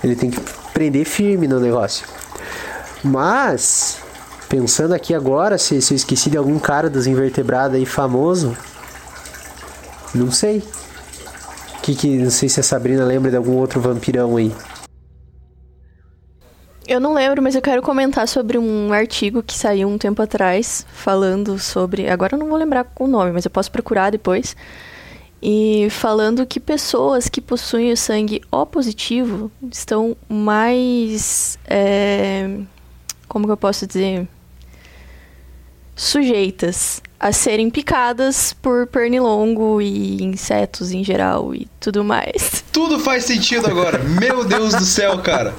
ele 0.04 0.14
tem 0.16 0.30
que 0.30 0.40
prender 0.74 1.06
firme 1.06 1.48
no 1.48 1.58
negócio. 1.60 2.06
Mas, 3.02 3.96
pensando 4.50 4.92
aqui 4.92 5.14
agora, 5.14 5.56
se, 5.56 5.80
se 5.80 5.94
eu 5.94 5.96
esqueci 5.96 6.28
de 6.28 6.36
algum 6.36 6.58
cara 6.58 6.90
dos 6.90 7.06
invertebrados 7.06 7.76
aí 7.76 7.86
famoso, 7.86 8.54
não 10.14 10.30
sei. 10.30 10.62
Que, 11.82 11.94
que, 11.94 12.08
não 12.18 12.30
sei 12.30 12.48
se 12.48 12.60
a 12.60 12.62
Sabrina 12.62 13.04
lembra 13.04 13.30
de 13.30 13.36
algum 13.36 13.56
outro 13.56 13.80
vampirão 13.80 14.36
aí. 14.36 14.52
Eu 16.86 16.98
não 16.98 17.14
lembro, 17.14 17.40
mas 17.40 17.54
eu 17.54 17.62
quero 17.62 17.82
comentar 17.82 18.26
sobre 18.26 18.58
um 18.58 18.92
artigo 18.92 19.42
que 19.42 19.56
saiu 19.56 19.88
um 19.88 19.96
tempo 19.96 20.20
atrás, 20.20 20.84
falando 20.92 21.58
sobre. 21.58 22.08
Agora 22.08 22.34
eu 22.34 22.38
não 22.38 22.48
vou 22.48 22.58
lembrar 22.58 22.92
o 22.98 23.06
nome, 23.06 23.30
mas 23.32 23.44
eu 23.44 23.50
posso 23.50 23.70
procurar 23.70 24.10
depois. 24.10 24.56
E 25.42 25.88
falando 25.90 26.44
que 26.44 26.60
pessoas 26.60 27.28
que 27.28 27.40
possuem 27.40 27.92
o 27.92 27.96
sangue 27.96 28.42
O 28.50 28.66
positivo 28.66 29.50
estão 29.70 30.16
mais. 30.28 31.58
é, 31.66 32.58
como 33.28 33.46
que 33.46 33.52
eu 33.52 33.56
posso 33.56 33.86
dizer? 33.86 34.28
Sujeitas 36.00 37.02
a 37.20 37.30
serem 37.30 37.68
picadas 37.68 38.54
por 38.62 38.86
pernilongo 38.86 39.82
e 39.82 40.22
insetos 40.24 40.92
em 40.92 41.04
geral 41.04 41.54
e 41.54 41.68
tudo 41.78 42.02
mais. 42.02 42.64
Tudo 42.72 42.98
faz 42.98 43.24
sentido 43.26 43.66
agora. 43.66 43.98
Meu 43.98 44.42
Deus 44.42 44.72
do 44.74 44.84
céu, 44.86 45.18
cara. 45.18 45.52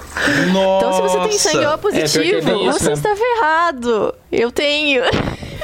Nossa. 0.52 0.78
Então, 0.88 0.94
se 0.94 1.02
você 1.02 1.30
tem 1.30 1.38
sangue 1.38 1.66
O 1.66 1.70
É, 1.70 1.74
é 1.74 1.78
positivo, 1.78 2.42
bem 2.46 2.70
isso 2.70 2.80
você 2.80 2.92
está 2.94 3.16
ferrado. 3.16 4.16
Eu 4.32 4.52
tenho. 4.52 5.04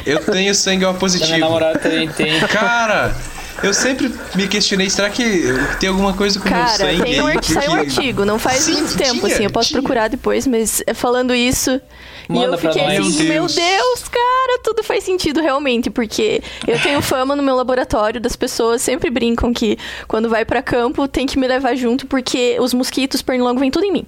Eu 0.06 0.20
tenho 0.24 0.54
sangue 0.54 0.86
O 0.86 0.90
A 0.90 0.92
minha 0.92 1.00
positivo. 1.00 1.40
namorada 1.40 1.80
também 1.80 2.08
tem. 2.10 2.40
Cara, 2.42 3.16
eu 3.64 3.74
sempre 3.74 4.14
me 4.36 4.48
questionei, 4.48 4.92
será 4.92 5.10
que 5.10 5.44
tem 5.80 5.90
alguma 5.90 6.14
coisa 6.14 6.40
com 6.40 6.48
o 6.48 6.52
meu 6.52 6.62
Cara, 6.62 6.78
sangue 6.78 7.02
tem 7.02 7.20
um 7.22 7.26
artigo, 7.26 7.54
saiu 7.60 7.72
um 7.72 7.76
Porque- 7.78 7.90
artigo, 7.98 8.26
não 8.26 8.38
faz 8.38 8.60
Sim, 8.60 8.74
muito 8.74 8.96
tempo, 8.96 9.22
tinha, 9.22 9.34
assim, 9.34 9.44
eu 9.46 9.50
posso 9.50 9.70
tinha. 9.70 9.82
procurar 9.82 10.08
depois, 10.08 10.46
mas 10.46 10.84
é 10.86 10.94
falando 10.94 11.34
isso. 11.34 11.82
E 12.30 12.34
Manda 12.34 12.56
eu 12.56 12.58
pra 12.60 12.72
fiquei 12.74 12.98
assim, 12.98 13.24
Meu 13.24 13.26
meu 13.30 13.42
Deus. 13.48 13.56
Deus, 13.56 14.08
cara, 14.10 14.60
tudo 14.64 14.84
faz 14.84 15.04
sentido 15.04 15.42
realmente, 15.42 15.90
porque 15.90 16.42
eu 16.68 16.80
tenho 16.82 17.02
fama 17.02 17.36
no 17.36 17.42
meu 17.44 17.56
laboratório 17.56 18.20
das 18.20 18.36
pessoas 18.36 18.82
sempre 18.82 19.10
brincam 19.10 19.54
que 19.54 19.78
quando 20.08 20.28
vai 20.30 20.44
pra 20.44 20.62
campo 20.62 21.08
tem 21.08 21.26
que 21.26 21.40
me 21.40 21.48
levar 21.48 21.76
junto 21.76 22.06
porque 22.06 22.58
os 22.60 22.74
mosquitos 22.74 23.22
pernilongo 23.22 23.60
vêm 23.60 23.72
tudo 23.72 23.86
em 23.86 23.92
mim. 23.92 24.06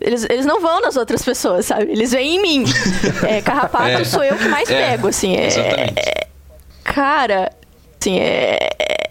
Eles, 0.00 0.24
eles 0.30 0.46
não 0.46 0.60
vão 0.60 0.80
nas 0.80 0.94
outras 0.96 1.24
pessoas, 1.24 1.66
sabe? 1.66 1.90
Eles 1.90 2.12
vêm 2.12 2.36
em 2.36 2.40
mim. 2.42 2.64
É, 3.26 3.40
carrapato 3.42 3.88
É. 4.00 4.04
sou 4.04 4.22
eu 4.22 4.36
que 4.36 4.48
mais 4.48 4.70
É, 4.70 4.90
pego, 4.90 5.08
assim. 5.08 5.36
É, 5.36 5.46
Exatamente. 5.48 5.94
cara, 6.84 7.50
assim, 8.00 8.18
é. 8.20 8.58
é- 8.78 9.08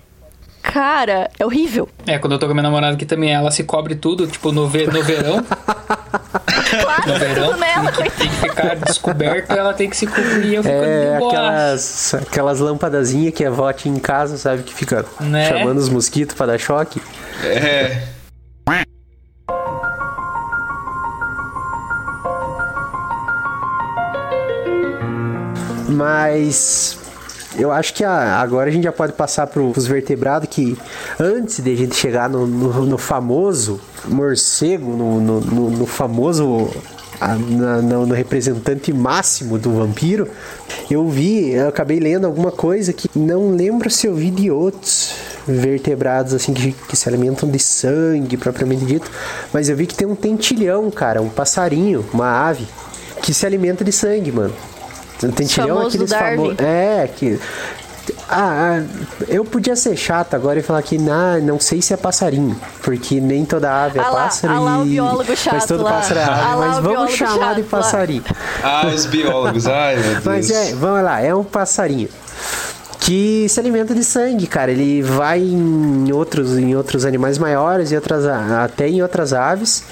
Cara, 0.64 1.32
é 1.39 1.45
horrível. 1.45 1.88
É, 2.05 2.20
quando 2.20 2.34
eu 2.34 2.39
tô 2.39 2.45
com 2.45 2.51
a 2.51 2.53
minha 2.53 2.64
namorada 2.64 2.93
aqui 2.93 3.05
também, 3.05 3.34
ela 3.34 3.49
se 3.51 3.64
cobre 3.64 3.95
tudo, 3.95 4.28
tipo, 4.28 4.51
no, 4.51 4.68
ve 4.68 4.86
no 4.86 5.01
verão. 5.01 5.38
Claro, 6.82 7.07
No 7.13 7.19
verão, 7.19 7.47
tudo 7.47 7.57
nela, 7.59 7.91
tem 7.91 8.05
que, 8.09 8.17
tem 8.17 8.30
que 8.30 8.36
ficar 8.36 8.75
descoberto, 8.75 9.51
ela 9.51 9.73
tem 9.73 9.89
que 9.89 9.97
se 9.97 10.07
cobrir. 10.07 10.55
Eu 10.55 10.63
fico 10.63 10.75
É 10.75 11.15
aquelas, 11.17 12.13
aquelas 12.13 12.59
lampadazinhas 12.59 13.34
que 13.34 13.43
a 13.45 13.49
avó 13.49 13.71
tinha 13.73 13.95
em 13.95 13.99
casa, 13.99 14.38
sabe? 14.38 14.63
Que 14.63 14.73
fica 14.73 15.05
Né? 15.19 15.47
chamando 15.49 15.78
os 15.78 15.89
mosquitos 15.89 16.36
pra 16.36 16.45
dar 16.45 16.59
choque. 16.59 17.01
É. 17.43 18.01
Mas 25.89 26.97
eu 27.58 27.72
acho 27.72 27.93
que 27.93 28.03
a- 28.03 28.39
agora 28.39 28.70
a 28.70 28.72
gente 28.74 28.84
já 28.84 28.91
pode 28.91 29.14
passar 29.14 29.47
para 29.47 29.62
os 29.62 29.88
vertebrados 29.88 30.47
que 30.49 30.78
antes 31.20 31.60
de 31.64 31.72
a 31.74 31.76
gente 31.76 31.95
chegar 31.95 32.30
no, 32.30 32.45
no- 32.47 32.86
no 32.86 32.97
famoso 32.97 33.80
morcego, 34.05 34.91
no, 34.95 35.20
no- 35.20 35.41
no- 35.41 35.70
no 35.72 35.86
famoso 35.86 36.70
a- 37.20 37.36
na- 37.36 37.82
na- 37.82 37.97
no 38.05 38.14
representante 38.14 38.93
máximo 38.93 39.58
do 39.58 39.72
vampiro, 39.74 40.28
eu 40.89 41.08
vi, 41.10 41.51
eu 41.51 41.68
acabei 41.68 41.99
lendo 41.99 42.26
alguma 42.26 42.51
coisa 42.51 42.93
que 42.93 43.10
não 43.16 43.51
lembro 43.55 43.89
se 43.89 44.05
eu 44.08 44.14
vi 44.16 44.30
de 44.30 44.51
outros 44.51 45.14
vertebrados 45.47 46.34
assim 46.34 46.53
que, 46.53 46.74
que 46.74 46.95
se 46.95 47.08
alimentam 47.10 47.49
de 47.49 47.58
sangue 47.58 48.38
propriamente 48.38 48.86
dito, 48.86 49.10
mas 49.51 49.68
eu 49.70 49.76
vi 49.76 49.88
que 49.88 49.95
tem 49.95 50.08
um 50.08 50.14
tentilhão, 50.16 50.91
cara, 50.91 51.22
um 51.22 51.30
passarinho, 51.30 52.05
uma 52.14 52.30
ave 52.47 52.68
que 53.24 53.34
se 53.34 53.45
alimenta 53.45 53.84
de 53.84 53.91
sangue, 53.91 54.32
mano. 54.32 54.53
Tentilhão 55.20 55.82
é 55.84 55.88
aqueles 55.88 56.13
famosos. 56.13 56.59
É, 56.59 57.09
que. 57.15 57.39
Ah, 58.30 58.80
ah, 58.80 58.84
eu 59.28 59.43
podia 59.43 59.76
ser 59.76 59.95
chato 59.97 60.34
agora 60.34 60.59
e 60.59 60.61
falar 60.63 60.82
que 60.82 60.97
nah, 60.97 61.39
não 61.39 61.59
sei 61.59 61.82
se 61.82 61.93
é 61.93 61.97
passarinho, 61.97 62.57
porque 62.82 63.20
nem 63.20 63.43
toda 63.43 63.84
ave 63.84 63.99
é 63.99 64.01
Ah 64.01 64.09
lá, 64.09 64.24
pássaro 64.24 64.53
ah 64.53 64.59
lá 64.59 64.78
o 64.80 64.86
biólogo 64.86 65.26
mas 65.28 65.39
chato 65.39 65.68
todo 65.68 65.84
lá. 65.84 65.91
pássaro 65.91 66.20
é 66.20 66.24
ave, 66.24 66.41
Ah 66.41 66.55
lá 66.55 66.68
mas 66.68 66.78
o 66.78 66.82
vamos 66.82 67.11
chamar 67.11 67.55
de 67.55 67.61
lá. 67.61 67.68
passarinho. 67.70 68.24
Ah, 68.63 68.88
os 68.88 69.05
biólogos. 69.05 69.68
Ai, 69.68 69.95
meu 69.97 70.03
Deus. 70.22 70.26
Mas 70.26 70.51
é, 70.51 70.74
vamos 70.76 71.03
lá, 71.03 71.20
é 71.22 71.36
um 71.36 71.43
passarinho 71.43 72.07
que 72.99 73.47
se 73.49 73.59
alimenta 73.59 73.93
de 73.93 74.03
sangue, 74.03 74.47
cara. 74.47 74.72
Ele 74.72 75.01
vai 75.01 75.39
em 75.39 76.11
outros, 76.11 76.57
em 76.57 76.76
outros 76.76 77.05
animais 77.05 77.38
maiores 77.38 77.91
e 77.91 77.95
outras, 77.95 78.26
até 78.26 78.88
em 78.88 79.01
outras 79.01 79.34
aves 79.34 79.84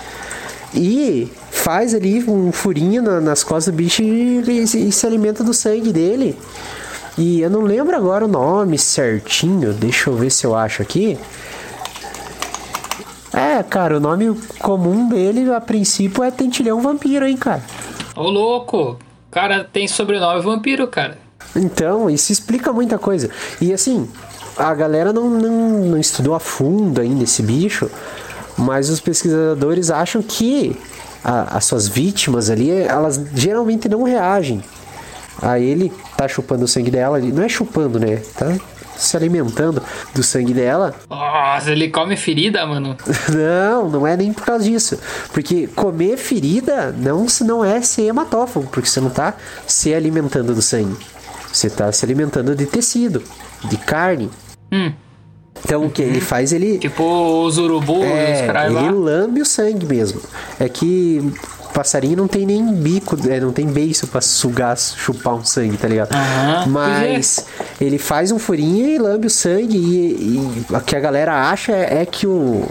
e 0.73 1.31
faz 1.65 1.95
ali 1.95 2.23
um 2.29 2.51
furinho 2.51 3.01
na- 3.01 3.19
nas 3.19 3.43
costas 3.43 3.73
do 3.73 3.77
bicho 3.77 4.03
e, 4.03 4.67
se- 4.67 4.77
e 4.87 4.91
se 4.91 5.03
alimenta 5.07 5.43
do 5.43 5.51
sangue 5.51 5.91
dele. 5.91 6.37
E 7.17 7.41
eu 7.41 7.49
não 7.49 7.61
lembro 7.61 7.95
agora 7.97 8.25
o 8.25 8.27
nome 8.27 8.77
certinho, 8.77 9.73
deixa 9.73 10.11
eu 10.11 10.15
ver 10.15 10.29
se 10.29 10.45
eu 10.45 10.53
acho 10.55 10.83
aqui. 10.83 11.17
É, 13.33 13.63
cara, 13.63 13.97
o 13.97 13.99
nome 13.99 14.39
comum 14.59 15.09
dele 15.09 15.51
a 15.51 15.59
princípio 15.59 16.23
é 16.23 16.29
tentilhão 16.29 16.81
vampiro, 16.83 17.25
hein, 17.25 17.35
cara. 17.35 17.63
Ô, 18.15 18.29
louco! 18.29 18.99
Cara 19.31 19.63
tem 19.63 19.87
sobrenome 19.87 20.41
vampiro, 20.41 20.87
cara. 20.87 21.17
Então, 21.55 22.09
isso 22.11 22.31
explica 22.31 22.71
muita 22.71 22.99
coisa. 22.99 23.31
E 23.59 23.73
assim, 23.73 24.07
a 24.55 24.71
galera 24.75 25.11
não, 25.11 25.27
não, 25.31 25.79
não 25.85 25.97
estudou 25.97 26.35
a 26.35 26.39
fundo 26.39 27.01
ainda 27.01 27.23
esse 27.23 27.41
bicho, 27.41 27.89
mas 28.55 28.89
os 28.89 28.99
pesquisadores 28.99 29.89
acham 29.89 30.21
que 30.21 30.77
a- 31.25 31.57
as 31.57 31.65
suas 31.65 31.87
vítimas 31.87 32.49
ali, 32.49 32.69
elas 32.71 33.19
geralmente 33.33 33.89
não 33.89 34.03
reagem. 34.03 34.63
A 35.41 35.59
ele 35.59 35.91
tá 36.15 36.27
chupando 36.29 36.63
o 36.63 36.67
sangue 36.67 36.89
dela, 36.91 37.19
não 37.19 37.43
é 37.43 37.49
chupando, 37.49 37.99
né? 37.99 38.21
Tá 38.37 38.55
se 38.95 39.17
alimentando 39.17 39.83
do 40.13 40.23
sangue 40.23 40.53
dela. 40.53 40.95
Nossa, 41.09 41.71
ele 41.71 41.89
come 41.89 42.15
ferida, 42.15 42.65
mano. 42.65 42.95
Não, 43.29 43.89
não 43.89 44.07
é 44.07 44.15
nem 44.15 44.31
por 44.31 44.45
causa 44.45 44.63
disso. 44.63 44.97
Porque 45.33 45.67
comer 45.67 46.15
ferida 46.15 46.95
não, 46.97 47.25
não 47.41 47.65
é 47.65 47.81
ser 47.81 48.03
hematófago, 48.03 48.67
porque 48.71 48.87
você 48.87 49.01
não 49.01 49.09
tá 49.09 49.33
se 49.67 49.93
alimentando 49.93 50.55
do 50.55 50.61
sangue. 50.61 50.95
Você 51.51 51.69
tá 51.69 51.91
se 51.91 52.05
alimentando 52.05 52.55
de 52.55 52.65
tecido, 52.65 53.21
de 53.65 53.75
carne. 53.75 54.29
Hum. 54.71 54.93
Então 55.63 55.85
o 55.85 55.89
que 55.89 56.01
ele 56.01 56.21
faz, 56.21 56.51
ele. 56.53 56.77
Tipo 56.77 57.43
os 57.45 57.57
urubu 57.57 58.03
e 58.03 58.07
os 58.07 58.39
É, 58.39 58.45
caras 58.47 58.65
ele 58.71 58.81
lá. 58.81 58.91
lambe 58.91 59.41
o 59.41 59.45
sangue 59.45 59.85
mesmo. 59.85 60.21
É 60.59 60.67
que 60.69 61.31
passarinho 61.73 62.15
não 62.17 62.27
tem 62.27 62.45
nem 62.45 62.73
bico, 62.73 63.17
é, 63.29 63.39
não 63.39 63.51
tem 63.51 63.67
beiço 63.67 64.07
pra 64.07 64.21
sugar, 64.21 64.77
chupar 64.77 65.33
um 65.35 65.43
sangue, 65.43 65.75
tá 65.75 65.87
ligado? 65.87 66.13
Aham, 66.13 66.65
Mas 66.67 67.45
ele 67.81 67.97
faz 67.97 68.31
um 68.31 68.39
furinho 68.39 68.87
e 68.87 68.97
lambe 68.97 69.27
o 69.27 69.29
sangue 69.29 69.77
e, 69.77 70.37
e 70.69 70.73
o 70.73 70.79
que 70.81 70.95
a 70.95 70.99
galera 70.99 71.49
acha 71.49 71.73
é, 71.73 72.01
é 72.01 72.05
que 72.05 72.25
o, 72.27 72.63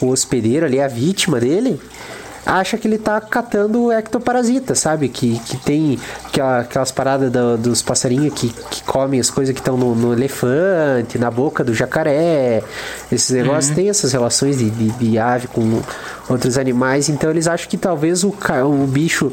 o 0.00 0.08
hospedeiro 0.08 0.66
ali, 0.66 0.80
a 0.80 0.88
vítima 0.88 1.40
dele, 1.40 1.80
acha 2.46 2.78
que 2.78 2.86
ele 2.86 2.96
tá 2.96 3.20
catando 3.20 3.90
ectoparasita, 3.92 4.74
sabe? 4.74 5.08
Que, 5.08 5.38
que 5.40 5.56
tem 5.58 5.98
aquela- 6.24 6.60
aquelas 6.60 6.92
paradas 6.92 7.30
do- 7.30 7.58
dos 7.58 7.82
passarinhos 7.82 8.32
que, 8.34 8.48
que 8.70 8.82
comem 8.84 9.18
as 9.18 9.28
coisas 9.28 9.52
que 9.52 9.60
estão 9.60 9.76
no, 9.76 9.94
no 9.94 10.12
elefante, 10.12 11.18
na 11.18 11.30
boca 11.30 11.64
do 11.64 11.74
jacaré. 11.74 12.62
Esses 13.10 13.30
negócios 13.30 13.74
têm 13.74 13.88
essas 13.90 14.12
relações 14.12 14.58
de, 14.58 14.70
de, 14.70 14.90
de 14.90 15.18
ave 15.18 15.48
com 15.48 15.82
outros 16.28 16.56
animais, 16.56 17.08
então 17.08 17.30
eles 17.30 17.46
acham 17.48 17.68
que 17.68 17.76
talvez 17.76 18.22
o, 18.24 18.28
o 18.64 18.86
bicho 18.86 19.32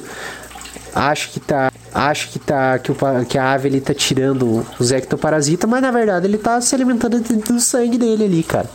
acha 0.96 1.30
que 1.30 1.40
tá 1.40 1.72
acha 1.94 2.28
que 2.28 2.40
tá 2.40 2.80
que, 2.80 2.92
o, 2.92 2.96
que 3.28 3.38
a 3.38 3.52
ave 3.54 3.68
ele 3.70 3.80
tá 3.82 3.94
tirando 3.94 4.66
os 4.80 4.92
ectoparasitas, 4.92 5.70
mas 5.70 5.82
na 5.82 5.92
verdade 5.92 6.26
ele 6.26 6.38
tá 6.38 6.60
se 6.60 6.74
alimentando 6.74 7.20
do 7.22 7.60
sangue 7.60 7.98
dele 7.98 8.26
ali, 8.26 8.44
cara. 8.44 8.70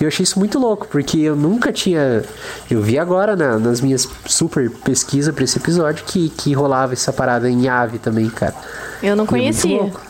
Eu 0.00 0.08
achei 0.08 0.22
isso 0.24 0.38
muito 0.38 0.58
louco, 0.58 0.86
porque 0.88 1.18
eu 1.18 1.36
nunca 1.36 1.72
tinha 1.72 2.24
eu 2.70 2.80
vi 2.82 2.98
agora 2.98 3.36
na- 3.36 3.58
nas 3.58 3.80
minhas 3.80 4.08
super 4.26 4.70
pesquisas 4.70 5.34
pra 5.34 5.44
esse 5.44 5.58
episódio 5.58 6.04
que, 6.06 6.30
que 6.30 6.52
rolava 6.54 6.92
essa 6.92 7.12
parada 7.12 7.50
em 7.50 7.68
ave 7.68 7.98
também, 7.98 8.28
cara. 8.30 8.54
Eu 9.02 9.14
não 9.16 9.24
é 9.24 9.26
conhecia. 9.28 9.76
louco. 9.76 10.00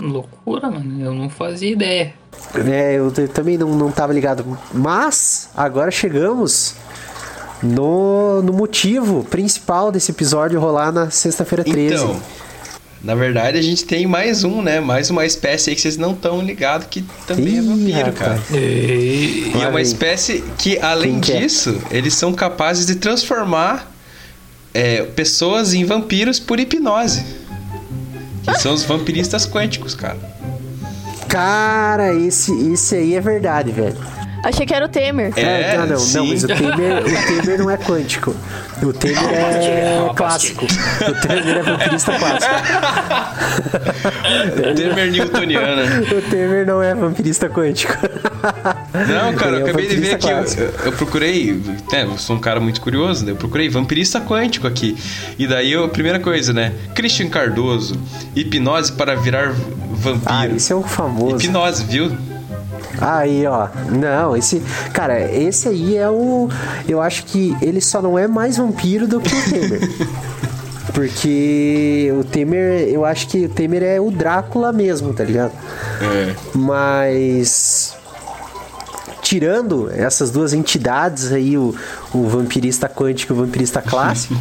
Loucura, 0.00 0.70
mano. 0.70 1.02
Eu 1.04 1.12
não 1.12 1.28
fazia 1.28 1.72
ideia. 1.72 2.14
É, 2.54 2.94
eu, 2.94 3.10
t- 3.10 3.26
também 3.28 3.58
não, 3.58 3.68
não 3.74 3.90
tava 3.90 4.12
ligado. 4.12 4.44
Mas 4.72 5.48
agora 5.56 5.90
chegamos 5.90 6.74
no, 7.62 8.42
no 8.42 8.52
motivo 8.52 9.24
principal 9.24 9.90
desse 9.90 10.10
episódio 10.10 10.60
rolar 10.60 10.92
na 10.92 11.10
sexta-feira 11.10 11.64
13. 11.64 11.94
Então, 11.94 12.20
na 13.02 13.14
verdade, 13.14 13.56
a 13.56 13.62
gente 13.62 13.84
tem 13.84 14.06
mais 14.06 14.42
um, 14.42 14.60
né? 14.60 14.80
Mais 14.80 15.08
uma 15.08 15.24
espécie 15.24 15.70
aí 15.70 15.76
que 15.76 15.82
vocês 15.82 15.96
não 15.96 16.12
estão 16.12 16.42
ligados 16.42 16.88
que 16.90 17.04
também 17.26 17.56
é 17.56 17.58
Ih, 17.58 17.60
vampiro, 17.60 17.98
rapaz. 17.98 18.16
cara. 18.18 18.40
E... 18.60 19.52
E 19.54 19.62
é 19.62 19.68
uma 19.68 19.80
espécie 19.80 20.42
que, 20.58 20.78
além 20.78 21.12
Quem 21.12 21.20
que 21.20 21.32
é? 21.32 21.40
disso, 21.40 21.80
eles 21.90 22.14
são 22.14 22.32
capazes 22.32 22.86
de 22.86 22.96
transformar 22.96 23.90
é, 24.74 25.02
pessoas 25.02 25.74
em 25.74 25.84
vampiros 25.84 26.40
por 26.40 26.58
hipnose. 26.58 27.24
Que 28.42 28.58
são 28.60 28.74
os 28.74 28.82
vampiristas 28.82 29.46
quânticos, 29.46 29.94
cara. 29.94 30.18
Cara, 31.28 32.14
esse, 32.14 32.52
esse 32.72 32.96
aí 32.96 33.14
é 33.14 33.20
verdade, 33.20 33.70
velho. 33.70 33.96
Achei 34.44 34.64
que 34.64 34.72
era 34.74 34.84
o 34.86 34.88
Temer. 34.88 35.32
É, 35.36 35.76
não, 35.78 35.86
não, 35.86 36.06
não, 36.06 36.26
mas 36.26 36.44
o 36.44 36.46
Temer, 36.46 37.02
o 37.02 37.42
Temer 37.42 37.58
não 37.58 37.70
é 37.70 37.76
quântico. 37.76 38.34
O 38.82 38.92
Temer 38.92 39.18
é 39.32 40.10
clássico. 40.14 40.64
O 40.64 41.26
Temer 41.26 41.56
é 41.58 41.62
vampirista 41.62 42.12
clássico. 42.18 42.54
Temer 44.76 45.10
Newtoniana. 45.10 45.82
O 46.02 46.22
Temer 46.30 46.66
não 46.66 46.82
é 46.82 46.94
vampirista 46.94 47.48
quântico. 47.48 47.94
Não, 49.08 49.34
cara, 49.34 49.56
eu 49.56 49.58
é 49.58 49.62
acabei 49.70 49.88
de 49.88 49.96
ver 49.96 50.14
aqui. 50.14 50.28
Eu, 50.30 50.72
eu- 50.86 50.92
procurei. 50.92 51.52
né, 51.92 52.04
eu 52.04 52.16
sou 52.18 52.36
um 52.36 52.40
cara 52.40 52.60
muito 52.60 52.80
curioso, 52.80 53.24
né? 53.24 53.32
Eu 53.32 53.36
procurei 53.36 53.68
vampirista 53.68 54.20
quântico 54.20 54.66
aqui. 54.66 54.96
E 55.38 55.46
daí, 55.46 55.72
eu, 55.72 55.84
a 55.84 55.88
primeira 55.88 56.20
coisa, 56.20 56.52
né? 56.52 56.72
Christian 56.94 57.28
Cardoso, 57.28 58.00
hipnose 58.34 58.92
para 58.92 59.14
virar 59.16 59.52
vampiro. 59.90 60.22
Ah, 60.26 60.46
esse 60.46 60.72
é 60.72 60.76
o 60.76 60.82
famoso. 60.82 61.44
Hipnose, 61.44 61.84
viu? 61.84 62.16
Aí, 63.00 63.46
ó. 63.46 63.68
Não, 63.90 64.36
esse. 64.36 64.62
Cara, 64.92 65.20
esse 65.20 65.68
aí 65.68 65.96
é 65.96 66.08
o. 66.08 66.48
Eu 66.88 67.00
acho 67.00 67.24
que 67.24 67.56
ele 67.60 67.80
só 67.80 68.00
não 68.02 68.18
é 68.18 68.26
mais 68.26 68.56
vampiro 68.56 69.06
do 69.06 69.20
que 69.20 69.34
o 69.34 69.50
Temer. 69.50 69.80
Porque 70.92 72.12
o 72.18 72.24
Temer, 72.24 72.88
eu 72.88 73.04
acho 73.04 73.28
que 73.28 73.44
o 73.44 73.48
Temer 73.48 73.82
é 73.82 74.00
o 74.00 74.10
Drácula 74.10 74.72
mesmo, 74.72 75.12
tá 75.12 75.24
ligado? 75.24 75.52
É. 76.00 76.34
Mas. 76.54 77.94
Tirando 79.22 79.90
essas 79.90 80.30
duas 80.30 80.54
entidades 80.54 81.32
aí, 81.32 81.58
o, 81.58 81.74
o 82.14 82.26
vampirista 82.28 82.88
quântico 82.88 83.32
e 83.32 83.36
o 83.36 83.38
vampirista 83.40 83.82
clássico, 83.82 84.34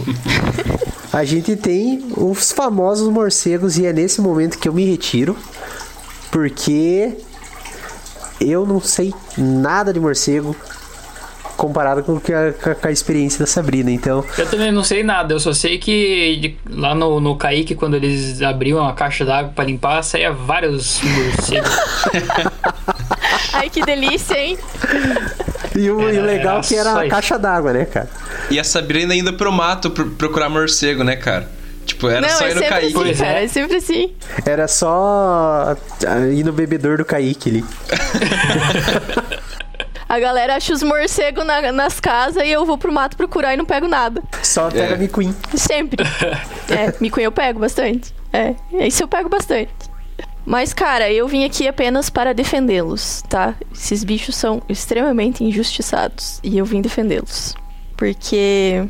a 1.12 1.26
gente 1.26 1.58
tem 1.58 2.06
os 2.16 2.54
famosos 2.54 3.10
morcegos, 3.12 3.78
e 3.78 3.86
é 3.86 3.92
nesse 3.92 4.22
momento 4.22 4.58
que 4.58 4.70
eu 4.70 4.74
me 4.74 4.86
retiro, 4.86 5.36
porque 6.32 7.18
eu 8.40 8.66
não 8.66 8.80
sei 8.82 9.14
nada 9.38 9.92
de 9.94 10.00
morcego 10.00 10.56
comparado 11.56 12.04
com, 12.04 12.14
o 12.14 12.22
que 12.22 12.32
a, 12.32 12.54
com 12.54 12.88
a 12.88 12.92
experiência 12.92 13.40
da 13.40 13.48
Sabrina, 13.48 13.90
então. 13.90 14.24
Eu 14.38 14.46
também 14.48 14.72
não 14.72 14.84
sei 14.84 15.02
nada, 15.02 15.34
eu 15.34 15.40
só 15.40 15.52
sei 15.54 15.80
que 15.80 16.38
de- 16.40 16.58
lá 16.76 16.94
no, 16.94 17.20
no 17.20 17.36
Kaique, 17.36 17.74
quando 17.74 17.96
eles 17.96 18.44
abriam 18.44 18.86
a 18.88 18.94
caixa 18.94 19.26
d'água 19.26 19.52
pra 19.56 19.66
limpar, 19.66 20.04
saía 20.04 20.32
vários 20.32 21.02
morcegos. 21.02 21.72
Ai, 23.54 23.70
que 23.72 23.82
delícia, 23.84 24.38
hein? 24.38 24.58
E 25.76 25.90
o, 25.90 26.00
Era- 26.02 26.22
legal 26.22 26.58
era 26.58 26.60
é 26.60 26.68
que 26.68 26.76
era 26.76 27.02
a 27.02 27.08
caixa 27.10 27.40
d'água, 27.40 27.74
né, 27.74 27.86
cara? 27.86 28.10
E 28.52 28.60
a 28.60 28.64
Sabrina 28.64 29.16
indo 29.16 29.34
pro 29.34 29.52
mato 29.52 29.90
pro- 29.90 30.12
procurar 30.12 30.50
morcego, 30.50 31.04
né, 31.04 31.16
cara? 31.16 31.50
Tipo, 31.98 32.10
era 32.10 32.22
não, 32.22 32.30
só 32.30 32.46
é 32.46 32.52
ir 32.52 32.54
no 32.56 32.62
Kaique. 32.62 32.86
assim, 32.86 32.94
Pois 32.94 33.18
cara. 33.20 33.40
é. 33.40 33.44
É 33.44 33.48
sempre 33.48 33.78
assim. 33.78 34.14
Era 34.46 34.68
só 34.68 35.76
ah, 36.08 36.28
ir 36.32 36.44
no 36.44 36.54
bebedor 36.54 36.98
do 37.00 37.06
Kaique 37.06 37.50
ali. 37.50 37.66
A 40.10 40.20
galera 40.20 40.56
acha 40.56 40.72
os 40.74 40.82
morcegos 40.82 41.46
na- 41.46 41.72
nas 41.74 42.00
casas 42.00 42.42
e 42.44 42.50
eu 42.50 42.66
vou 42.66 42.78
pro 42.78 42.92
mato 42.94 43.18
procurar 43.18 43.54
e 43.54 43.58
não 43.58 43.66
pego 43.66 43.88
nada. 43.90 44.24
Só 44.42 44.70
pega 44.72 44.94
É. 44.96 44.98
Miquim. 44.98 45.36
Sempre. 45.56 46.06
é, 46.70 46.94
mico 47.02 47.20
eu 47.20 47.32
pego 47.32 47.60
bastante. 47.60 48.14
É, 48.32 48.56
isso 48.88 49.04
eu 49.04 49.08
pego 49.08 49.28
bastante. 49.28 49.72
Mas, 50.46 50.72
cara, 50.72 51.12
eu 51.12 51.28
vim 51.28 51.44
aqui 51.44 51.68
apenas 51.68 52.10
para 52.10 52.34
defendê-los, 52.34 53.22
tá? 53.28 53.54
Esses 53.74 54.06
bichos 54.06 54.34
são 54.38 54.62
extremamente 54.70 55.44
injustiçados 55.44 56.40
e 56.42 56.58
eu 56.58 56.64
vim 56.64 56.80
defendê-los. 56.80 57.54
Porque, 57.98 58.86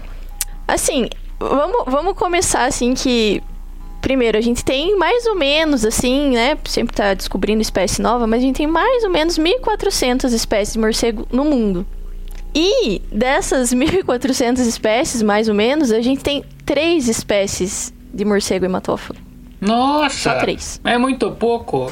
assim, 0.67 1.09
vamos, 1.39 1.83
vamos 1.87 2.13
começar 2.15 2.65
assim 2.65 2.93
que. 2.93 3.41
Primeiro, 4.01 4.37
a 4.37 4.41
gente 4.41 4.63
tem 4.63 4.97
mais 4.97 5.25
ou 5.25 5.35
menos, 5.35 5.83
assim, 5.83 6.29
né? 6.29 6.57
Sempre 6.65 6.95
tá 6.95 7.13
descobrindo 7.13 7.61
espécie 7.61 8.01
nova, 8.01 8.25
mas 8.27 8.39
a 8.39 8.45
gente 8.45 8.57
tem 8.57 8.67
mais 8.67 9.03
ou 9.03 9.09
menos 9.09 9.37
1.400 9.37 10.31
espécies 10.33 10.73
de 10.73 10.79
morcego 10.79 11.27
no 11.31 11.43
mundo. 11.43 11.85
E 12.53 13.01
dessas 13.11 13.73
1.400 13.73 14.59
espécies, 14.59 15.21
mais 15.21 15.49
ou 15.49 15.55
menos, 15.55 15.91
a 15.91 16.01
gente 16.01 16.23
tem 16.23 16.43
três 16.65 17.09
espécies 17.09 17.93
de 18.13 18.23
morcego 18.23 18.65
hematófago. 18.65 19.19
Nossa! 19.59 20.33
Só 20.33 20.39
três. 20.39 20.79
É 20.83 20.97
muito 20.97 21.31
pouco. 21.31 21.91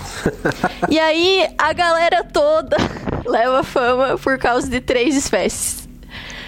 E 0.89 0.99
aí 0.99 1.47
a 1.57 1.73
galera 1.73 2.23
toda 2.23 2.77
leva 3.25 3.63
fama 3.63 4.17
por 4.17 4.37
causa 4.37 4.69
de 4.69 4.79
três 4.79 5.15
espécies. 5.15 5.84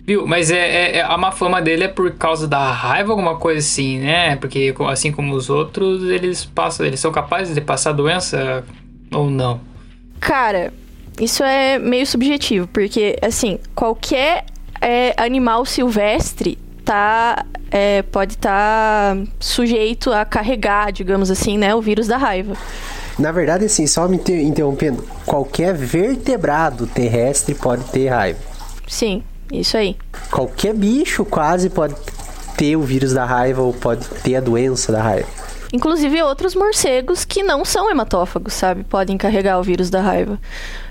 Viu? 0.08 0.26
Mas 0.26 0.50
é, 0.50 0.56
é- 0.58 0.98
é- 1.00 1.02
a 1.02 1.18
má 1.18 1.34
fama 1.34 1.62
dele 1.62 1.84
é 1.84 1.88
por 1.90 2.10
causa 2.12 2.48
da 2.48 2.72
raiva, 2.72 3.12
alguma 3.12 3.36
coisa 3.36 3.60
assim, 3.60 4.00
né? 4.00 4.38
Porque 4.38 4.74
assim 4.90 5.12
como 5.12 5.36
os 5.36 5.50
outros, 5.50 6.02
eles 6.10 6.46
passam, 6.46 6.86
eles 6.86 7.02
são 7.02 7.12
capazes 7.12 7.54
de 7.54 7.60
passar 7.60 7.92
doença 7.92 8.64
ou 9.14 9.30
não. 9.30 9.60
Cara, 10.22 10.74
isso 11.20 11.44
é 11.44 11.78
meio 11.78 12.08
subjetivo, 12.08 12.68
porque 12.68 13.18
assim, 13.22 13.60
qualquer 13.76 14.46
é, 14.80 15.14
animal 15.18 15.66
silvestre 15.66 16.58
tá 16.86 17.46
é, 17.70 18.02
pode 18.02 18.36
estar 18.36 19.18
sujeito 19.42 20.14
a 20.14 20.24
carregar, 20.24 20.90
digamos 20.94 21.30
assim, 21.30 21.58
né, 21.58 21.76
o 21.76 21.82
vírus 21.82 22.08
da 22.08 22.16
raiva. 22.16 22.56
Na 23.20 23.34
verdade, 23.34 23.66
assim, 23.66 23.86
só 23.86 24.08
me 24.08 24.16
inter- 24.16 24.40
interrompendo, 24.42 25.04
qualquer 25.26 25.74
vertebrado 25.74 26.88
terrestre 26.88 27.54
pode 27.56 27.84
ter 27.86 28.08
raiva. 28.08 28.40
Sim, 28.88 29.22
isso 29.52 29.78
aí. 29.78 29.96
Qualquer 30.32 30.74
bicho 30.74 31.24
quase 31.26 31.70
pode 31.70 31.96
ter 32.58 32.76
o 32.76 32.82
vírus 32.82 33.14
da 33.14 33.26
raiva 33.26 33.62
ou 33.62 33.74
pode 33.74 34.08
ter 34.24 34.36
a 34.36 34.42
doença 34.42 34.92
da 34.92 35.02
raiva. 35.02 35.28
Inclusive 35.72 36.22
outros 36.22 36.56
morcegos 36.56 37.26
que 37.26 37.44
não 37.44 37.66
são 37.66 37.90
hematófagos, 37.92 38.54
sabe? 38.54 38.84
Podem 38.84 39.18
carregar 39.18 39.60
o 39.60 39.64
vírus 39.64 39.90
da 39.90 40.02
raiva. 40.02 40.40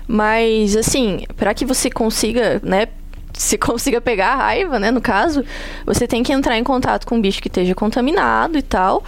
Mas, 0.07 0.75
assim, 0.75 1.25
para 1.35 1.53
que 1.53 1.65
você 1.65 1.89
consiga, 1.89 2.61
né? 2.63 2.87
Se 3.33 3.55
consiga 3.55 4.01
pegar 4.01 4.29
a 4.29 4.35
raiva, 4.35 4.79
né? 4.79 4.89
No 4.89 4.99
caso, 4.99 5.45
você 5.85 6.07
tem 6.07 6.23
que 6.23 6.33
entrar 6.33 6.57
em 6.57 6.63
contato 6.63 7.05
com 7.05 7.15
um 7.17 7.21
bicho 7.21 7.39
que 7.39 7.47
esteja 7.47 7.75
contaminado 7.75 8.57
e 8.57 8.63
tal. 8.63 9.03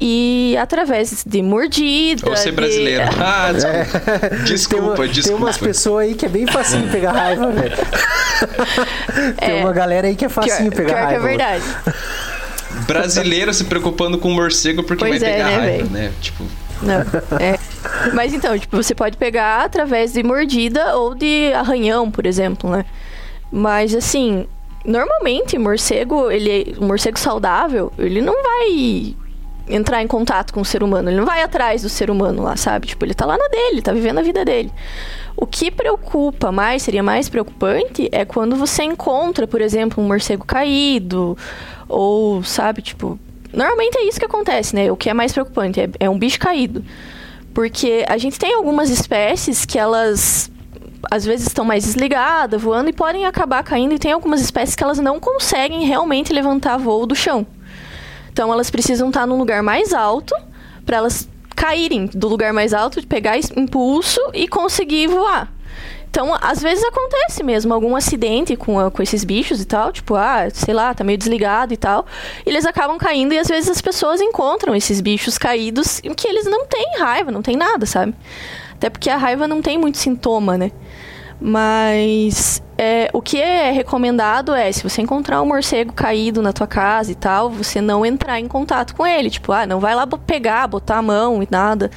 E 0.00 0.56
através 0.58 1.22
de 1.26 1.42
mordida. 1.42 2.28
Ou 2.28 2.36
ser 2.36 2.50
de- 2.50 2.56
brasileiro. 2.56 3.04
Ah, 3.18 3.52
desculpa. 3.52 4.44
Desculpa, 4.44 4.84
tem, 4.84 4.94
uma- 4.94 5.08
desculpa. 5.08 5.28
tem 5.28 5.34
umas 5.46 5.58
pessoas 5.58 6.06
aí 6.08 6.14
que 6.14 6.26
é 6.26 6.28
bem 6.28 6.46
facinho 6.46 6.88
pegar 6.90 7.12
raiva, 7.12 7.50
velho. 7.50 7.76
tem 9.38 9.58
É. 9.58 9.62
uma 9.62 9.72
galera 9.72 10.06
aí 10.08 10.16
que 10.16 10.24
é 10.24 10.28
facinho 10.28 10.70
Pior, 10.70 10.76
pegar 10.86 10.94
pior 10.94 11.08
que 11.08 11.14
é 11.14 11.18
raiva. 11.18 11.26
verdade. 11.28 11.64
Brasileiro 12.86 13.52
se 13.52 13.64
preocupando 13.64 14.18
com 14.18 14.30
morcego 14.30 14.82
porque 14.82 15.04
Pois 15.04 15.20
vai 15.20 15.30
é, 15.30 15.32
pegar 15.34 15.44
né, 15.50 15.56
raiva, 15.56 15.76
velho? 15.84 15.90
né? 15.90 16.12
Tipo, 16.20 16.44
Não, 16.82 17.00
é. 17.38 17.58
Mas 18.14 18.32
então, 18.32 18.58
tipo, 18.58 18.76
você 18.76 18.94
pode 18.94 19.16
pegar 19.16 19.64
através 19.64 20.12
de 20.12 20.22
mordida 20.22 20.96
ou 20.96 21.14
de 21.14 21.52
arranhão, 21.52 22.10
por 22.10 22.24
exemplo, 22.26 22.70
né? 22.70 22.84
Mas 23.52 23.94
assim, 23.94 24.46
normalmente 24.84 25.58
morcego, 25.58 26.30
ele, 26.30 26.74
o 26.78 26.84
morcego 26.84 27.18
saudável, 27.18 27.92
ele 27.98 28.22
não 28.22 28.42
vai 28.42 29.14
entrar 29.70 30.02
em 30.02 30.06
contato 30.06 30.52
com 30.52 30.60
o 30.60 30.64
ser 30.64 30.82
humano, 30.82 31.08
ele 31.08 31.16
não 31.16 31.26
vai 31.26 31.42
atrás 31.42 31.82
do 31.82 31.88
ser 31.88 32.10
humano 32.10 32.42
lá, 32.42 32.56
sabe? 32.56 32.86
Tipo, 32.86 33.04
ele 33.04 33.14
tá 33.14 33.24
lá 33.24 33.38
na 33.38 33.48
dele, 33.48 33.82
tá 33.82 33.92
vivendo 33.92 34.18
a 34.18 34.22
vida 34.22 34.44
dele. 34.44 34.72
O 35.36 35.46
que 35.46 35.70
preocupa 35.70 36.52
mais, 36.52 36.82
seria 36.82 37.02
mais 37.02 37.28
preocupante, 37.28 38.08
é 38.12 38.24
quando 38.24 38.56
você 38.56 38.82
encontra, 38.82 39.46
por 39.46 39.60
exemplo, 39.60 40.02
um 40.02 40.06
morcego 40.06 40.44
caído, 40.44 41.36
ou, 41.88 42.42
sabe, 42.42 42.82
tipo. 42.82 43.18
Normalmente 43.52 43.98
é 43.98 44.04
isso 44.06 44.20
que 44.20 44.26
acontece, 44.26 44.76
né? 44.76 44.92
O 44.92 44.96
que 44.96 45.10
é 45.10 45.14
mais 45.14 45.32
preocupante 45.32 45.80
é, 45.80 45.88
é 45.98 46.10
um 46.10 46.18
bicho 46.18 46.38
caído. 46.38 46.84
Porque 47.52 48.04
a 48.08 48.16
gente 48.16 48.38
tem 48.38 48.54
algumas 48.54 48.90
espécies 48.90 49.64
que 49.64 49.76
elas 49.76 50.50
às 51.10 51.24
vezes 51.24 51.46
estão 51.46 51.64
mais 51.64 51.84
desligadas, 51.84 52.60
voando 52.60 52.90
e 52.90 52.92
podem 52.92 53.24
acabar 53.24 53.62
caindo, 53.62 53.94
e 53.94 53.98
tem 53.98 54.12
algumas 54.12 54.40
espécies 54.40 54.76
que 54.76 54.84
elas 54.84 54.98
não 54.98 55.18
conseguem 55.18 55.84
realmente 55.84 56.32
levantar 56.32 56.76
voo 56.76 57.06
do 57.06 57.14
chão. 57.14 57.46
Então 58.32 58.52
elas 58.52 58.70
precisam 58.70 59.08
estar 59.08 59.26
num 59.26 59.38
lugar 59.38 59.62
mais 59.62 59.92
alto 59.92 60.34
para 60.86 60.96
elas 60.98 61.28
caírem 61.54 62.06
do 62.06 62.28
lugar 62.28 62.52
mais 62.52 62.72
alto, 62.72 63.06
pegar 63.06 63.36
impulso 63.56 64.20
e 64.32 64.48
conseguir 64.48 65.06
voar. 65.08 65.52
Então, 66.08 66.34
às 66.40 66.60
vezes 66.60 66.82
acontece 66.82 67.44
mesmo 67.44 67.72
algum 67.72 67.94
acidente 67.94 68.56
com, 68.56 68.80
a- 68.80 68.90
com 68.90 69.00
esses 69.00 69.22
bichos 69.22 69.60
e 69.60 69.64
tal, 69.64 69.92
tipo, 69.92 70.16
ah, 70.16 70.48
sei 70.52 70.74
lá, 70.74 70.92
tá 70.92 71.04
meio 71.04 71.16
desligado 71.16 71.72
e 71.72 71.76
tal. 71.76 72.04
E 72.44 72.50
eles 72.50 72.64
acabam 72.66 72.98
caindo 72.98 73.32
e 73.32 73.38
às 73.38 73.46
vezes 73.46 73.70
as 73.70 73.80
pessoas 73.80 74.20
encontram 74.20 74.74
esses 74.74 75.00
bichos 75.00 75.38
caídos 75.38 76.00
que 76.16 76.26
eles 76.26 76.46
não 76.46 76.66
têm 76.66 76.98
raiva, 76.98 77.30
não 77.30 77.42
tem 77.42 77.56
nada, 77.56 77.86
sabe? 77.86 78.12
Até 78.72 78.90
porque 78.90 79.08
a 79.08 79.16
raiva 79.16 79.46
não 79.46 79.62
tem 79.62 79.78
muito 79.78 79.98
sintoma, 79.98 80.58
né? 80.58 80.72
Mas 81.40 82.62
é, 82.76 83.08
o 83.14 83.22
que 83.22 83.40
é 83.40 83.70
recomendado 83.70 84.54
é, 84.54 84.70
se 84.70 84.82
você 84.82 85.00
encontrar 85.00 85.40
um 85.40 85.46
morcego 85.46 85.92
caído 85.92 86.42
na 86.42 86.52
tua 86.52 86.66
casa 86.66 87.10
e 87.10 87.14
tal, 87.14 87.48
você 87.48 87.80
não 87.80 88.04
entrar 88.04 88.38
em 88.38 88.46
contato 88.46 88.94
com 88.94 89.06
ele. 89.06 89.30
Tipo, 89.30 89.52
ah, 89.52 89.66
não 89.66 89.80
vai 89.80 89.94
lá 89.94 90.06
pegar, 90.06 90.66
botar 90.66 90.98
a 90.98 91.02
mão 91.02 91.42
e 91.42 91.48
nada. 91.50 91.90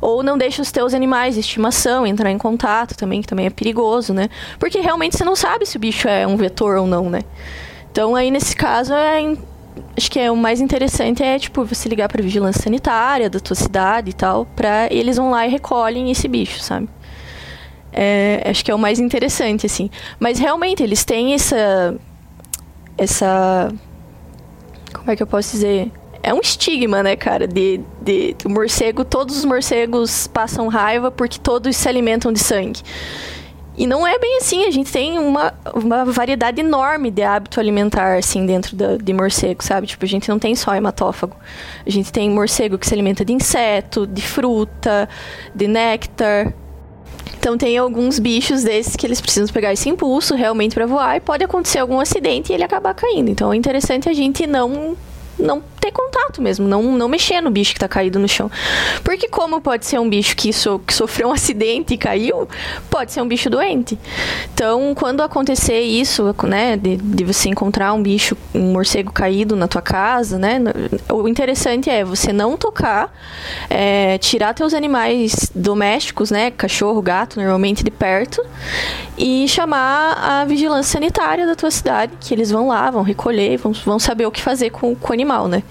Ou 0.00 0.22
não 0.22 0.36
deixa 0.36 0.60
os 0.60 0.72
teus 0.72 0.94
animais 0.94 1.34
de 1.34 1.40
estimação 1.40 2.06
entrar 2.06 2.30
em 2.30 2.38
contato 2.38 2.96
também, 2.96 3.20
que 3.20 3.28
também 3.28 3.46
é 3.46 3.50
perigoso, 3.50 4.12
né? 4.12 4.28
Porque 4.58 4.80
realmente 4.80 5.16
você 5.16 5.24
não 5.24 5.36
sabe 5.36 5.64
se 5.64 5.76
o 5.76 5.80
bicho 5.80 6.08
é 6.08 6.26
um 6.26 6.36
vetor 6.36 6.76
ou 6.76 6.86
não, 6.86 7.08
né? 7.08 7.22
Então 7.90 8.16
aí 8.16 8.30
nesse 8.30 8.54
caso 8.54 8.92
é 8.94 9.36
acho 9.96 10.10
que 10.10 10.18
é 10.18 10.30
o 10.30 10.36
mais 10.36 10.60
interessante 10.60 11.22
é 11.22 11.38
tipo 11.38 11.64
você 11.64 11.88
ligar 11.88 12.08
para 12.08 12.22
vigilância 12.22 12.62
sanitária 12.62 13.30
da 13.30 13.38
tua 13.38 13.56
cidade 13.56 14.10
e 14.10 14.12
tal, 14.12 14.44
para 14.44 14.86
eles 14.92 15.16
vão 15.16 15.30
lá 15.30 15.46
e 15.46 15.50
recolhem 15.50 16.10
esse 16.10 16.26
bicho, 16.28 16.60
sabe? 16.60 16.88
É, 17.92 18.42
acho 18.46 18.64
que 18.64 18.70
é 18.70 18.74
o 18.74 18.78
mais 18.78 18.98
interessante 18.98 19.66
assim. 19.66 19.90
Mas 20.18 20.38
realmente 20.38 20.82
eles 20.82 21.04
têm 21.04 21.34
essa 21.34 21.94
essa 22.96 23.72
como 24.92 25.10
é 25.10 25.16
que 25.16 25.22
eu 25.22 25.26
posso 25.26 25.52
dizer? 25.52 25.90
É 26.22 26.34
um 26.34 26.40
estigma, 26.40 27.02
né, 27.02 27.16
cara? 27.16 27.46
De, 27.46 27.80
de 28.02 28.36
morcego, 28.46 29.04
todos 29.04 29.38
os 29.38 29.44
morcegos 29.44 30.26
passam 30.26 30.68
raiva 30.68 31.10
porque 31.10 31.38
todos 31.38 31.76
se 31.76 31.88
alimentam 31.88 32.32
de 32.32 32.40
sangue. 32.40 32.82
E 33.78 33.86
não 33.86 34.04
é 34.04 34.18
bem 34.18 34.38
assim, 34.38 34.64
a 34.64 34.72
gente 34.72 34.90
tem 34.90 35.20
uma, 35.20 35.54
uma 35.72 36.04
variedade 36.04 36.60
enorme 36.60 37.12
de 37.12 37.22
hábito 37.22 37.60
alimentar, 37.60 38.18
assim, 38.18 38.44
dentro 38.44 38.74
da, 38.74 38.96
de 38.96 39.12
morcego, 39.12 39.62
sabe? 39.62 39.86
Tipo, 39.86 40.04
a 40.04 40.08
gente 40.08 40.28
não 40.28 40.36
tem 40.36 40.56
só 40.56 40.74
hematófago. 40.74 41.36
A 41.86 41.88
gente 41.88 42.12
tem 42.12 42.28
morcego 42.28 42.76
que 42.76 42.84
se 42.84 42.92
alimenta 42.92 43.24
de 43.24 43.32
inseto, 43.32 44.04
de 44.04 44.20
fruta, 44.20 45.08
de 45.54 45.68
néctar. 45.68 46.52
Então 47.38 47.56
tem 47.56 47.78
alguns 47.78 48.18
bichos 48.18 48.64
desses 48.64 48.96
que 48.96 49.06
eles 49.06 49.20
precisam 49.20 49.48
pegar 49.54 49.72
esse 49.72 49.88
impulso 49.88 50.34
realmente 50.34 50.74
para 50.74 50.86
voar 50.86 51.16
e 51.16 51.20
pode 51.20 51.44
acontecer 51.44 51.78
algum 51.78 52.00
acidente 52.00 52.50
e 52.50 52.54
ele 52.54 52.64
acabar 52.64 52.92
caindo. 52.94 53.30
Então 53.30 53.52
é 53.52 53.56
interessante 53.56 54.08
a 54.08 54.12
gente 54.12 54.44
não 54.44 54.96
não 55.38 55.62
ter 55.80 55.92
contato 55.92 56.42
mesmo, 56.42 56.66
não, 56.66 56.82
não 56.82 57.08
mexer 57.08 57.40
no 57.40 57.50
bicho 57.50 57.72
que 57.72 57.80
tá 57.80 57.88
caído 57.88 58.18
no 58.18 58.28
chão. 58.28 58.50
Porque 59.02 59.28
como 59.28 59.60
pode 59.60 59.86
ser 59.86 59.98
um 59.98 60.08
bicho 60.08 60.36
que, 60.36 60.52
so, 60.52 60.78
que 60.80 60.92
sofreu 60.92 61.28
um 61.28 61.32
acidente 61.38 61.94
e 61.94 61.98
caiu, 61.98 62.48
pode 62.90 63.12
ser 63.12 63.22
um 63.22 63.28
bicho 63.28 63.48
doente. 63.48 63.98
Então, 64.52 64.94
quando 64.94 65.22
acontecer 65.22 65.80
isso, 65.80 66.34
né, 66.44 66.76
de, 66.76 66.96
de 66.96 67.24
você 67.24 67.48
encontrar 67.48 67.92
um 67.92 68.02
bicho, 68.02 68.36
um 68.54 68.72
morcego 68.72 69.12
caído 69.12 69.56
na 69.56 69.68
tua 69.68 69.82
casa, 69.82 70.38
né, 70.38 70.58
o 71.10 71.28
interessante 71.28 71.88
é 71.88 72.04
você 72.04 72.32
não 72.32 72.56
tocar, 72.56 73.12
é, 73.70 74.18
tirar 74.18 74.54
teus 74.54 74.74
animais 74.74 75.50
domésticos, 75.54 76.30
né, 76.30 76.50
cachorro, 76.50 77.00
gato, 77.00 77.38
normalmente 77.38 77.84
de 77.84 77.90
perto, 77.90 78.44
e 79.16 79.46
chamar 79.48 80.12
a 80.14 80.44
vigilância 80.44 80.92
sanitária 80.92 81.46
da 81.46 81.54
tua 81.54 81.70
cidade, 81.70 82.12
que 82.20 82.32
eles 82.32 82.50
vão 82.50 82.68
lá, 82.68 82.90
vão 82.90 83.02
recolher, 83.02 83.56
vão, 83.56 83.72
vão 83.72 83.98
saber 83.98 84.26
o 84.26 84.30
que 84.30 84.40
fazer 84.40 84.70
com, 84.70 84.94
com 84.94 85.10
o 85.10 85.12
animal, 85.12 85.27
né. 85.48 85.62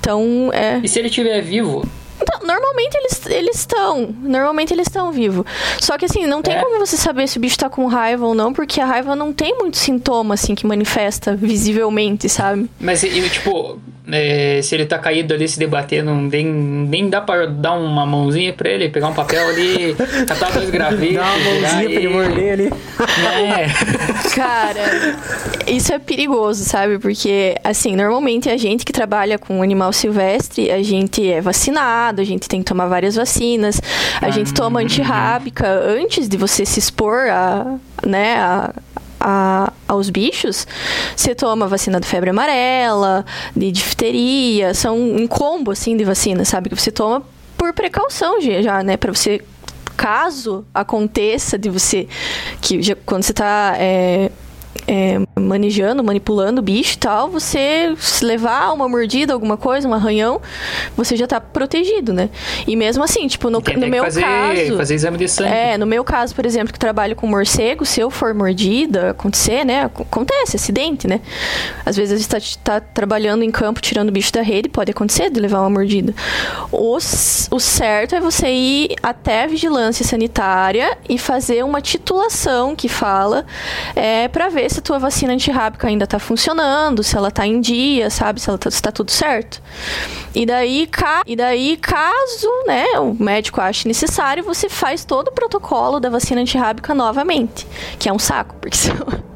Então, 0.00 0.50
é... 0.52 0.80
E 0.82 0.88
se 0.88 0.98
ele 0.98 1.08
estiver 1.08 1.40
vivo? 1.42 1.84
Então, 2.22 2.46
normalmente 2.46 2.94
eles 2.96 3.26
eles 3.26 3.56
estão, 3.60 4.14
normalmente 4.22 4.74
eles 4.74 4.86
estão 4.86 5.10
vivos. 5.10 5.44
Só 5.80 5.96
que 5.96 6.04
assim, 6.04 6.26
não 6.26 6.42
tem 6.42 6.54
É. 6.54 6.60
como 6.60 6.78
você 6.78 6.96
saber 6.96 7.26
se 7.26 7.38
o 7.38 7.40
bicho 7.40 7.56
tá 7.58 7.68
com 7.70 7.86
raiva 7.86 8.26
ou 8.26 8.34
não, 8.34 8.52
porque 8.52 8.78
a 8.80 8.84
raiva 8.84 9.16
não 9.16 9.32
tem 9.32 9.56
muito 9.56 9.78
sintoma 9.78 10.34
assim 10.34 10.54
que 10.54 10.66
manifesta 10.66 11.34
visivelmente, 11.34 12.28
sabe? 12.28 12.68
Mas, 12.78 13.02
e, 13.02 13.28
tipo, 13.30 13.80
é, 14.12 14.60
se 14.62 14.74
ele 14.74 14.86
tá 14.86 14.98
caído 14.98 15.34
ali 15.34 15.48
se 15.48 15.58
debatendo, 15.58 16.14
nem, 16.14 16.44
nem 16.44 17.08
dá 17.08 17.20
pra 17.20 17.46
dar 17.46 17.72
uma 17.72 18.06
mãozinha 18.06 18.52
pra 18.52 18.68
ele, 18.68 18.88
pegar 18.88 19.08
um 19.08 19.14
papel 19.14 19.48
ali, 19.48 19.94
catar 20.26 20.52
dois 20.52 20.70
gravetos. 20.70 21.14
Dá 21.14 21.22
uma 21.22 21.38
mãozinha 21.38 21.90
pra 21.90 21.92
ele 21.92 22.08
morder 22.08 22.52
ali. 22.52 22.70
É. 23.40 24.30
Cara, 24.34 25.16
isso 25.66 25.92
é 25.92 25.98
perigoso, 25.98 26.64
sabe? 26.64 26.98
Porque, 26.98 27.54
assim, 27.64 27.96
normalmente 27.96 28.48
a 28.48 28.56
gente 28.56 28.84
que 28.84 28.92
trabalha 28.92 29.38
com 29.38 29.62
animal 29.62 29.92
silvestre, 29.92 30.70
a 30.70 30.82
gente 30.82 31.30
é 31.30 31.40
vacinado, 31.40 32.20
a 32.20 32.24
gente 32.24 32.48
tem 32.48 32.60
que 32.60 32.66
tomar 32.66 32.86
várias 32.86 33.16
vacinas, 33.16 33.80
a 34.20 34.30
gente 34.30 34.52
toma 34.54 34.80
antirrábica 34.80 35.66
antes 35.66 36.28
de 36.28 36.36
você 36.36 36.64
se 36.64 36.78
expor 36.78 37.28
a, 37.28 37.78
né, 38.06 38.36
a, 38.36 38.72
a- 39.20 39.72
aos 39.86 40.08
bichos. 40.10 40.66
Você 41.14 41.34
toma 41.34 41.68
vacina 41.68 42.00
de 42.00 42.06
febre 42.06 42.30
amarela, 42.30 43.24
de 43.54 43.70
difteria, 43.70 44.72
são 44.74 44.98
um 44.98 45.26
combo, 45.26 45.70
assim, 45.70 45.96
de 45.96 46.04
vacina, 46.04 46.44
sabe? 46.44 46.70
Que 46.70 46.76
você 46.76 46.90
toma 46.90 47.22
por 47.56 47.72
precaução 47.74 48.40
já, 48.40 48.82
né? 48.82 48.96
Pra 48.96 49.12
você 49.12 49.40
caso 49.96 50.64
aconteça 50.72 51.58
de 51.58 51.68
você 51.68 52.08
que 52.62 52.80
já- 52.80 52.96
quando 53.04 53.22
você 53.22 53.34
tá 53.34 53.74
é, 53.76 54.30
é, 54.90 55.20
manejando, 55.38 56.02
manipulando 56.02 56.60
o 56.60 56.64
bicho 56.64 56.94
e 56.94 56.98
tal, 56.98 57.28
você 57.30 57.94
se 57.96 58.24
levar 58.24 58.72
uma 58.72 58.88
mordida, 58.88 59.32
alguma 59.32 59.56
coisa, 59.56 59.86
um 59.86 59.94
arranhão, 59.94 60.40
você 60.96 61.14
já 61.16 61.28
tá 61.28 61.40
protegido, 61.40 62.12
né? 62.12 62.28
E 62.66 62.74
mesmo 62.74 63.04
assim, 63.04 63.28
tipo, 63.28 63.48
no, 63.50 63.60
no 63.60 63.86
meu 63.86 64.02
fazer, 64.02 64.22
caso. 64.22 64.76
fazer 64.76 64.94
exame 64.96 65.16
de 65.18 65.28
sangue. 65.28 65.48
É, 65.52 65.78
no 65.78 65.86
meu 65.86 66.02
caso, 66.02 66.34
por 66.34 66.44
exemplo, 66.44 66.72
que 66.72 66.78
trabalho 66.78 67.14
com 67.14 67.26
morcego, 67.28 67.86
se 67.86 68.00
eu 68.00 68.10
for 68.10 68.34
mordida, 68.34 69.10
acontecer, 69.10 69.64
né? 69.64 69.84
ac- 69.84 70.00
Acontece, 70.00 70.56
acidente, 70.56 71.06
né? 71.06 71.20
Às 71.86 71.96
vezes 71.96 72.12
a 72.12 72.38
gente 72.38 72.58
tá, 72.58 72.80
tá 72.80 72.86
trabalhando 72.92 73.44
em 73.44 73.50
campo, 73.50 73.80
tirando 73.80 74.08
o 74.08 74.12
bicho 74.12 74.32
da 74.32 74.42
rede, 74.42 74.68
pode 74.68 74.90
acontecer 74.90 75.30
de 75.30 75.38
levar 75.38 75.60
uma 75.60 75.70
mordida. 75.70 76.12
O, 76.72 76.96
o 76.96 77.60
certo 77.60 78.14
é 78.16 78.20
você 78.20 78.48
ir 78.50 78.96
até 79.02 79.44
a 79.44 79.46
vigilância 79.46 80.04
sanitária 80.04 80.98
e 81.08 81.16
fazer 81.16 81.64
uma 81.64 81.80
titulação 81.80 82.74
que 82.74 82.88
fala 82.88 83.46
é, 83.94 84.26
para 84.26 84.48
ver 84.48 84.68
se 84.70 84.79
a 84.80 84.82
tua 84.82 84.98
vacina 84.98 85.32
antirrábica 85.32 85.86
ainda 85.86 86.06
tá 86.06 86.18
funcionando, 86.18 87.02
se 87.02 87.16
ela 87.16 87.30
tá 87.30 87.46
em 87.46 87.60
dia, 87.60 88.10
sabe? 88.10 88.40
Se 88.40 88.48
ela 88.48 88.58
tá, 88.58 88.70
se 88.70 88.82
tá 88.82 88.90
tudo 88.90 89.10
certo. 89.10 89.62
E 90.34 90.44
daí, 90.44 90.86
ca... 90.86 91.22
e 91.26 91.36
daí, 91.36 91.76
caso 91.76 92.48
né, 92.66 92.98
o 92.98 93.14
médico 93.14 93.60
ache 93.60 93.86
necessário, 93.86 94.42
você 94.42 94.68
faz 94.68 95.04
todo 95.04 95.28
o 95.28 95.32
protocolo 95.32 96.00
da 96.00 96.08
vacina 96.08 96.40
antirrábica 96.40 96.94
novamente. 96.94 97.66
Que 97.98 98.08
é 98.08 98.12
um 98.12 98.18
saco, 98.18 98.56
porque 98.60 98.76
senão 98.76 99.29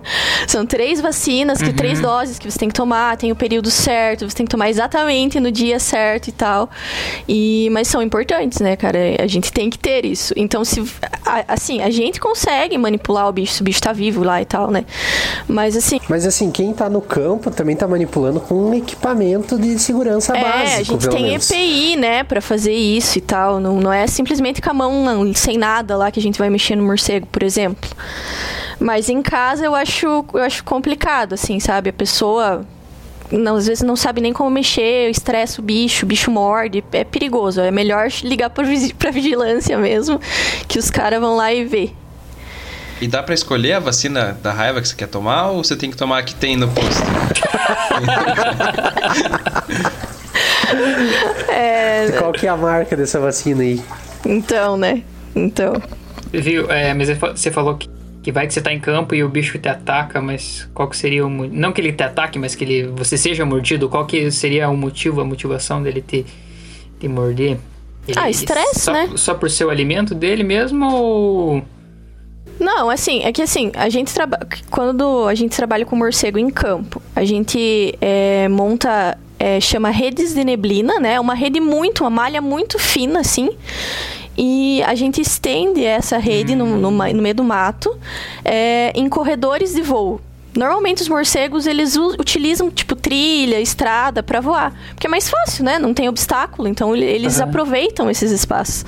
São 0.47 0.67
três 0.67 1.01
vacinas, 1.01 1.61
que 1.63 1.73
três 1.73 2.01
doses 2.01 2.39
que 2.39 2.51
você 2.51 2.59
tem 2.59 2.69
que 2.69 2.75
tomar, 2.75 3.17
tem 3.17 3.33
o 3.33 3.37
período 3.37 3.71
certo, 3.71 4.29
você 4.29 4.37
tem 4.37 4.47
que 4.47 4.51
tomar 4.51 4.69
exatamente 4.71 5.41
no 5.41 5.51
dia 5.51 5.79
certo 5.79 6.29
e 6.29 6.33
tal. 6.33 6.71
E, 7.29 7.69
mas 7.73 7.89
são 7.89 8.03
importantes, 8.03 8.61
né, 8.61 8.77
cara? 8.77 8.99
A 9.21 9.27
gente 9.27 9.53
tem 9.53 9.71
que 9.71 9.79
ter 9.79 10.05
isso. 10.05 10.33
Então, 10.37 10.65
se 10.65 10.81
a- 11.25 11.45
assim, 11.49 11.81
a 11.83 11.91
gente 11.91 12.21
consegue 12.21 12.77
manipular 12.79 13.29
o 13.29 13.33
bicho, 13.33 13.55
se 13.55 13.61
o 13.63 13.65
bicho 13.65 13.81
tá 13.81 13.93
vivo 13.93 14.23
lá 14.23 14.41
e 14.41 14.45
tal, 14.45 14.71
né? 14.71 14.85
Mas 15.49 15.77
assim, 15.77 16.01
Mas 16.09 16.27
assim, 16.27 16.51
quem 16.51 16.73
tá 16.73 16.89
no 16.89 17.01
campo 17.01 17.51
também 17.51 17.77
tá 17.77 17.87
manipulando 17.89 18.41
com 18.41 18.55
um 18.55 18.75
equipamento 18.75 19.59
de 19.59 19.79
segurança 19.79 20.37
É, 20.37 20.43
básico, 20.43 20.81
a 20.81 20.83
gente 20.83 21.09
tem 21.09 21.23
menos. 21.25 21.51
EPI, 21.51 21.97
né, 21.97 22.25
pra 22.25 22.41
fazer 22.41 22.73
isso 22.75 23.19
e 23.19 23.21
tal. 23.21 23.59
Não, 23.61 23.81
não 23.81 23.93
é 23.93 24.07
simplesmente 24.07 24.61
com 24.61 24.71
a 24.71 24.75
mão 24.75 25.05
não, 25.05 25.35
sem 25.35 25.57
nada 25.59 25.97
lá 25.97 26.11
que 26.11 26.19
a 26.19 26.23
gente 26.23 26.39
vai 26.39 26.51
mexer 26.51 26.77
no 26.77 26.83
morcego, 26.85 27.27
por 27.27 27.43
exemplo. 27.43 27.89
Mas 28.85 29.09
em 29.09 29.23
casa 29.23 29.65
eu 29.65 29.75
acho, 29.75 30.27
eu 30.35 30.43
acho 30.43 30.63
complicado, 30.63 31.33
assim, 31.33 31.59
sabe? 31.59 31.89
A 31.89 31.93
pessoa 31.93 32.67
não, 33.33 33.57
às 33.57 33.67
vezes 33.67 33.83
não 33.83 33.97
sabe 33.97 34.21
nem 34.21 34.31
como 34.31 34.51
mexer, 34.51 35.09
estressa 35.09 35.63
o 35.63 35.65
bicho, 35.65 36.05
o 36.05 36.09
bicho 36.09 36.31
morde, 36.31 36.85
é 36.93 37.03
perigoso. 37.03 37.63
É 37.63 37.71
melhor 37.71 38.09
ligar 38.23 38.51
pra 38.51 39.11
vigilância 39.11 39.79
mesmo, 39.79 40.21
que 40.69 40.79
os 40.79 40.91
caras 40.91 41.19
vão 41.19 41.35
lá 41.35 41.51
e 41.51 41.65
vê. 41.65 41.93
E 43.01 43.09
dá 43.09 43.23
pra 43.23 43.33
escolher 43.33 43.73
a 43.73 43.81
vacina 43.81 44.39
da 44.43 44.53
raiva 44.53 44.83
que 44.83 44.89
você 44.89 44.95
quer 44.95 45.09
tomar 45.09 45.49
ou 45.49 45.65
você 45.65 45.77
tem 45.77 45.91
que 45.91 45.97
tomar 45.97 46.19
a 46.19 46.23
que 46.23 46.35
tem 46.35 46.55
no 46.55 46.69
posto? 46.69 47.03
Qual 52.19 52.33
que 52.33 52.47
é 52.47 52.51
a 52.51 52.57
marca 52.57 52.95
dessa 52.95 53.19
vacina 53.19 53.63
aí? 53.63 53.83
Então, 54.27 54.77
né? 54.77 55.03
Então. 55.35 55.73
Viu? 56.31 56.71
É, 56.71 56.93
mas 56.93 57.09
você 57.19 57.51
falou 57.51 57.77
que, 57.77 57.89
que 58.25 58.33
vai 58.33 58.47
que 58.47 58.55
você 58.55 58.63
tá 58.63 58.73
em 58.73 58.81
campo 58.81 59.15
e 59.15 59.23
o 59.23 59.29
bicho 59.29 59.59
te 59.59 59.69
ataca, 59.69 60.19
mas 60.21 60.67
qual 60.73 60.89
que 60.89 60.97
seria 60.97 61.27
o... 61.27 61.29
Não 61.29 61.73
que 61.73 61.81
ele 61.83 61.93
te 61.93 62.03
ataque, 62.03 62.39
mas 62.39 62.55
que 62.55 62.65
ele, 62.65 62.87
você 62.89 63.19
seja 63.19 63.45
mordido. 63.45 63.87
Qual 63.87 64.07
que 64.07 64.31
seria 64.31 64.69
o 64.71 64.77
motivo, 64.77 65.21
a 65.21 65.25
motivação 65.27 65.83
dele 65.83 66.01
te, 66.01 66.25
te 66.99 67.07
morder? 67.07 67.59
Ele- 68.09 68.19
Ah, 68.19 68.31
estresse, 68.31 68.81
só, 68.81 68.93
né? 68.93 69.11
Só 69.17 69.35
por 69.35 69.51
ser 69.51 69.67
o 69.67 69.71
alimento 69.71 70.15
dele 70.15 70.43
mesmo 70.43 70.91
ou... 70.91 71.63
Não, 72.59 72.89
assim, 72.89 73.23
é 73.25 73.33
que 73.33 73.43
assim, 73.43 73.71
a 73.75 73.89
gente 73.91 74.15
trabalha. 74.15 74.47
Quando 74.71 75.27
a 75.27 75.35
gente 75.35 75.55
trabalha 75.55 75.85
com 75.85 75.95
morcego 75.95 76.39
em 76.39 76.49
campo, 76.49 77.03
a 77.15 77.25
gente 77.25 77.95
é, 78.01 78.49
monta. 78.49 79.19
é, 79.39 79.61
chama 79.61 79.91
redes 79.91 80.33
de 80.33 80.45
neblina, 80.45 80.99
né? 81.01 81.19
Uma 81.21 81.35
rede 81.35 81.61
muito, 81.61 82.05
uma 82.05 82.11
malha 82.11 82.41
muito 82.41 82.79
fina, 82.79 83.21
assim. 83.21 83.51
E 84.37 84.83
a 84.85 84.95
gente 84.95 85.21
estende 85.21 85.85
essa 85.85 86.19
rede 86.19 86.55
no, 86.57 86.67
no 86.77 86.91
no 86.91 87.23
meio 87.23 87.35
do 87.35 87.45
mato 87.45 87.97
é, 88.45 88.93
em 88.95 89.09
corredores 89.09 89.75
de 89.75 89.83
voo. 89.83 90.21
Normalmente 90.57 91.03
os 91.03 91.09
morcegos 91.09 91.67
eles 91.67 91.97
utilizam 91.97 92.71
tipo 92.71 92.95
trilha, 92.95 93.61
estrada 93.61 94.23
para 94.23 94.41
voar, 94.41 94.73
porque 94.95 95.09
é 95.09 95.11
mais 95.11 95.29
fácil, 95.29 95.65
né? 95.65 95.81
Não 95.81 95.93
tem 95.93 96.09
obstáculo, 96.09 96.69
então 96.69 96.95
ele- 96.95 97.05
eles 97.05 97.41
aproveitam 97.41 98.09
esses 98.09 98.31
espaços. 98.31 98.85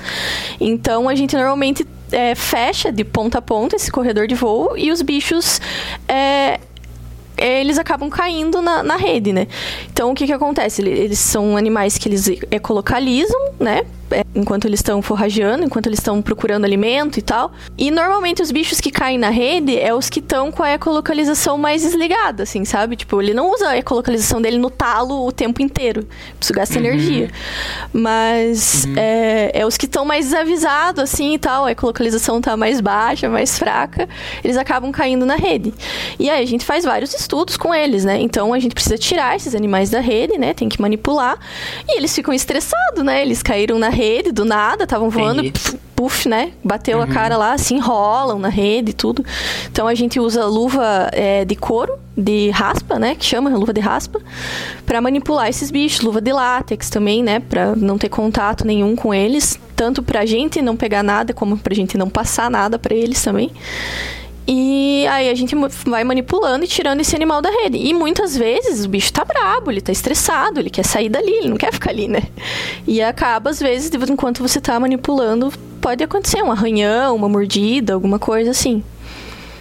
Então 0.61 1.09
a 1.09 1.15
gente 1.15 1.35
normalmente 1.35 1.85
é, 2.09 2.33
fecha 2.35 2.89
de 2.89 3.03
ponta 3.03 3.39
a 3.39 3.41
ponta 3.41 3.75
esse 3.75 3.91
corredor 3.91 4.27
de 4.27 4.35
voo 4.35 4.77
e 4.77 4.91
os 4.93 5.01
bichos 5.01 5.59
é, 6.07 6.57
eles 7.37 7.77
acabam 7.77 8.09
caindo 8.09 8.61
na, 8.61 8.81
na 8.83 8.95
rede, 8.97 9.31
né? 9.33 9.47
Então, 9.91 10.11
o 10.11 10.15
que 10.15 10.25
que 10.25 10.33
acontece? 10.33 10.81
Ele- 10.81 10.91
Eles 10.91 11.19
são 11.19 11.55
animais 11.57 11.97
que 11.97 12.07
eles 12.09 12.27
ecolocalizam, 12.51 13.39
né? 13.59 13.83
É, 14.09 14.23
Enquanto 14.33 14.65
eles 14.65 14.79
estão 14.79 15.01
forrageando, 15.01 15.65
enquanto 15.65 15.87
eles 15.87 15.99
estão 15.99 16.21
procurando 16.21 16.63
alimento 16.63 17.17
e 17.17 17.21
tal. 17.21 17.51
E, 17.77 17.89
normalmente, 17.91 18.41
os 18.41 18.51
bichos 18.51 18.79
que 18.79 18.89
caem 18.91 19.17
na 19.17 19.29
rede 19.29 19.77
é 19.77 19.93
os 19.93 20.09
que 20.09 20.19
estão 20.19 20.49
com 20.51 20.63
a 20.63 20.71
ecolocalização 20.73 21.57
mais 21.57 21.81
desligada, 21.81 22.43
assim, 22.43 22.63
sabe? 22.63 22.95
Tipo, 22.95 23.21
ele 23.21 23.33
não 23.33 23.51
usa 23.51 23.69
a 23.69 23.77
ecolocalização 23.77 24.41
dele 24.41 24.57
no 24.59 24.69
talo 24.69 25.25
o 25.27 25.31
tempo 25.31 25.61
inteiro. 25.61 26.07
Isso 26.39 26.53
gasta 26.53 26.77
energia. 26.77 27.29
Mas 27.91 28.87
é, 28.95 29.51
é 29.53 29.65
os 29.65 29.75
que 29.75 29.85
estão 29.85 30.05
mais 30.05 30.25
desavisados, 30.25 31.03
assim, 31.03 31.33
e 31.33 31.39
tal. 31.39 31.65
A 31.65 31.71
ecolocalização 31.71 32.39
tá 32.39 32.55
mais 32.55 32.79
baixa, 32.79 33.27
mais 33.29 33.57
fraca. 33.57 34.07
Eles 34.43 34.55
acabam 34.55 34.91
caindo 34.91 35.25
na 35.25 35.35
rede. 35.35 35.73
E 36.19 36.29
aí, 36.29 36.41
a 36.43 36.45
gente 36.47 36.63
faz 36.63 36.85
vários 36.85 37.09
estudos 37.13 37.26
com 37.59 37.73
eles, 37.73 38.05
né? 38.05 38.19
Então, 38.21 38.53
a 38.53 38.59
gente 38.59 38.73
precisa 38.73 38.97
tirar 38.97 39.35
esses 39.35 39.55
animais 39.55 39.89
da 39.89 39.99
rede, 39.99 40.37
né? 40.37 40.53
Tem 40.53 40.69
que 40.69 40.81
manipular. 40.81 41.37
E 41.87 41.97
eles 41.97 42.13
ficam 42.13 42.33
estressados, 42.33 43.03
né? 43.03 43.21
Eles 43.21 43.41
caíram 43.41 43.77
na 43.79 43.89
rede 43.89 44.31
do 44.31 44.45
nada, 44.45 44.83
estavam 44.83 45.09
voando, 45.09 45.39
Entendi. 45.39 45.51
pf, 45.51 45.77
puf, 45.95 46.29
né? 46.29 46.51
Bateu 46.63 47.01
a 47.01 47.07
cara 47.07 47.35
lá, 47.37 47.57
se 47.57 47.73
enrolam 47.73 48.37
na 48.37 48.49
rede 48.49 48.91
e 48.91 48.93
tudo. 48.93 49.25
Então 49.71 49.87
a 49.87 49.95
gente 49.95 50.19
usa 50.19 50.45
luva 50.45 51.09
é, 51.11 51.43
de 51.43 51.55
couro, 51.55 51.93
de 52.15 52.49
raspa, 52.51 52.99
né? 52.99 53.15
Que 53.15 53.25
chama 53.25 53.49
luva 53.49 53.73
de 53.73 53.81
raspa, 53.81 54.21
pra 54.85 55.01
manipular 55.01 55.49
esses 55.49 55.71
bichos. 55.71 56.01
Luva 56.01 56.21
de 56.21 56.31
látex 56.31 56.89
também, 56.89 57.23
né? 57.23 57.39
Pra 57.39 57.75
não 57.75 57.97
ter 57.97 58.09
contato 58.09 58.65
nenhum 58.65 58.95
com 58.95 59.13
eles. 59.13 59.59
Tanto 59.75 60.01
pra 60.01 60.25
gente 60.25 60.61
não 60.61 60.75
pegar 60.75 61.03
nada, 61.03 61.33
como 61.33 61.57
pra 61.57 61.73
gente 61.73 61.97
não 61.97 62.09
passar 62.09 62.49
nada 62.49 62.77
pra 62.79 62.95
eles 62.95 63.21
também. 63.23 63.51
E 64.49 65.05
aí 65.07 65.29
a 65.29 65.35
gente 65.35 65.53
vai 65.85 66.03
manipulando 66.05 66.63
e 66.63 66.67
tirando 66.67 67.01
esse 67.01 67.13
animal 67.15 67.41
da 67.41 67.49
rede. 67.49 67.77
E 67.77 67.93
muitas 67.93 68.35
vezes 68.37 68.85
o 68.85 68.89
bicho 68.89 69.11
tá 69.11 69.25
brabo, 69.25 69.69
ele 69.69 69.81
tá 69.81 69.91
estressado, 69.91 70.59
ele 70.59 70.69
quer 70.69 70.85
sair 70.85 71.09
dali, 71.09 71.29
ele 71.31 71.49
não 71.49 71.57
quer 71.57 71.73
ficar 71.73 71.89
ali, 71.91 72.07
né? 72.07 72.21
E 72.87 73.01
acaba, 73.01 73.49
às 73.49 73.59
vezes, 73.59 73.89
de- 73.89 73.97
enquanto 74.11 74.41
você 74.41 74.61
tá 74.61 74.79
manipulando, 74.79 75.51
pode 75.81 76.01
acontecer 76.03 76.41
um 76.41 76.51
arranhão, 76.51 77.15
uma 77.15 77.27
mordida, 77.27 77.93
alguma 77.93 78.17
coisa 78.19 78.51
assim. 78.51 78.81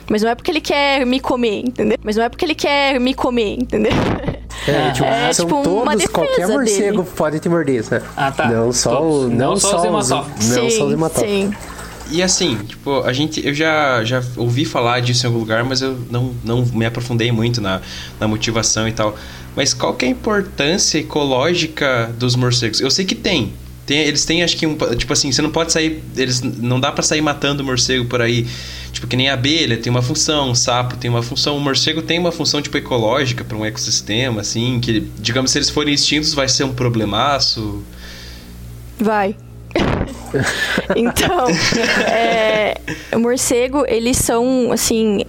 Mas 0.08 0.22
não 0.22 0.30
é 0.30 0.36
porque 0.36 0.52
ele 0.52 0.60
quer 0.60 1.04
me 1.04 1.18
comer, 1.18 1.62
entendeu? 1.66 1.98
Mas 2.04 2.14
não 2.14 2.22
é 2.22 2.28
porque 2.28 2.44
ele 2.44 2.54
quer 2.54 3.00
me 3.00 3.12
comer, 3.12 3.54
entendeu? 3.58 3.90
É, 4.68 4.90
tipo, 4.92 5.04
É, 5.04 5.32
são 5.32 5.46
tipo, 5.46 5.56
uma 5.68 5.92
todos, 5.92 6.06
qualquer 6.06 6.46
morcego 6.46 7.02
dele. 7.02 7.10
pode 7.16 7.40
te 7.40 7.48
morder, 7.48 7.84
né? 7.90 8.00
Ah, 8.16 8.30
tá. 8.30 8.48
Não 8.48 8.72
só, 8.72 8.96
Todos. 8.96 9.30
não, 9.30 9.36
Não 9.50 9.56
só 9.56 9.78
os 9.78 9.84
hematófagos. 9.84 10.48
Não 10.48 10.56
só 10.56 10.66
os 10.66 10.72
sim, 10.74 10.92
hematófagos. 10.92 11.30
sim. 11.30 11.52
E 12.10 12.22
assim, 12.22 12.56
tipo, 12.64 13.02
a 13.02 13.12
gente. 13.12 13.44
Eu 13.44 13.54
já, 13.54 14.04
já 14.04 14.22
ouvi 14.36 14.64
falar 14.64 15.00
disso 15.00 15.24
em 15.24 15.28
algum 15.28 15.38
lugar, 15.38 15.64
mas 15.64 15.82
eu 15.82 15.98
não, 16.10 16.34
não 16.44 16.64
me 16.64 16.86
aprofundei 16.86 17.32
muito 17.32 17.60
na, 17.60 17.80
na 18.20 18.28
motivação 18.28 18.86
e 18.86 18.92
tal. 18.92 19.16
Mas 19.56 19.74
qual 19.74 19.94
que 19.94 20.04
é 20.04 20.08
a 20.08 20.10
importância 20.10 20.98
ecológica 20.98 22.14
dos 22.18 22.36
morcegos? 22.36 22.80
Eu 22.80 22.90
sei 22.90 23.04
que 23.04 23.14
tem. 23.14 23.52
Tem, 23.86 24.00
eles 24.00 24.24
têm, 24.24 24.42
acho 24.42 24.56
que 24.56 24.66
um. 24.66 24.76
Tipo 24.96 25.12
assim, 25.12 25.32
você 25.32 25.40
não 25.40 25.50
pode 25.50 25.72
sair. 25.72 26.02
Eles 26.16 26.42
não 26.42 26.78
dá 26.78 26.92
pra 26.92 27.02
sair 27.02 27.22
matando 27.22 27.64
morcego 27.64 28.04
por 28.04 28.20
aí. 28.20 28.46
Tipo, 28.92 29.06
que 29.06 29.16
nem 29.16 29.28
a 29.28 29.34
abelha 29.34 29.76
tem 29.76 29.90
uma 29.90 30.02
função, 30.02 30.50
o 30.50 30.56
sapo 30.56 30.96
tem 30.96 31.10
uma 31.10 31.22
função. 31.22 31.56
O 31.56 31.60
morcego 31.60 32.02
tem 32.02 32.18
uma 32.18 32.32
função, 32.32 32.60
tipo, 32.60 32.76
ecológica 32.76 33.44
para 33.44 33.56
um 33.56 33.64
ecossistema, 33.64 34.40
assim. 34.40 34.80
Que, 34.80 35.00
digamos, 35.18 35.50
se 35.50 35.58
eles 35.58 35.70
forem 35.70 35.94
extintos, 35.94 36.34
vai 36.34 36.48
ser 36.48 36.64
um 36.64 36.74
problemaço. 36.74 37.82
Vai. 38.98 39.36
então, 40.96 41.46
é, 42.08 42.78
o 43.14 43.18
morcego, 43.18 43.84
eles 43.86 44.16
são, 44.18 44.70
assim, 44.72 45.24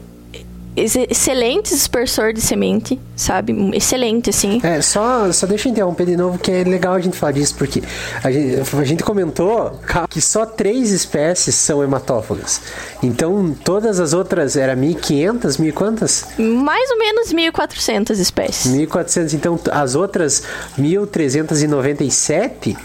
ex- 0.76 0.96
excelentes 0.96 1.72
dispersor 1.72 2.34
de 2.34 2.42
semente, 2.42 3.00
sabe? 3.16 3.54
Excelente, 3.76 4.30
assim. 4.30 4.60
É, 4.64 4.82
só, 4.82 5.32
só 5.32 5.48
deixa 5.48 5.68
eu 5.68 5.72
interromper 5.72 6.06
de 6.06 6.16
novo, 6.16 6.38
que 6.38 6.52
é 6.52 6.64
legal 6.64 6.94
a 6.94 7.00
gente 7.00 7.18
falar 7.18 7.32
disso, 7.32 7.56
porque 7.58 7.82
a 8.24 8.32
gente, 8.32 8.76
a 8.76 8.84
gente 8.84 9.04
comentou 9.04 9.80
que 10.10 10.22
só 10.22 10.46
três 10.46 10.92
espécies 10.92 11.56
são 11.56 11.84
hematófagas. 11.84 12.62
Então, 13.02 13.56
todas 13.64 14.00
as 14.00 14.14
outras, 14.14 14.56
era 14.56 14.76
1.500, 14.76 15.60
mil 15.60 15.70
e 15.70 15.74
quantas? 15.74 16.26
Mais 16.38 16.90
ou 16.92 17.00
menos 17.00 17.34
1.400 17.34 18.20
espécies. 18.20 18.72
1.400. 18.72 19.34
Então, 19.34 19.60
as 19.72 19.96
outras 19.96 20.44
1.397 20.78 22.78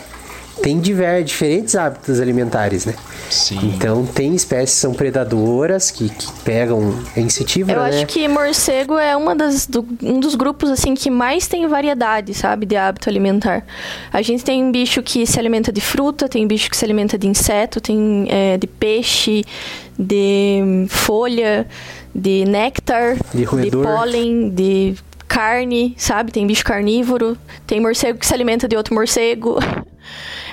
têm 0.63 0.81
diver, 0.81 1.25
diferentes 1.25 1.75
hábitos 1.75 2.21
alimentares, 2.21 2.87
né? 2.87 2.95
Sim. 3.29 3.59
Então, 3.75 4.07
tem 4.07 4.35
espécies 4.35 4.75
que 4.77 4.81
são 4.81 4.95
predadoras, 4.95 5.91
que, 5.91 6.09
que 6.09 6.33
pegam 6.45 6.95
é 7.17 7.21
insetívoras, 7.21 7.77
Eu 7.77 7.83
né? 7.83 7.97
acho 7.97 8.07
que 8.07 8.27
morcego 8.29 8.97
é 8.99 9.17
uma 9.17 9.35
das, 9.35 9.67
do- 9.67 9.87
um 10.03 10.21
dos 10.21 10.35
grupos 10.35 10.71
assim 10.71 10.95
que 10.95 11.11
mais 11.11 11.47
tem 11.47 11.67
variedade, 11.67 12.33
sabe, 12.35 12.65
de 12.67 12.77
hábito 12.77 13.09
alimentar. 13.09 13.65
A 14.13 14.23
gente 14.23 14.45
tem 14.45 14.63
um 14.63 14.71
bicho 14.71 15.03
que 15.03 15.27
se 15.27 15.39
alimenta 15.39 15.73
de 15.73 15.81
fruta, 15.81 16.29
tem 16.29 16.47
bicho 16.47 16.71
que 16.71 16.77
se 16.77 16.85
alimenta 16.85 17.19
de 17.19 17.27
inseto, 17.27 17.81
tem 17.81 18.27
é, 18.29 18.57
de 18.59 18.67
peixe, 18.67 19.45
de 19.99 20.87
folha, 20.89 21.67
de 22.15 22.45
néctar, 22.45 23.17
De 23.33 23.45
roedor. 23.45 23.85
pólen, 23.87 24.51
de 24.51 24.95
carne, 25.33 25.95
sabe? 25.97 26.31
Tem 26.33 26.47
bicho 26.47 26.65
carnívoro, 26.65 27.37
tem 27.67 27.81
morcego 27.81 28.19
que 28.19 28.27
se 28.27 28.35
alimenta 28.35 28.67
de 28.69 28.77
outro 28.77 28.95
morcego. 28.95 29.59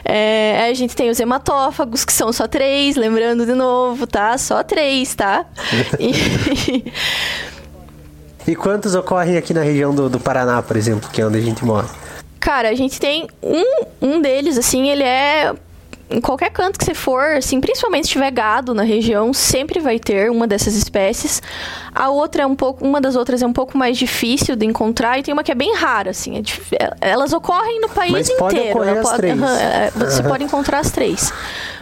É, 0.06 0.68
a 0.70 0.74
gente 0.74 0.96
tem 0.96 1.10
os 1.10 1.20
hematófagos, 1.20 2.06
que 2.06 2.14
são 2.14 2.32
só 2.32 2.48
três, 2.48 2.96
lembrando 2.96 3.46
de 3.46 3.54
novo, 3.54 4.08
tá? 4.08 4.36
Só 4.38 4.64
três, 4.64 5.14
tá? 5.14 5.46
E- 6.00 6.92
E 8.48 8.56
quantos 8.56 8.96
ocorrem 8.96 9.38
aqui 9.38 9.54
na 9.54 9.62
região 9.62 9.94
do, 9.94 10.10
do 10.10 10.20
Paraná, 10.20 10.62
por 10.64 10.76
exemplo, 10.78 11.10
que 11.12 11.22
é 11.22 11.26
onde 11.26 11.38
a 11.38 11.42
gente 11.42 11.64
mora? 11.64 11.88
Cara, 12.40 12.70
a 12.70 12.74
gente 12.76 13.00
tem 13.00 13.28
um, 13.44 13.64
um 14.02 14.22
deles, 14.22 14.58
assim, 14.58 14.90
ele 14.90 15.04
é 15.04 15.54
em 16.10 16.20
qualquer 16.20 16.50
canto 16.50 16.80
que 16.80 16.86
você 16.86 16.94
for, 16.96 17.24
assim, 17.38 17.62
principalmente 17.62 18.06
se 18.08 18.14
tiver 18.14 18.32
gado 18.32 18.74
na 18.74 18.82
região, 18.84 19.32
sempre 19.34 19.80
vai 19.80 20.00
ter 20.00 20.32
uma 20.32 20.48
dessas 20.48 20.76
espécies. 20.76 21.42
A 21.94 22.10
outra 22.10 22.44
é 22.44 22.46
um 22.48 22.56
pouco, 22.56 22.84
uma 22.84 23.00
das 23.00 23.16
outras 23.16 23.42
é 23.42 23.46
um 23.46 23.54
pouco 23.54 23.78
mais 23.78 23.98
difícil 23.98 24.56
de 24.56 24.66
encontrar 24.66 25.20
e 25.20 25.24
tem 25.24 25.34
uma 25.34 25.44
que 25.44 25.52
é 25.52 25.56
bem 25.56 25.76
rara, 25.76 26.10
assim. 26.12 26.38
É 26.38 26.42
dif- 26.42 26.74
é- 26.74 26.94
elas 27.02 27.32
ocorrem 27.32 27.80
no 27.80 27.90
país 27.90 28.12
Mas 28.12 28.32
pode 28.32 28.56
inteiro. 28.56 28.80
Aham, 29.44 29.60
é, 29.60 29.92
você 29.92 30.22
Aham. 30.22 30.30
pode 30.30 30.44
encontrar 30.44 30.80
as 30.80 30.90
três. 30.92 31.32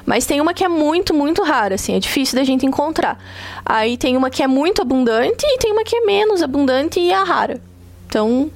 Mas 0.05 0.25
tem 0.25 0.39
uma 0.41 0.53
que 0.53 0.63
é 0.63 0.67
muito, 0.67 1.13
muito 1.13 1.41
rara, 1.43 1.75
assim, 1.75 1.95
é 1.95 1.99
difícil 1.99 2.36
da 2.38 2.43
gente 2.43 2.65
encontrar. 2.65 3.17
Aí 3.65 3.97
tem 3.97 4.17
uma 4.17 4.30
que 4.30 4.43
é 4.43 4.47
muito 4.47 4.82
abundante 4.82 5.45
e 5.45 5.57
tem 5.57 5.71
uma 5.71 5.84
que 5.84 5.95
é 5.95 6.01
menos 6.05 6.41
abundante 6.41 6.99
e 6.99 7.11
é 7.11 7.23
rara. 7.23 7.61
Então, 8.07 8.49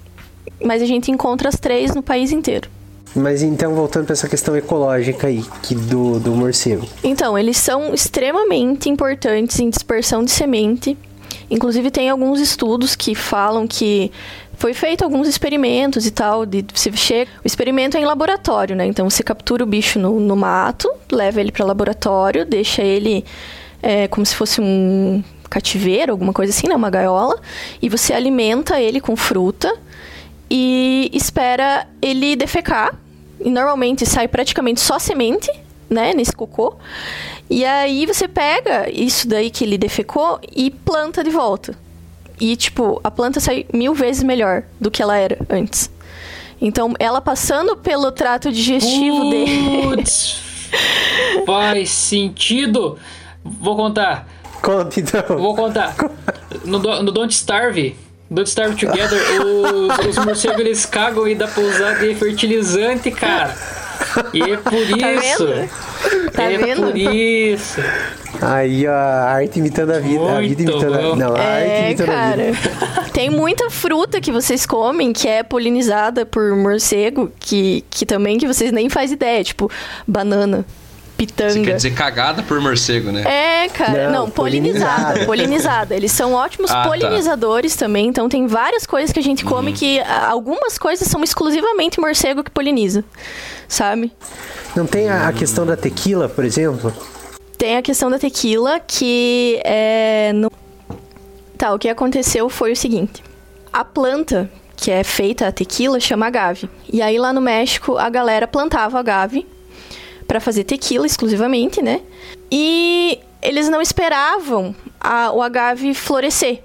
mas 0.63 0.82
a 0.82 0.86
gente 0.86 1.11
encontra 1.11 1.47
as 1.49 1.55
três 1.55 1.93
no 1.95 2.01
país 2.01 2.32
inteiro. 2.32 2.69
Mas 3.16 3.43
então, 3.43 3.76
voltando 3.76 4.05
para 4.05 4.14
essa 4.14 4.30
questão 4.30 4.55
ecológica 4.55 5.28
aí, 5.28 5.43
que 5.62 5.76
do, 5.76 6.20
do 6.20 6.32
morcego. 6.32 6.88
Então, 7.03 7.38
eles 7.38 7.57
são 7.57 7.93
extremamente 7.93 8.89
importantes 8.89 9.59
em 9.59 9.70
dispersão 9.70 10.24
de 10.24 10.32
semente. 10.32 10.97
Inclusive, 11.49 11.91
tem 11.91 12.09
alguns 12.09 12.39
estudos 12.39 12.95
que 12.95 13.14
falam 13.14 13.68
que 13.68 14.12
foi 14.53 14.74
feito 14.74 15.03
alguns 15.03 15.28
experimentos 15.28 16.05
e 16.05 16.12
tal. 16.12 16.45
De, 16.45 16.64
você 16.74 16.91
chega, 16.93 17.30
o 17.43 17.47
experimento 17.47 17.97
é 17.97 17.99
em 17.99 18.05
laboratório, 18.05 18.76
né? 18.76 18.86
Então, 18.86 19.09
você 19.09 19.22
captura 19.22 19.64
o 19.64 19.68
bicho 19.68 19.99
no, 19.99 20.20
no 20.20 20.36
mato, 20.36 20.89
leva 21.12 21.41
ele 21.41 21.51
para 21.51 21.66
laboratório, 21.66 22.45
deixa 22.45 22.82
ele 22.82 23.26
é, 23.84 24.07
como 24.07 24.26
se 24.26 24.36
fosse 24.36 24.62
um 24.62 25.22
cativeiro, 25.49 26.14
alguma 26.14 26.32
coisa 26.32 26.53
assim, 26.53 26.70
né? 26.70 26.76
Uma 26.76 26.89
gaiola. 26.89 27.38
E 27.82 27.89
você 27.89 28.14
alimenta 28.14 28.80
ele 28.80 29.01
com 29.01 29.18
fruta 29.18 29.78
e 30.54 31.10
espera 31.14 31.88
ele 32.02 32.36
defecar. 32.36 32.93
E 33.39 33.49
normalmente 33.49 34.06
sai 34.06 34.28
praticamente 34.28 34.82
só 34.82 34.99
semente, 34.99 35.49
né, 35.89 36.14
nesse 36.14 36.34
cocô. 36.34 36.76
E 37.49 37.64
aí 37.64 38.06
você 38.06 38.28
pega 38.28 38.91
isso 38.91 39.30
daí 39.30 39.49
que 39.49 39.64
ele 39.64 39.78
defecou 39.78 40.41
e 40.54 40.70
planta 40.70 41.24
de 41.24 41.30
volta. 41.30 41.74
E, 42.38 42.56
tipo, 42.58 42.99
a 43.02 43.10
planta 43.10 43.39
sai 43.39 43.66
mil 43.72 43.93
vezes 43.93 44.24
melhor 44.24 44.64
do 44.80 44.91
que 44.91 45.02
ela 45.02 45.16
era 45.16 45.38
antes. 45.49 45.89
Então, 46.60 46.93
ela 46.99 47.22
passando 47.22 47.78
pelo 47.78 48.12
trato 48.12 48.52
digestivo 48.52 49.30
dele. 49.30 49.84
Putz, 49.84 50.41
faz 51.45 51.89
sentido. 51.91 52.99
Vou 53.43 53.76
contar. 53.78 54.28
Conta 54.62 54.99
então. 54.99 55.38
Vou 55.38 55.56
contar. 55.56 55.95
No, 56.66 56.78
no 56.78 57.12
Don't 57.12 57.34
Starve, 57.34 57.95
Don't 58.32 58.47
Starve 58.47 58.75
Together, 58.77 59.19
os, 59.45 60.17
os 60.17 60.25
morcegos 60.25 60.59
eles 60.61 60.86
cagam 60.86 61.27
e 61.27 61.36
dá 61.36 61.49
pra 61.49 61.61
usar 61.61 61.99
de 61.99 62.15
fertilizante, 62.15 63.11
cara. 63.11 63.53
E 64.34 64.41
é 64.41 64.55
por 64.57 64.73
isso. 64.79 65.45
vendo? 65.47 66.32
Tá 66.32 66.43
é 66.43 66.57
vendo? 66.57 66.82
por 66.88 66.97
isso. 66.97 67.82
Aí, 68.41 68.88
ó, 68.88 68.91
a 68.91 69.32
arte 69.34 69.59
imitando 69.59 69.91
a 69.91 69.99
vida. 69.99 70.38
a 70.38 70.39
vida 70.41 70.63
Muito 70.63 70.71
imitando 70.71 70.93
a... 70.95 71.01
bom. 71.01 71.15
Não, 71.17 71.36
a 71.36 71.39
arte 71.39 71.69
É, 71.69 71.88
imitando 71.88 72.09
a 72.09 72.13
cara. 72.13 72.51
vida. 72.53 73.09
Tem 73.13 73.29
muita 73.29 73.69
fruta 73.69 74.21
que 74.21 74.32
vocês 74.32 74.65
comem 74.65 75.11
que 75.11 75.27
é 75.27 75.43
polinizada 75.43 76.25
por 76.25 76.55
morcego, 76.55 77.29
que, 77.39 77.84
que 77.89 78.05
também 78.05 78.38
que 78.38 78.47
vocês 78.47 78.71
nem 78.71 78.89
fazem 78.89 79.13
ideia, 79.13 79.43
tipo 79.43 79.69
banana, 80.07 80.65
pitanga. 81.26 81.51
Você 81.53 81.61
quer 81.61 81.76
dizer 81.76 81.91
cagada 81.93 82.41
por 82.41 82.59
morcego, 82.59 83.11
né? 83.11 83.22
É, 83.65 83.69
cara. 83.69 84.09
Não, 84.09 84.22
Não, 84.22 84.30
polinizada. 84.30 85.26
polinizada. 85.26 85.95
Eles 85.95 86.11
são 86.11 86.34
ótimos 86.34 86.69
Ah, 86.72 86.82
tá. 86.84 86.89
polinizadores 86.89 87.76
também. 87.76 88.07
Então 88.07 88.28
tem 88.28 88.47
várias 88.47 88.86
coisas 88.86 89.11
que 89.11 89.19
a 89.19 89.24
gente 89.24 89.43
Uhum. 89.43 89.49
come 89.51 89.74
que 89.74 89.99
ah, 89.99 90.28
algumas 90.30 90.78
coisas 90.78 91.07
são 91.07 91.24
exclusivamente 91.24 91.99
morcego 91.99 92.43
que 92.43 92.49
poliniza. 92.49 93.03
Sabe? 93.67 94.11
Não 94.76 94.86
tem 94.86 95.09
a, 95.09 95.28
a 95.28 95.34
questão 95.34 95.65
da 95.65 95.78
tequila, 95.78 96.28
por 96.28 96.43
exemplo? 96.43 96.93
Tem 97.57 97.78
a 97.78 97.82
questão 97.82 98.09
da 98.09 98.17
tequila 98.17 98.80
que 98.80 99.61
é. 99.63 100.32
No... 100.34 100.51
Tá, 101.57 101.74
o 101.74 101.78
que 101.80 101.88
aconteceu 101.88 102.49
foi 102.49 102.72
o 102.72 102.76
seguinte: 102.76 103.24
a 103.72 103.86
planta 103.86 104.49
que 104.76 104.89
é 104.89 105.03
feita 105.03 105.47
a 105.47 105.51
tequila 105.51 105.99
chama 105.99 106.26
agave. 106.26 106.67
E 106.91 107.01
aí 107.03 107.19
lá 107.19 107.32
no 107.32 107.39
México 107.39 107.97
a 107.99 108.09
galera 108.09 108.47
plantava 108.47 108.99
agave 108.99 109.45
para 110.32 110.39
fazer 110.39 110.63
tequila 110.63 111.05
exclusivamente, 111.05 111.82
né? 111.82 111.99
E 112.49 113.19
eles 113.41 113.67
não 113.67 113.82
esperavam 113.82 114.73
a- 114.97 115.29
o 115.34 115.41
agave 115.41 115.93
florescer. 115.93 116.61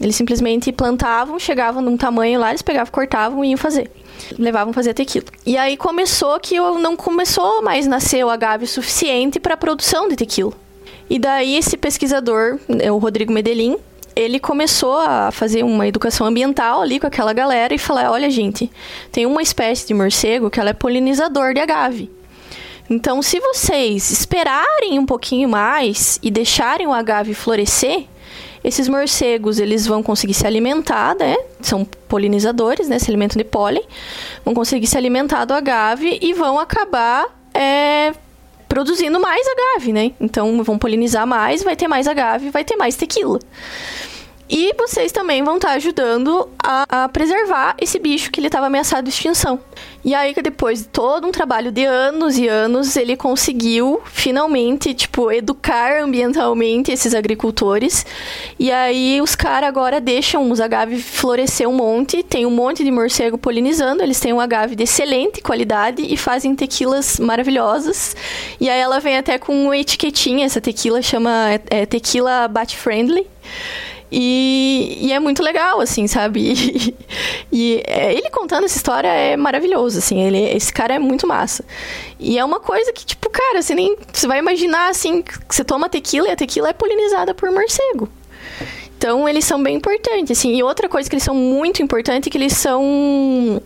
Eles 0.00 0.16
simplesmente 0.16 0.72
plantavam, 0.72 1.38
chegavam 1.38 1.82
num 1.82 1.98
tamanho 1.98 2.40
lá, 2.40 2.48
eles 2.48 2.62
pegavam, 2.62 2.90
cortavam 2.90 3.44
e 3.44 3.50
iam 3.50 3.58
fazer. 3.58 3.90
Levavam 4.38 4.72
fazer 4.72 4.94
tequila. 4.94 5.26
E 5.44 5.54
aí 5.58 5.76
começou 5.76 6.40
que 6.40 6.58
não 6.58 6.96
começou 6.96 7.60
mais 7.60 7.86
nascer 7.86 8.24
o 8.24 8.30
agave 8.30 8.66
suficiente 8.66 9.38
para 9.38 9.52
a 9.52 9.56
produção 9.58 10.08
de 10.08 10.16
tequila. 10.16 10.54
E 11.10 11.18
daí 11.18 11.56
esse 11.56 11.76
pesquisador, 11.76 12.58
né, 12.66 12.90
o 12.90 12.96
Rodrigo 12.96 13.34
Medellín, 13.34 13.76
ele 14.16 14.40
começou 14.40 14.96
a 14.96 15.30
fazer 15.30 15.62
uma 15.62 15.86
educação 15.86 16.26
ambiental 16.26 16.80
ali 16.80 16.98
com 16.98 17.06
aquela 17.06 17.34
galera 17.34 17.74
e 17.74 17.78
falar: 17.78 18.10
olha, 18.10 18.30
gente, 18.30 18.70
tem 19.12 19.26
uma 19.26 19.42
espécie 19.42 19.86
de 19.86 19.92
morcego 19.92 20.48
que 20.48 20.58
ela 20.58 20.70
é 20.70 20.72
polinizador 20.72 21.52
de 21.52 21.60
agave. 21.60 22.10
Então, 22.88 23.22
se 23.22 23.40
vocês 23.40 24.10
esperarem 24.10 24.98
um 24.98 25.06
pouquinho 25.06 25.48
mais 25.48 26.18
e 26.22 26.30
deixarem 26.30 26.86
o 26.86 26.92
agave 26.92 27.34
florescer, 27.34 28.06
esses 28.62 28.88
morcegos 28.88 29.58
eles 29.58 29.86
vão 29.86 30.02
conseguir 30.02 30.34
se 30.34 30.46
alimentar, 30.46 31.14
né? 31.14 31.36
São 31.60 31.84
polinizadores, 31.84 32.88
né? 32.88 32.98
Se 32.98 33.10
alimentam 33.10 33.36
de 33.36 33.44
pólen, 33.44 33.82
vão 34.44 34.54
conseguir 34.54 34.86
se 34.86 34.96
alimentar 34.96 35.44
do 35.44 35.52
agave 35.52 36.18
e 36.20 36.32
vão 36.32 36.58
acabar 36.58 37.26
é, 37.52 38.12
produzindo 38.68 39.20
mais 39.20 39.46
agave, 39.46 39.92
né? 39.92 40.12
Então 40.20 40.62
vão 40.62 40.78
polinizar 40.78 41.26
mais, 41.26 41.62
vai 41.62 41.76
ter 41.76 41.88
mais 41.88 42.08
agave, 42.08 42.50
vai 42.50 42.64
ter 42.64 42.76
mais 42.76 42.96
tequila. 42.96 43.38
E 44.48 44.74
vocês 44.78 45.10
também 45.10 45.42
vão 45.42 45.56
estar 45.56 45.72
ajudando 45.72 46.48
a, 46.62 47.04
a 47.04 47.08
preservar 47.08 47.74
esse 47.80 47.98
bicho 47.98 48.30
que 48.30 48.38
ele 48.40 48.48
estava 48.48 48.66
ameaçado 48.66 49.04
de 49.04 49.10
extinção. 49.10 49.58
E 50.04 50.14
aí 50.14 50.34
que 50.34 50.42
depois 50.42 50.80
de 50.80 50.88
todo 50.88 51.26
um 51.26 51.32
trabalho 51.32 51.72
de 51.72 51.84
anos 51.86 52.36
e 52.36 52.46
anos, 52.46 52.94
ele 52.94 53.16
conseguiu 53.16 54.02
finalmente, 54.04 54.92
tipo, 54.92 55.32
educar 55.32 56.02
ambientalmente 56.02 56.92
esses 56.92 57.14
agricultores. 57.14 58.04
E 58.58 58.70
aí 58.70 59.18
os 59.22 59.34
caras 59.34 59.66
agora 59.66 59.98
deixam 59.98 60.50
os 60.50 60.60
agave 60.60 61.00
florescer 61.00 61.66
um 61.66 61.72
monte, 61.72 62.22
tem 62.22 62.44
um 62.44 62.50
monte 62.50 62.84
de 62.84 62.90
morcego 62.90 63.38
polinizando, 63.38 64.02
eles 64.02 64.20
têm 64.20 64.34
um 64.34 64.40
agave 64.40 64.76
de 64.76 64.82
excelente 64.82 65.40
qualidade 65.40 66.02
e 66.02 66.18
fazem 66.18 66.54
tequilas 66.54 67.18
maravilhosas. 67.18 68.14
E 68.60 68.68
aí 68.68 68.78
ela 68.78 69.00
vem 69.00 69.16
até 69.16 69.38
com 69.38 69.64
uma 69.64 69.76
etiquetinha, 69.76 70.44
essa 70.44 70.60
tequila 70.60 71.00
chama 71.00 71.60
é, 71.70 71.86
tequila 71.86 72.46
bat 72.46 72.76
friendly. 72.76 73.26
E, 74.10 74.98
e 75.00 75.12
é 75.12 75.18
muito 75.18 75.42
legal, 75.42 75.80
assim, 75.80 76.06
sabe? 76.06 76.54
E, 77.52 77.52
e, 77.52 77.82
é, 77.86 78.12
ele 78.12 78.30
contando 78.30 78.64
essa 78.64 78.76
história 78.76 79.08
é 79.08 79.36
maravilhoso, 79.36 79.98
assim. 79.98 80.20
Ele, 80.20 80.38
esse 80.38 80.72
cara 80.72 80.94
é 80.94 80.98
muito 80.98 81.26
massa. 81.26 81.64
E 82.18 82.38
é 82.38 82.44
uma 82.44 82.58
coisa 82.58 82.92
que, 82.92 83.06
tipo, 83.06 83.30
cara, 83.30 83.62
você 83.62 83.74
nem. 83.74 83.96
Você 84.12 84.26
vai 84.26 84.38
imaginar, 84.38 84.90
assim, 84.90 85.22
que 85.22 85.38
você 85.48 85.64
toma 85.64 85.88
tequila 85.88 86.28
e 86.28 86.30
a 86.32 86.36
tequila 86.36 86.70
é 86.70 86.72
polinizada 86.72 87.34
por 87.34 87.50
morcego. 87.50 88.08
Então, 88.96 89.28
eles 89.28 89.44
são 89.44 89.62
bem 89.62 89.76
importantes, 89.76 90.36
assim. 90.36 90.56
E 90.56 90.62
outra 90.62 90.88
coisa 90.88 91.08
que 91.08 91.14
eles 91.14 91.22
são 91.22 91.34
muito 91.34 91.82
importantes 91.82 92.26
é 92.26 92.30
que 92.30 92.38
eles 92.38 92.54
são. 92.54 93.62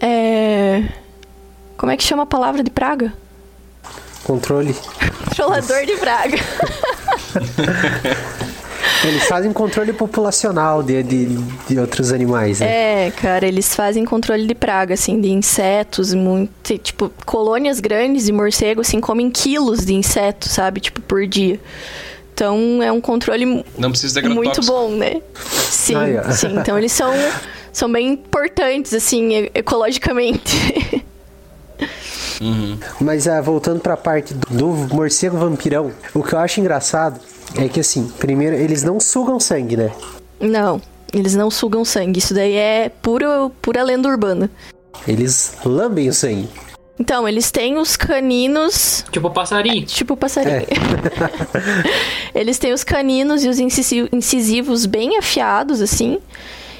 É. 0.00 0.84
Como 1.76 1.92
é 1.92 1.96
que 1.96 2.04
chama 2.04 2.22
a 2.22 2.26
palavra 2.26 2.62
de 2.62 2.70
praga? 2.70 3.12
Controle. 4.24 4.74
Controlador 5.28 5.84
de 5.84 5.96
praga. 5.96 6.38
Eles 9.04 9.24
fazem 9.24 9.52
controle 9.52 9.92
populacional 9.92 10.82
de, 10.82 11.02
de, 11.02 11.26
de 11.68 11.78
outros 11.78 12.12
animais, 12.12 12.60
né? 12.60 13.06
É, 13.06 13.10
cara, 13.10 13.46
eles 13.46 13.74
fazem 13.74 14.04
controle 14.04 14.46
de 14.46 14.54
praga, 14.54 14.94
assim, 14.94 15.20
de 15.20 15.30
insetos, 15.30 16.14
muito, 16.14 16.78
tipo, 16.78 17.10
colônias 17.24 17.80
grandes 17.80 18.26
de 18.26 18.32
morcego, 18.32 18.80
assim, 18.80 19.00
comem 19.00 19.30
quilos 19.30 19.84
de 19.84 19.94
insetos, 19.94 20.52
sabe, 20.52 20.80
tipo, 20.80 21.00
por 21.02 21.26
dia. 21.26 21.60
Então, 22.32 22.82
é 22.82 22.90
um 22.90 23.00
controle 23.00 23.64
Não 23.78 23.90
precisa 23.90 24.20
de 24.20 24.28
muito 24.28 24.60
bom, 24.62 24.90
né? 24.90 25.22
Sim, 25.70 25.94
ó. 26.18 26.32
sim. 26.32 26.58
Então, 26.58 26.76
eles 26.76 26.92
são, 26.92 27.12
são 27.72 27.90
bem 27.90 28.08
importantes, 28.12 28.92
assim, 28.92 29.48
ecologicamente. 29.54 31.04
Mas 33.00 33.28
ah, 33.28 33.40
voltando 33.40 33.80
pra 33.80 33.96
parte 33.96 34.34
do, 34.34 34.46
do 34.48 34.94
morcego 34.94 35.36
vampirão, 35.36 35.92
o 36.12 36.22
que 36.22 36.34
eu 36.34 36.38
acho 36.38 36.60
engraçado 36.60 37.20
é 37.56 37.68
que 37.68 37.80
assim, 37.80 38.10
primeiro, 38.18 38.56
eles 38.56 38.82
não 38.82 38.98
sugam 39.00 39.38
sangue, 39.38 39.76
né? 39.76 39.92
Não, 40.40 40.80
eles 41.12 41.34
não 41.34 41.50
sugam 41.50 41.84
sangue. 41.84 42.18
Isso 42.18 42.34
daí 42.34 42.54
é 42.54 42.88
puro, 43.02 43.50
pura 43.62 43.82
lenda 43.82 44.08
urbana. 44.08 44.50
Eles 45.06 45.54
lambem 45.64 46.08
o 46.08 46.12
sangue. 46.14 46.48
Então, 46.98 47.28
eles 47.28 47.50
têm 47.50 47.76
os 47.76 47.96
caninos 47.96 49.04
Tipo 49.10 49.28
passarinho. 49.28 49.84
Tipo 49.84 50.16
passarinho. 50.16 50.64
Eles 52.32 52.56
têm 52.56 52.72
os 52.72 52.84
caninos 52.84 53.44
e 53.44 53.48
os 53.48 53.58
incisi- 53.58 54.08
incisivos 54.12 54.86
bem 54.86 55.18
afiados, 55.18 55.80
assim. 55.80 56.18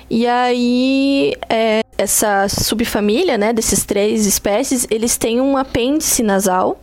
E 0.08 0.24
aí, 0.26 1.34
é, 1.48 1.80
essa 1.98 2.46
subfamília, 2.48 3.36
né, 3.36 3.52
desses 3.52 3.84
três 3.84 4.24
espécies, 4.26 4.86
eles 4.88 5.16
têm 5.16 5.40
um 5.40 5.56
apêndice 5.56 6.22
nasal 6.22 6.80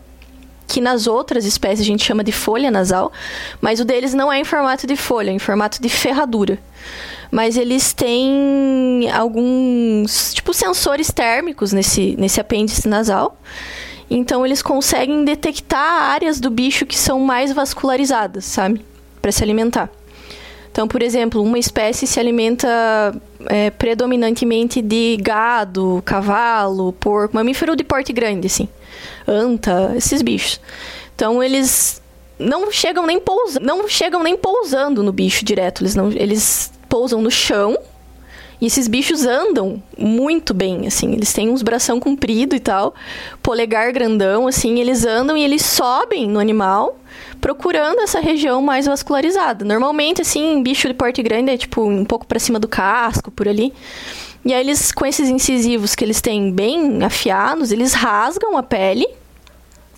que 0.67 0.79
nas 0.79 1.07
outras 1.07 1.45
espécies 1.45 1.81
a 1.81 1.87
gente 1.87 2.03
chama 2.03 2.23
de 2.23 2.31
folha 2.31 2.71
nasal, 2.71 3.11
mas 3.59 3.79
o 3.79 3.85
deles 3.85 4.13
não 4.13 4.31
é 4.31 4.39
em 4.39 4.43
formato 4.43 4.87
de 4.87 4.95
folha, 4.95 5.29
é 5.29 5.33
em 5.33 5.39
formato 5.39 5.81
de 5.81 5.89
ferradura. 5.89 6.59
Mas 7.29 7.57
eles 7.57 7.93
têm 7.93 9.09
alguns, 9.13 10.33
tipo, 10.33 10.53
sensores 10.53 11.11
térmicos 11.11 11.71
nesse, 11.71 12.15
nesse 12.17 12.41
apêndice 12.41 12.87
nasal. 12.87 13.37
Então 14.09 14.45
eles 14.45 14.61
conseguem 14.61 15.23
detectar 15.23 16.11
áreas 16.11 16.39
do 16.39 16.49
bicho 16.49 16.85
que 16.85 16.97
são 16.97 17.19
mais 17.21 17.53
vascularizadas, 17.53 18.43
sabe? 18.43 18.85
Para 19.21 19.31
se 19.31 19.41
alimentar. 19.41 19.89
Então, 20.71 20.87
por 20.87 21.01
exemplo, 21.01 21.41
uma 21.43 21.59
espécie 21.59 22.07
se 22.07 22.19
alimenta 22.19 23.13
é, 23.47 23.69
predominantemente 23.69 24.81
de 24.81 25.17
gado, 25.17 26.01
cavalo, 26.05 26.93
porco, 26.93 27.35
mamífero 27.35 27.75
de 27.75 27.83
porte 27.83 28.13
grande, 28.13 28.47
assim. 28.47 28.69
Anta, 29.27 29.93
esses 29.95 30.21
bichos. 30.21 30.59
Então, 31.15 31.43
eles 31.43 32.01
não 32.39 32.71
chegam 32.71 33.05
nem 33.05 33.19
pousando, 33.19 33.65
não 33.65 33.87
chegam 33.87 34.23
nem 34.23 34.35
pousando 34.35 35.03
no 35.03 35.11
bicho 35.11 35.45
direto, 35.45 35.83
eles 35.83 35.95
não, 35.95 36.11
eles 36.11 36.71
pousam 36.89 37.21
no 37.21 37.31
chão. 37.31 37.77
E 38.59 38.67
esses 38.67 38.87
bichos 38.87 39.25
andam 39.25 39.81
muito 39.97 40.53
bem, 40.53 40.85
assim, 40.85 41.13
eles 41.13 41.33
têm 41.33 41.49
uns 41.49 41.63
bração 41.63 41.99
comprido 41.99 42.55
e 42.55 42.59
tal, 42.59 42.93
polegar 43.41 43.91
grandão, 43.91 44.47
assim, 44.47 44.79
eles 44.79 45.03
andam 45.03 45.35
e 45.35 45.43
eles 45.43 45.65
sobem 45.65 46.27
no 46.27 46.39
animal 46.39 46.95
procurando 47.41 47.99
essa 48.01 48.19
região 48.19 48.61
mais 48.61 48.85
vascularizada. 48.85 49.65
Normalmente, 49.65 50.21
assim, 50.21 50.61
bicho 50.61 50.87
de 50.87 50.93
porte 50.93 51.23
grande 51.23 51.51
é 51.51 51.57
tipo 51.57 51.81
um 51.83 52.05
pouco 52.05 52.25
para 52.25 52.39
cima 52.39 52.59
do 52.59 52.67
casco, 52.67 53.31
por 53.31 53.47
ali. 53.47 53.73
E 54.43 54.53
aí 54.53 54.59
eles, 54.61 54.91
com 54.91 55.05
esses 55.05 55.29
incisivos 55.29 55.93
que 55.95 56.03
eles 56.03 56.19
têm 56.19 56.51
bem 56.51 57.03
afiados, 57.03 57.71
eles 57.71 57.93
rasgam 57.93 58.57
a 58.57 58.63
pele 58.63 59.07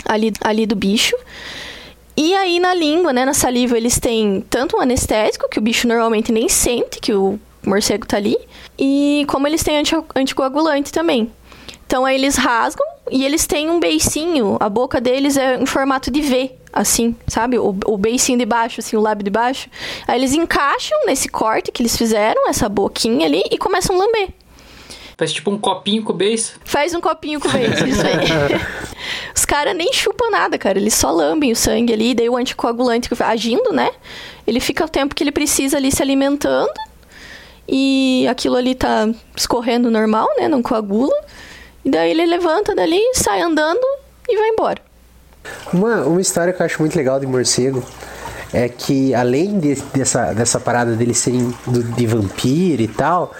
ali, 0.05 0.33
ali 0.41 0.65
do 0.65 0.75
bicho. 0.75 1.15
E 2.15 2.35
aí 2.35 2.59
na 2.59 2.73
língua, 2.73 3.11
né, 3.11 3.25
na 3.25 3.33
saliva, 3.33 3.77
eles 3.77 3.99
têm 3.99 4.45
tanto 4.49 4.77
um 4.77 4.81
anestésico, 4.81 5.49
que 5.49 5.57
o 5.57 5.61
bicho 5.61 5.87
normalmente 5.87 6.31
nem 6.31 6.47
sente 6.47 6.99
que 6.99 7.13
o 7.13 7.39
morcego 7.65 8.05
tá 8.05 8.17
ali, 8.17 8.37
e 8.77 9.25
como 9.27 9.47
eles 9.47 9.63
têm 9.63 9.77
anti 9.77 9.95
anticoagulante 10.15 10.91
também. 10.91 11.31
Então 11.87 12.05
aí 12.05 12.15
eles 12.15 12.35
rasgam 12.35 12.85
e 13.09 13.25
eles 13.25 13.47
têm 13.47 13.69
um 13.69 13.79
beicinho, 13.79 14.57
a 14.59 14.69
boca 14.69 14.99
deles 14.99 15.37
é 15.37 15.55
em 15.55 15.65
formato 15.65 16.11
de 16.11 16.21
V, 16.21 16.51
assim, 16.73 17.15
sabe? 17.27 17.59
O, 17.59 17.75
o 17.85 17.97
beicinho 17.97 18.39
de 18.39 18.45
baixo, 18.45 18.79
assim, 18.79 18.97
o 18.97 19.01
lábio 19.01 19.23
de 19.23 19.29
baixo. 19.29 19.69
Aí 20.07 20.19
eles 20.19 20.33
encaixam 20.33 21.05
nesse 21.05 21.29
corte 21.29 21.71
que 21.71 21.83
eles 21.83 21.95
fizeram, 21.95 22.49
essa 22.49 22.67
boquinha 22.67 23.27
ali, 23.27 23.43
e 23.51 23.57
começam 23.57 23.95
a 23.95 23.99
lamber. 23.99 24.29
Faz 25.15 25.31
tipo 25.31 25.51
um 25.51 25.59
copinho 25.59 26.03
com 26.03 26.11
o 26.11 26.15
beijo. 26.15 26.53
Faz 26.65 26.93
um 26.95 26.99
copinho 26.99 27.39
com 27.39 27.47
o 27.47 27.51
beijo, 27.51 27.85
isso 27.85 28.01
aí. 28.01 28.59
Os 29.35 29.45
caras 29.45 29.75
nem 29.75 29.93
chupam 29.93 30.31
nada, 30.31 30.57
cara. 30.57 30.79
Eles 30.79 30.95
só 30.95 31.11
lambem 31.11 31.51
o 31.51 31.55
sangue 31.55 31.93
ali, 31.93 32.15
daí 32.15 32.27
o 32.27 32.35
anticoagulante 32.35 33.09
agindo, 33.19 33.71
né? 33.71 33.91
Ele 34.47 34.59
fica 34.59 34.83
o 34.83 34.89
tempo 34.89 35.13
que 35.13 35.23
ele 35.23 35.31
precisa 35.31 35.77
ali 35.77 35.91
se 35.91 36.01
alimentando. 36.01 36.73
E 37.67 38.27
aquilo 38.27 38.55
ali 38.55 38.73
tá 38.73 39.07
escorrendo 39.35 39.91
normal, 39.91 40.27
né? 40.37 40.47
Não 40.47 40.63
coagula. 40.63 41.15
E 41.85 41.89
daí 41.89 42.11
ele 42.11 42.25
levanta 42.25 42.73
dali, 42.73 43.01
sai 43.13 43.41
andando 43.41 43.85
e 44.27 44.35
vai 44.35 44.49
embora. 44.49 44.92
Uma, 45.73 46.03
uma 46.03 46.21
história 46.21 46.53
que 46.53 46.61
eu 46.61 46.65
acho 46.65 46.79
muito 46.79 46.95
legal 46.95 47.19
de 47.19 47.25
morcego 47.25 47.83
é 48.53 48.69
que 48.69 49.15
além 49.15 49.59
de, 49.59 49.75
dessa, 49.93 50.31
dessa 50.33 50.59
parada 50.59 50.95
deles 50.95 51.17
serem 51.17 51.51
do, 51.65 51.83
de 51.83 52.05
vampiro 52.05 52.81
e 52.83 52.87
tal, 52.87 53.33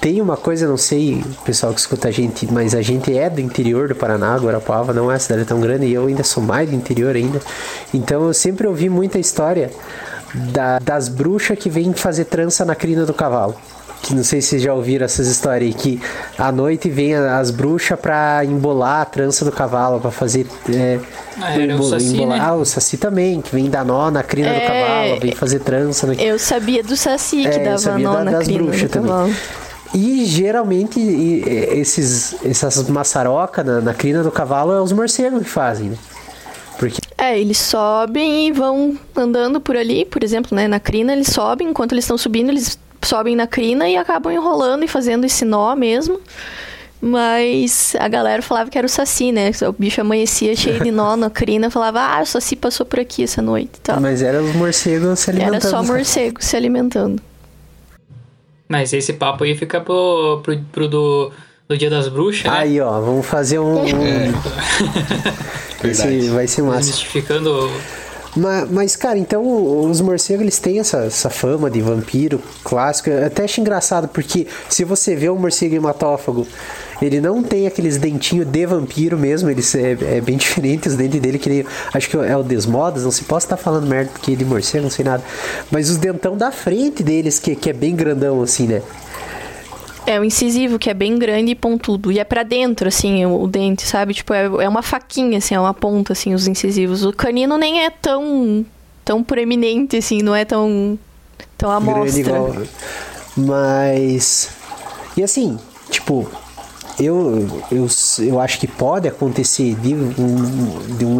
tem 0.00 0.20
uma 0.20 0.36
coisa, 0.36 0.66
não 0.66 0.78
sei, 0.78 1.22
pessoal 1.44 1.72
que 1.74 1.80
escuta 1.80 2.08
a 2.08 2.10
gente, 2.10 2.50
mas 2.50 2.74
a 2.74 2.80
gente 2.80 3.16
é 3.16 3.28
do 3.28 3.40
interior 3.40 3.88
do 3.88 3.94
Paraná, 3.94 4.36
Guarapuava 4.36 4.92
não 4.92 5.10
é 5.10 5.14
uma 5.14 5.18
cidade 5.18 5.44
tão 5.44 5.60
grande 5.60 5.86
e 5.86 5.92
eu 5.92 6.06
ainda 6.06 6.24
sou 6.24 6.42
mais 6.42 6.68
do 6.68 6.74
interior 6.74 7.14
ainda. 7.14 7.40
Então 7.92 8.26
eu 8.26 8.32
sempre 8.32 8.66
ouvi 8.66 8.88
muita 8.88 9.18
história 9.18 9.70
da, 10.34 10.78
das 10.78 11.08
bruxas 11.08 11.58
que 11.58 11.68
vêm 11.68 11.92
fazer 11.92 12.24
trança 12.24 12.64
na 12.64 12.74
crina 12.74 13.04
do 13.04 13.12
cavalo 13.12 13.54
que 14.04 14.14
não 14.14 14.22
sei 14.22 14.42
se 14.42 14.48
vocês 14.48 14.62
já 14.62 14.74
ouviram 14.74 15.06
essas 15.06 15.26
histórias 15.26 15.74
aí, 15.74 15.74
que 15.74 16.00
à 16.36 16.52
noite 16.52 16.90
vem 16.90 17.14
as 17.14 17.50
bruxas 17.50 17.98
pra 17.98 18.44
embolar 18.44 19.00
a 19.00 19.04
trança 19.06 19.46
do 19.46 19.50
cavalo, 19.50 19.98
pra 19.98 20.10
fazer. 20.10 20.46
É, 20.68 21.00
ah, 21.40 21.58
era 21.58 21.74
o 21.74 21.82
saci, 21.82 22.14
embolar. 22.14 22.38
Né? 22.38 22.44
Ah, 22.46 22.54
o 22.54 22.64
saci 22.66 22.98
também, 22.98 23.40
que 23.40 23.54
vem 23.54 23.70
dar 23.70 23.84
nó 23.84 24.10
na 24.10 24.22
crina 24.22 24.48
é, 24.48 24.60
do 24.60 24.66
cavalo, 24.66 25.20
vem 25.20 25.32
fazer 25.32 25.60
trança. 25.60 26.06
No... 26.06 26.12
Eu 26.12 26.38
sabia 26.38 26.82
do 26.82 26.94
saci 26.94 27.42
que 27.42 27.48
é, 27.48 27.64
dava 27.64 27.98
nó 27.98 28.14
da, 28.16 28.24
na 28.24 28.30
das 28.32 28.44
crina 28.44 28.62
bruxas 28.62 28.82
do 28.82 28.88
também. 28.90 29.08
cavalo. 29.10 29.34
E 29.94 30.26
geralmente 30.26 31.00
esses, 31.00 32.34
essas 32.44 32.86
maçarocas 32.88 33.64
na, 33.64 33.80
na 33.80 33.94
crina 33.94 34.22
do 34.22 34.30
cavalo 34.30 34.72
é 34.72 34.82
os 34.82 34.92
morcegos 34.92 35.42
que 35.42 35.48
fazem, 35.48 35.90
né? 35.90 35.96
Porque... 36.78 36.98
É, 37.16 37.38
eles 37.38 37.58
sobem 37.58 38.48
e 38.48 38.52
vão 38.52 38.98
andando 39.16 39.60
por 39.60 39.76
ali, 39.76 40.04
por 40.04 40.22
exemplo, 40.24 40.54
né? 40.54 40.66
Na 40.66 40.80
crina 40.80 41.12
eles 41.12 41.28
sobem, 41.28 41.68
enquanto 41.68 41.92
eles 41.92 42.04
estão 42.04 42.18
subindo, 42.18 42.50
eles 42.50 42.76
sobem 43.04 43.36
na 43.36 43.46
crina 43.46 43.88
e 43.88 43.96
acabam 43.96 44.32
enrolando 44.32 44.84
e 44.84 44.88
fazendo 44.88 45.24
esse 45.24 45.44
nó 45.44 45.74
mesmo. 45.76 46.20
Mas 47.00 47.94
a 48.00 48.08
galera 48.08 48.40
falava 48.40 48.70
que 48.70 48.78
era 48.78 48.86
o 48.86 48.90
Saci, 48.90 49.30
né? 49.30 49.50
O 49.68 49.72
bicho 49.72 50.00
amanhecia 50.00 50.56
cheio 50.56 50.82
de 50.82 50.90
nó 50.90 51.16
na 51.16 51.28
crina, 51.28 51.70
falava, 51.70 52.00
ah, 52.00 52.22
o 52.22 52.26
Saci 52.26 52.56
passou 52.56 52.86
por 52.86 52.98
aqui 52.98 53.24
essa 53.24 53.42
noite 53.42 53.72
e 53.76 53.80
tal. 53.80 54.00
Mas 54.00 54.22
era 54.22 54.42
os 54.42 54.54
morcegos 54.54 55.18
se 55.18 55.30
alimentando. 55.30 55.54
Era 55.56 55.68
só 55.68 55.82
morcego 55.82 56.42
se 56.42 56.56
alimentando. 56.56 57.22
Mas 58.66 58.92
esse 58.94 59.12
papo 59.12 59.44
aí 59.44 59.54
fica 59.54 59.82
pro, 59.82 60.40
pro, 60.42 60.58
pro 60.72 60.88
do, 60.88 61.30
do 61.68 61.76
Dia 61.76 61.90
das 61.90 62.08
Bruxas, 62.08 62.44
né? 62.44 62.58
Aí, 62.58 62.80
ó, 62.80 62.98
vamos 63.00 63.26
fazer 63.26 63.58
um... 63.58 63.84
É. 65.84 65.88
Esse 65.88 66.28
vai 66.30 66.46
ser 66.46 66.62
massa. 66.62 66.78
Desmistificando 66.78 67.70
mas, 68.36 68.70
mas, 68.70 68.96
cara, 68.96 69.18
então 69.18 69.42
os 69.88 70.00
morcegos 70.00 70.42
eles 70.42 70.58
têm 70.58 70.80
essa, 70.80 71.04
essa 71.04 71.30
fama 71.30 71.70
de 71.70 71.80
vampiro 71.80 72.40
clássico. 72.62 73.10
Eu 73.10 73.26
até 73.26 73.44
acho 73.44 73.60
engraçado, 73.60 74.08
porque 74.08 74.46
se 74.68 74.84
você 74.84 75.14
vê 75.14 75.30
um 75.30 75.36
morcego 75.36 75.74
hematófago, 75.74 76.46
ele 77.00 77.20
não 77.20 77.42
tem 77.42 77.66
aqueles 77.66 77.96
dentinhos 77.96 78.46
de 78.46 78.66
vampiro 78.66 79.16
mesmo, 79.16 79.50
ele 79.50 79.62
é, 79.76 80.16
é 80.16 80.20
bem 80.20 80.36
diferente 80.38 80.88
os 80.88 80.94
dentes 80.94 81.20
dele, 81.20 81.38
que 81.38 81.48
ele, 81.48 81.66
acho 81.92 82.08
que 82.08 82.16
é 82.16 82.36
o 82.36 82.42
Desmodas, 82.42 83.04
não 83.04 83.10
se 83.10 83.24
posso 83.24 83.46
estar 83.46 83.56
falando 83.56 83.86
merda 83.86 84.10
porque 84.12 84.36
é 84.38 84.44
morcego, 84.44 84.84
não 84.84 84.90
sei 84.90 85.04
nada. 85.04 85.22
Mas 85.70 85.90
os 85.90 85.96
dentão 85.96 86.36
da 86.36 86.50
frente 86.50 87.02
deles, 87.02 87.38
que, 87.38 87.54
que 87.54 87.70
é 87.70 87.72
bem 87.72 87.94
grandão 87.94 88.42
assim, 88.42 88.66
né? 88.66 88.82
É, 90.06 90.20
o 90.20 90.24
incisivo, 90.24 90.78
que 90.78 90.90
é 90.90 90.94
bem 90.94 91.18
grande 91.18 91.52
e 91.52 91.54
pontudo. 91.54 92.12
E 92.12 92.18
é 92.18 92.24
para 92.24 92.42
dentro, 92.42 92.88
assim, 92.88 93.24
o, 93.24 93.42
o, 93.42 93.48
dente, 93.48 93.86
sabe? 93.86 94.12
Tipo, 94.12 94.34
é, 94.34 94.44
é 94.44 94.68
uma 94.68 94.82
faquinha, 94.82 95.38
assim, 95.38 95.54
é 95.54 95.60
uma 95.60 95.72
ponta, 95.72 96.12
assim, 96.12 96.34
os 96.34 96.46
incisivos. 96.46 97.04
O 97.04 97.12
canino 97.12 97.56
nem 97.56 97.84
é 97.84 97.90
tão, 97.90 98.66
tão 99.04 99.22
proeminente, 99.24 99.96
assim, 99.96 100.22
não 100.22 100.34
é 100.34 100.44
tão, 100.44 100.98
tão 101.56 101.70
amostra. 101.70 102.20
Igual... 102.20 102.54
Mas... 103.36 104.50
E 105.16 105.22
assim, 105.22 105.58
tipo, 105.90 106.28
eu, 106.98 107.48
eu, 107.72 107.86
eu 108.20 108.40
acho 108.40 108.58
que 108.58 108.66
pode 108.66 109.08
acontecer 109.08 109.74
de 109.76 109.94
um, 109.94 110.96
de 110.96 111.04
um 111.04 111.16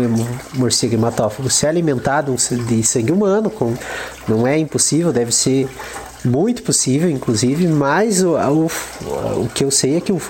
morcego 0.54 0.94
hematófago 0.94 1.50
ser 1.50 1.66
alimentado 1.66 2.34
de 2.66 2.82
sangue 2.82 3.12
humano, 3.12 3.50
com, 3.50 3.74
não 4.28 4.46
é 4.46 4.58
impossível, 4.58 5.12
deve 5.12 5.32
ser 5.32 5.68
muito 6.24 6.62
possível, 6.62 7.10
inclusive, 7.10 7.66
mas 7.68 8.22
o, 8.22 8.36
o, 8.36 8.70
o 9.42 9.50
que 9.54 9.62
eu 9.62 9.70
sei 9.70 9.96
é 9.96 10.00
que 10.00 10.10
o, 10.10 10.20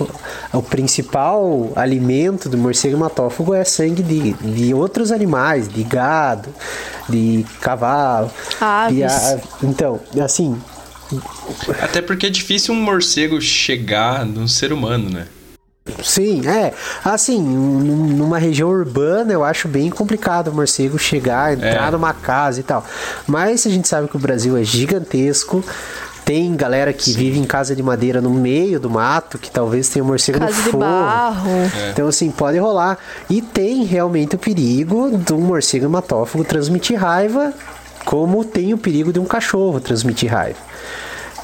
o 0.52 0.62
principal 0.62 1.72
alimento 1.76 2.48
do 2.48 2.58
morcego 2.58 2.96
hematófago 2.96 3.54
é 3.54 3.64
sangue 3.64 4.02
de, 4.02 4.32
de 4.32 4.74
outros 4.74 5.12
animais, 5.12 5.68
de 5.68 5.84
gado, 5.84 6.48
de 7.08 7.46
cavalo. 7.60 8.30
Aves. 8.60 9.02
a, 9.04 9.40
então, 9.62 10.00
assim. 10.22 10.60
Até 11.80 12.02
porque 12.02 12.26
é 12.26 12.30
difícil 12.30 12.74
um 12.74 12.82
morcego 12.82 13.40
chegar 13.40 14.26
num 14.26 14.48
ser 14.48 14.72
humano, 14.72 15.08
né? 15.08 15.26
Sim, 16.02 16.46
é. 16.48 16.72
Assim, 17.04 17.42
numa 17.42 18.38
região 18.38 18.70
urbana 18.70 19.32
eu 19.32 19.44
acho 19.44 19.68
bem 19.68 19.90
complicado 19.90 20.48
o 20.48 20.54
morcego 20.54 20.98
chegar, 20.98 21.52
entrar 21.52 21.88
é. 21.88 21.90
numa 21.90 22.14
casa 22.14 22.60
e 22.60 22.62
tal. 22.62 22.84
Mas 23.26 23.66
a 23.66 23.70
gente 23.70 23.86
sabe 23.86 24.08
que 24.08 24.16
o 24.16 24.18
Brasil 24.18 24.56
é 24.56 24.64
gigantesco. 24.64 25.62
Tem 26.24 26.56
galera 26.56 26.90
que 26.90 27.10
Sim. 27.10 27.12
vive 27.12 27.38
em 27.38 27.44
casa 27.44 27.76
de 27.76 27.82
madeira 27.82 28.18
no 28.18 28.30
meio 28.30 28.80
do 28.80 28.88
mato, 28.88 29.38
que 29.38 29.50
talvez 29.50 29.90
tenha 29.90 30.02
um 30.02 30.08
morcego 30.08 30.38
casa 30.38 30.52
no 30.52 30.62
forro. 30.70 30.72
De 30.72 30.78
barro. 30.78 31.50
É. 31.50 31.90
Então, 31.90 32.08
assim, 32.08 32.30
pode 32.30 32.56
rolar. 32.56 32.96
E 33.28 33.42
tem 33.42 33.84
realmente 33.84 34.36
o 34.36 34.38
perigo 34.38 35.18
de 35.18 35.34
um 35.34 35.40
morcego 35.40 35.84
hematófago 35.84 36.42
transmitir 36.44 36.98
raiva, 36.98 37.52
como 38.06 38.42
tem 38.42 38.72
o 38.72 38.78
perigo 38.78 39.12
de 39.12 39.20
um 39.20 39.26
cachorro 39.26 39.78
transmitir 39.80 40.32
raiva. 40.32 40.58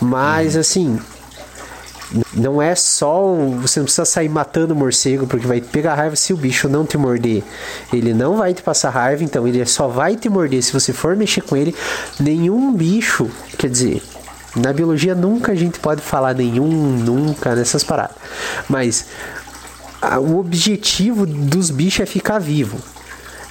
Mas, 0.01 0.57
hum. 0.57 0.61
assim, 0.61 0.99
não 2.35 2.61
é 2.61 2.75
só 2.75 3.35
você 3.61 3.81
não 3.81 3.85
precisa 3.85 4.05
sair 4.05 4.29
matando 4.29 4.75
o 4.75 4.77
morcego 4.77 5.27
porque 5.27 5.47
vai 5.47 5.61
pegar 5.61 5.95
raiva 5.95 6.17
se 6.17 6.33
o 6.33 6.37
bicho 6.37 6.69
não 6.69 6.85
te 6.85 6.99
morder. 6.99 7.43
Ele 7.93 8.13
não 8.13 8.37
vai 8.37 8.53
te 8.55 8.63
passar 8.63 8.91
raiva, 8.91 9.23
então 9.23 9.47
ele 9.47 9.65
só 9.67 9.87
vai 9.89 10.17
te 10.17 10.29
morder 10.29 10.63
se 10.63 10.73
você 10.73 10.93
for 10.93 11.17
mexer 11.17 11.43
com 11.43 11.57
ele. 11.57 11.75
Nenhum 12.19 12.73
bicho, 12.73 13.31
quer 13.57 13.69
dizer, 13.69 14.03
na 14.57 14.73
biologia 14.73 15.15
nunca 15.15 15.53
a 15.53 15.55
gente 15.55 15.79
pode 15.79 16.01
falar 16.01 16.35
nenhum, 16.35 16.69
nunca 16.69 17.55
nessas 17.55 17.85
paradas. 17.85 18.17
Mas 18.69 19.07
a, 20.03 20.19
o 20.19 20.39
objetivo 20.39 21.27
dos 21.27 21.71
bichos 21.71 22.01
é 22.01 22.07
ficar 22.07 22.39
vivo. 22.39 22.79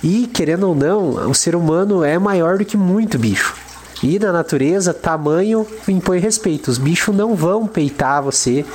E, 0.01 0.27
querendo 0.27 0.67
ou 0.67 0.75
não, 0.75 1.29
o 1.29 1.35
ser 1.35 1.55
humano 1.55 2.03
é 2.03 2.17
maior 2.17 2.57
do 2.57 2.65
que 2.65 2.77
muito 2.77 3.19
bicho. 3.19 3.55
E 4.01 4.17
na 4.17 4.31
natureza, 4.31 4.93
tamanho 4.93 5.67
impõe 5.87 6.19
respeito. 6.19 6.69
Os 6.69 6.77
bichos 6.77 7.15
não 7.15 7.35
vão 7.35 7.67
peitar 7.67 8.23
você 8.23 8.65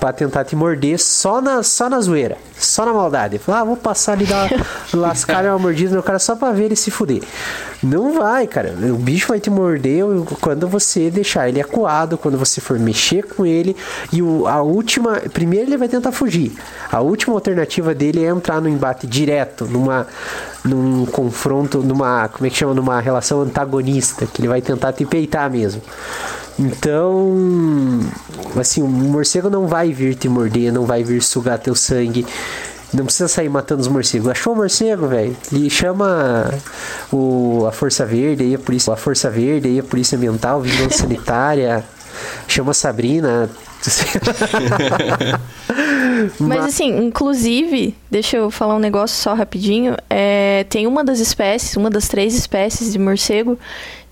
para 0.00 0.12
tentar 0.12 0.44
te 0.44 0.56
morder 0.56 0.98
só 0.98 1.40
na, 1.40 1.62
só 1.62 1.88
na 1.88 2.00
zoeira, 2.00 2.36
só 2.58 2.84
na 2.84 2.92
maldade. 2.92 3.38
Falar, 3.38 3.60
ah, 3.60 3.64
vou 3.64 3.76
passar 3.76 4.12
ali 4.12 4.26
dar 4.26 4.50
lascar 4.92 5.44
uma 5.44 5.58
mordida 5.58 5.94
no 5.94 6.02
cara 6.02 6.18
só 6.18 6.34
pra 6.34 6.52
ver 6.52 6.64
ele 6.64 6.76
se 6.76 6.90
fuder. 6.90 7.22
Não 7.84 8.14
vai, 8.14 8.46
cara. 8.46 8.74
O 8.92 8.96
bicho 8.96 9.28
vai 9.28 9.38
te 9.38 9.50
morder 9.50 10.04
quando 10.40 10.66
você 10.66 11.10
deixar 11.10 11.48
ele 11.50 11.60
acuado, 11.60 12.16
quando 12.16 12.38
você 12.38 12.58
for 12.58 12.78
mexer 12.78 13.24
com 13.24 13.44
ele. 13.44 13.76
E 14.10 14.22
o, 14.22 14.46
a 14.46 14.62
última. 14.62 15.20
Primeiro 15.32 15.68
ele 15.68 15.76
vai 15.76 15.88
tentar 15.88 16.10
fugir. 16.10 16.52
A 16.90 17.00
última 17.00 17.34
alternativa 17.34 17.94
dele 17.94 18.24
é 18.24 18.28
entrar 18.28 18.60
no 18.60 18.68
embate 18.70 19.06
direto, 19.06 19.66
numa. 19.66 20.06
num 20.64 21.04
confronto, 21.04 21.82
numa. 21.82 22.26
como 22.28 22.46
é 22.46 22.50
que 22.50 22.56
chama? 22.56 22.72
Numa 22.72 23.00
relação 23.00 23.42
antagonista, 23.42 24.26
que 24.26 24.40
ele 24.40 24.48
vai 24.48 24.62
tentar 24.62 24.94
te 24.94 25.04
peitar 25.04 25.50
mesmo. 25.50 25.82
Então, 26.58 28.00
assim, 28.56 28.80
o 28.80 28.86
morcego 28.86 29.50
não 29.50 29.66
vai 29.66 29.92
vir 29.92 30.14
te 30.14 30.28
morder, 30.28 30.72
não 30.72 30.86
vai 30.86 31.02
vir 31.02 31.22
sugar 31.22 31.58
teu 31.58 31.74
sangue. 31.74 32.24
Não 32.94 33.04
precisa 33.04 33.28
sair 33.28 33.48
matando 33.48 33.82
os 33.82 33.88
morcegos. 33.88 34.28
Achou 34.28 34.52
o 34.52 34.56
morcego, 34.56 35.08
velho? 35.08 35.36
E 35.52 35.68
chama 35.68 36.54
o, 37.12 37.66
a 37.66 37.72
Força 37.72 38.06
Verde 38.06 38.44
aí, 38.44 38.54
a 38.54 38.58
polícia, 38.58 38.92
a 38.92 38.96
Força 38.96 39.28
Verde 39.28 39.68
aí, 39.68 39.80
a 39.80 39.82
Polícia 39.82 40.16
Ambiental, 40.16 40.60
Vigilância 40.60 41.00
Sanitária. 41.00 41.84
Chama 42.46 42.70
a 42.70 42.74
Sabrina. 42.74 43.50
Mas 46.38 46.66
assim, 46.66 47.04
inclusive, 47.04 47.96
deixa 48.08 48.36
eu 48.36 48.50
falar 48.50 48.76
um 48.76 48.78
negócio 48.78 49.16
só 49.16 49.34
rapidinho. 49.34 49.96
É, 50.08 50.64
tem 50.70 50.86
uma 50.86 51.02
das 51.02 51.18
espécies, 51.18 51.76
uma 51.76 51.90
das 51.90 52.06
três 52.06 52.34
espécies 52.34 52.92
de 52.92 52.98
morcego 52.98 53.58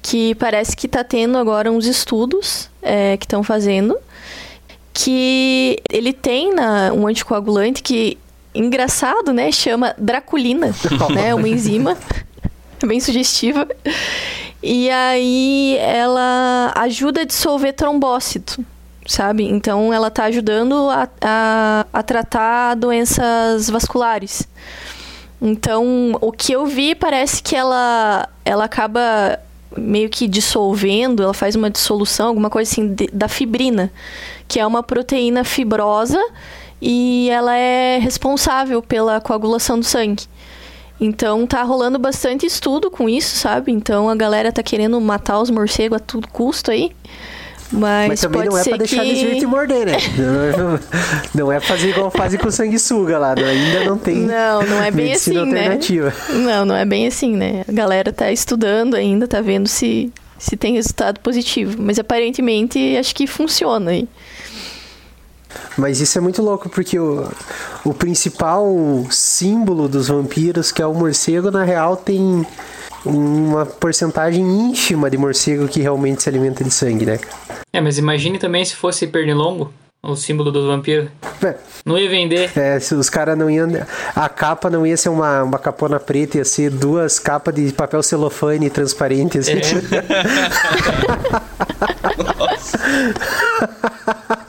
que 0.03 0.35
parece 0.35 0.76
que 0.76 0.87
está 0.87 1.05
tendo 1.05 1.39
agora 1.39 1.70
uns 1.70 1.87
estudos 1.87 2.68
é, 2.83 3.16
que 3.16 3.24
estão 3.24 3.45
fazendo 3.45 3.97
que 4.93 5.80
ele 5.91 6.12
tem 6.12 6.55
na, 6.55 6.93
um 6.93 7.07
anticoagulante 7.07 7.83
que 7.83 8.18
engraçado, 8.55 9.32
né? 9.32 9.50
Chama 9.50 9.94
Draculina, 9.98 10.74
né? 11.14 11.34
Uma 11.34 11.48
enzima 11.48 11.96
bem 12.84 13.00
sugestiva. 13.00 13.66
E 14.62 14.90
aí 14.90 15.76
ela 15.78 16.72
ajuda 16.76 17.22
a 17.22 17.24
dissolver 17.24 17.72
trombócito, 17.72 18.64
sabe? 19.07 19.44
Então 19.44 19.92
ela 19.92 20.11
tá 20.11 20.24
ajudando 20.24 20.88
a, 20.90 21.09
a, 21.20 21.86
a 21.92 22.03
tratar 22.03 22.74
doenças 22.76 23.68
vasculares. 23.68 24.46
Então, 25.40 26.16
o 26.20 26.30
que 26.30 26.53
eu 26.53 26.64
vi 26.66 26.94
parece 26.94 27.42
que 27.42 27.57
ela, 27.57 28.28
ela 28.44 28.64
acaba 28.64 29.40
meio 29.76 30.09
que 30.09 30.28
dissolvendo, 30.28 31.20
ela 31.20 31.34
faz 31.34 31.57
uma 31.57 31.68
dissolução, 31.68 32.28
alguma 32.28 32.48
coisa 32.48 32.70
assim, 32.70 32.94
de, 32.94 33.09
da 33.12 33.26
fibrina, 33.26 33.90
que 34.46 34.61
é 34.61 34.66
uma 34.66 34.84
proteína 34.84 35.42
fibrosa 35.42 36.20
e 36.85 37.30
ela 37.30 37.57
é 37.57 37.99
responsável 37.99 38.83
pela 38.83 39.20
coagulação 39.20 39.78
do 39.78 39.85
sangue. 39.87 40.24
Então 41.01 41.47
tá 41.47 41.62
rolando 41.62 41.99
bastante 41.99 42.45
estudo 42.45 42.91
com 42.91 43.09
isso, 43.09 43.37
sabe? 43.37 43.70
Então 43.72 44.09
a 44.09 44.14
galera 44.16 44.51
tá 44.53 44.62
querendo 44.62 45.01
matar 45.01 45.41
os 45.41 45.49
morcegos 45.51 45.97
a 45.97 46.01
todo 46.01 46.26
custo 46.28 46.70
aí. 46.72 46.91
Mas, 47.70 48.09
Mas 48.09 48.20
também 48.20 48.45
não 48.45 48.59
é 48.59 48.64
pra 48.64 48.76
deixar 48.76 49.01
que... 49.03 49.09
eles 49.09 49.22
vir 49.22 49.39
te 49.41 49.47
morder, 49.47 49.87
né? 49.87 49.97
Não, 50.18 50.78
não 51.47 51.53
é 51.53 51.59
fazer 51.59 51.89
igual 51.91 52.11
fazem 52.11 52.39
com 52.39 52.51
sanguessuga 52.51 53.18
lá. 53.18 53.35
não- 53.35 53.45
Ainda 53.47 53.85
não 53.87 53.97
tem 53.97 54.16
Não, 54.16 54.62
não 54.62 54.83
é 54.83 54.91
bem 54.91 55.12
assim, 55.12 55.33
né? 55.33 55.41
alternativa. 55.41 56.12
Não, 56.30 56.64
não 56.66 56.76
é 56.76 56.85
bem 56.85 57.07
assim, 57.07 57.35
né? 57.35 57.64
A 57.66 57.72
galera 57.72 58.12
tá 58.12 58.30
estudando 58.30 58.95
ainda, 58.95 59.26
tá 59.26 59.41
vendo 59.41 59.68
se, 59.68 60.12
se 60.39 60.55
tem 60.57 60.74
resultado 60.74 61.18
positivo. 61.20 61.76
Mas 61.80 61.99
aparentemente 61.99 62.95
acho 62.99 63.14
que 63.14 63.26
funciona 63.26 63.93
aí. 63.93 64.07
Mas 65.76 66.00
isso 66.00 66.18
é 66.18 66.20
muito 66.20 66.42
louco, 66.42 66.68
porque 66.68 66.98
o, 66.98 67.28
o 67.84 67.94
principal 67.94 68.66
símbolo 69.10 69.88
dos 69.88 70.08
vampiros, 70.08 70.70
que 70.70 70.82
é 70.82 70.86
o 70.86 70.94
morcego, 70.94 71.50
na 71.50 71.64
real 71.64 71.96
tem 71.96 72.46
uma 73.04 73.66
porcentagem 73.66 74.44
ínfima 74.44 75.10
de 75.10 75.18
morcego 75.18 75.66
que 75.66 75.80
realmente 75.80 76.22
se 76.22 76.28
alimenta 76.28 76.62
de 76.62 76.70
sangue, 76.70 77.06
né? 77.06 77.18
É, 77.72 77.80
mas 77.80 77.98
imagine 77.98 78.38
também 78.38 78.64
se 78.64 78.76
fosse 78.76 79.06
pernilongo, 79.06 79.72
o 80.02 80.14
símbolo 80.14 80.50
do 80.50 80.66
vampiro. 80.66 81.10
É, 81.42 81.54
Não 81.86 81.98
ia 81.98 82.08
vender. 82.08 82.50
É, 82.56 82.78
se 82.78 82.94
os 82.94 83.08
caras 83.08 83.38
não 83.38 83.48
iam. 83.48 83.68
A 84.14 84.28
capa 84.28 84.68
não 84.68 84.86
ia 84.86 84.96
ser 84.96 85.08
uma, 85.08 85.42
uma 85.42 85.58
capona 85.58 85.98
preta, 85.98 86.38
ia 86.38 86.44
ser 86.44 86.70
duas 86.70 87.18
capas 87.18 87.54
de 87.54 87.72
papel 87.72 88.02
celofane 88.02 88.68
transparente, 88.68 89.38
assim. 89.38 89.52
É, 89.52 89.62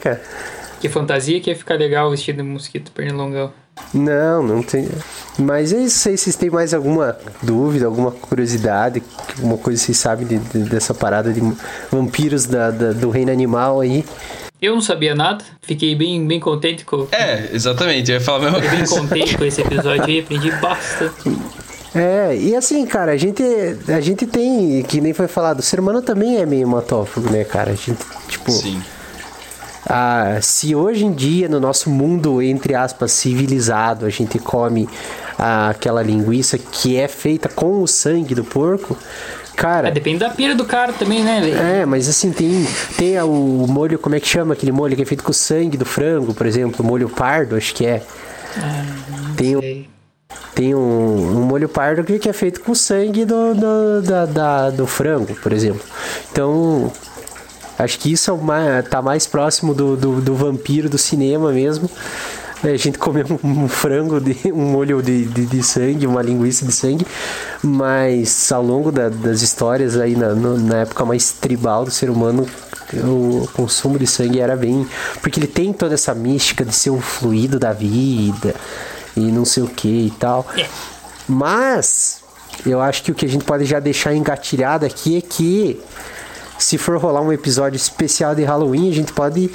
cara. 0.00 0.20
Que 0.80 0.88
fantasia 0.88 1.40
que 1.40 1.50
ia 1.50 1.56
ficar 1.56 1.74
legal 1.76 2.10
vestido 2.10 2.36
de 2.38 2.42
mosquito 2.48 2.90
pernilongão. 2.92 3.52
Não, 3.94 4.42
não 4.42 4.62
tem. 4.62 4.88
Mas 5.38 5.72
é 5.72 5.78
isso 5.80 6.08
aí. 6.08 6.18
Vocês 6.18 6.36
têm 6.36 6.50
mais 6.50 6.74
alguma 6.74 7.16
dúvida, 7.42 7.86
alguma 7.86 8.10
curiosidade, 8.10 9.02
alguma 9.38 9.56
coisa 9.56 9.80
que 9.80 9.86
vocês 9.86 9.98
sabem 9.98 10.26
de- 10.26 10.38
de- 10.38 10.68
dessa 10.68 10.92
parada 10.92 11.32
de 11.32 11.40
vampiros 11.90 12.44
da, 12.46 12.70
da- 12.70 12.92
do 12.92 13.08
reino 13.10 13.30
animal 13.32 13.80
aí? 13.80 14.04
Eu 14.60 14.74
não 14.74 14.80
sabia 14.80 15.14
nada, 15.14 15.44
fiquei 15.62 15.94
bem, 15.94 16.24
bem 16.26 16.38
contente 16.38 16.84
com. 16.84 17.06
É, 17.10 17.48
exatamente, 17.52 18.10
eu 18.12 18.18
ia 18.18 18.20
falar 18.20 18.38
a 18.38 18.40
mesma 18.42 18.60
Fiquei 18.62 18.70
bem 18.78 18.86
coisa. 18.86 19.00
contente 19.02 19.38
com 19.38 19.44
esse 19.44 19.60
episódio 19.60 20.04
aí, 20.04 20.20
aprendi 20.20 20.50
bastante. 20.52 21.36
É, 21.94 22.36
e 22.36 22.54
assim, 22.54 22.86
cara, 22.86 23.12
a 23.12 23.16
gente, 23.16 23.42
a 23.88 24.00
gente 24.00 24.26
tem, 24.26 24.82
que 24.84 25.00
nem 25.00 25.12
foi 25.12 25.26
falado, 25.28 25.58
o 25.58 25.62
ser 25.62 25.80
humano 25.80 26.00
também 26.00 26.36
é 26.38 26.46
meio 26.46 26.62
hematófago, 26.62 27.28
né, 27.30 27.42
cara? 27.44 27.72
A 27.72 27.74
gente, 27.74 27.98
tipo, 28.28 28.50
Sim. 28.52 28.80
Ah, 29.86 30.38
se 30.40 30.74
hoje 30.74 31.04
em 31.04 31.12
dia, 31.12 31.48
no 31.48 31.58
nosso 31.60 31.90
mundo, 31.90 32.40
entre 32.42 32.74
aspas, 32.74 33.12
civilizado, 33.12 34.06
a 34.06 34.10
gente 34.10 34.38
come 34.38 34.88
ah, 35.38 35.70
aquela 35.70 36.02
linguiça 36.02 36.56
que 36.58 36.96
é 36.96 37.08
feita 37.08 37.48
com 37.48 37.82
o 37.82 37.86
sangue 37.88 38.34
do 38.34 38.44
porco, 38.44 38.96
cara. 39.56 39.88
É, 39.88 39.90
depende 39.90 40.18
da 40.20 40.30
pira 40.30 40.54
do 40.54 40.64
cara 40.64 40.92
também, 40.92 41.22
né, 41.22 41.40
velho? 41.40 41.58
É, 41.58 41.84
mas 41.86 42.08
assim, 42.08 42.30
tem, 42.32 42.66
tem 42.96 43.20
o 43.22 43.66
molho, 43.68 43.98
como 43.98 44.14
é 44.14 44.20
que 44.20 44.28
chama 44.28 44.54
aquele 44.54 44.72
molho 44.72 44.94
que 44.96 45.02
é 45.02 45.06
feito 45.06 45.24
com 45.24 45.30
o 45.30 45.34
sangue 45.34 45.76
do 45.76 45.84
frango, 45.84 46.32
por 46.34 46.46
exemplo, 46.46 46.84
molho 46.84 47.08
pardo, 47.08 47.56
acho 47.56 47.74
que 47.74 47.84
é. 47.86 48.02
Tem, 49.36 49.56
um- 49.56 49.84
tem 50.54 50.74
um, 50.74 51.38
um 51.38 51.42
molho 51.42 51.68
pardo 51.68 52.04
que 52.04 52.28
é 52.28 52.32
feito 52.32 52.60
com 52.60 52.72
o 52.72 52.76
sangue 52.76 53.24
do, 53.24 53.54
do, 53.54 54.02
da- 54.02 54.26
da- 54.26 54.70
do 54.70 54.86
frango, 54.86 55.34
por 55.42 55.52
exemplo. 55.52 55.80
Então, 56.30 56.92
acho 57.82 57.98
que 57.98 58.12
isso 58.12 58.30
é 58.30 58.34
mais, 58.36 58.88
tá 58.88 59.02
mais 59.02 59.26
próximo 59.26 59.74
do, 59.74 59.96
do, 59.96 60.20
do 60.20 60.34
vampiro 60.34 60.88
do 60.88 60.98
cinema 60.98 61.52
mesmo. 61.52 61.90
É, 62.64 62.70
A 62.70 62.76
gente 62.76 62.96
comer 62.98 63.26
um, 63.30 63.64
um 63.64 63.68
frango, 63.68 64.20
de, 64.20 64.36
um 64.52 64.70
molho 64.70 65.02
de, 65.02 65.24
de, 65.26 65.46
de 65.46 65.62
sangue, 65.62 66.06
uma 66.06 66.22
linguiça 66.22 66.64
de 66.64 66.72
sangue, 66.72 67.06
mas 67.62 68.50
ao 68.52 68.62
longo 68.62 68.92
da- 68.92 69.08
das 69.08 69.42
histórias 69.42 69.96
aí 69.96 70.14
na, 70.14 70.28
no- 70.34 70.58
na 70.58 70.76
época 70.78 71.04
mais 71.04 71.32
tribal 71.32 71.84
do 71.84 71.90
ser 71.90 72.08
humano, 72.08 72.46
o 72.94 73.48
consumo 73.54 73.98
de 73.98 74.06
sangue 74.06 74.38
era 74.38 74.54
bem. 74.56 74.86
Porque 75.20 75.40
ele 75.40 75.46
tem 75.46 75.72
toda 75.72 75.94
essa 75.94 76.14
mística 76.14 76.64
de 76.64 76.74
ser 76.74 76.90
um 76.90 77.00
fluido 77.00 77.58
da 77.58 77.72
vida 77.72 78.54
e 79.16 79.20
não 79.32 79.44
sei 79.44 79.62
o 79.62 79.66
que 79.68 80.06
e 80.06 80.10
tal. 80.10 80.46
Mas 81.28 82.20
eu 82.66 82.80
acho 82.80 83.02
que 83.02 83.10
o 83.10 83.14
que 83.14 83.24
a 83.26 83.28
gente 83.28 83.44
pode 83.44 83.64
já 83.64 83.80
deixar 83.80 84.14
engatilhado 84.14 84.84
aqui 84.84 85.16
é 85.16 85.20
que 85.20 85.80
se 86.62 86.78
for 86.78 86.96
rolar 86.98 87.20
um 87.20 87.32
episódio 87.32 87.76
especial 87.76 88.34
de 88.34 88.42
Halloween, 88.44 88.90
a 88.90 88.94
gente 88.94 89.12
pode 89.12 89.50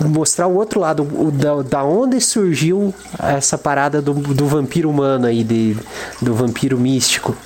mostrar 0.00 0.46
o 0.46 0.54
outro 0.56 0.80
lado, 0.80 1.02
o, 1.02 1.30
da, 1.30 1.62
da 1.62 1.84
onde 1.84 2.20
surgiu 2.20 2.92
essa 3.18 3.56
parada 3.56 4.02
do, 4.02 4.12
do 4.14 4.46
vampiro 4.46 4.90
humano 4.90 5.26
aí, 5.26 5.42
de, 5.44 5.76
do 6.20 6.34
vampiro 6.34 6.78
místico. 6.78 7.36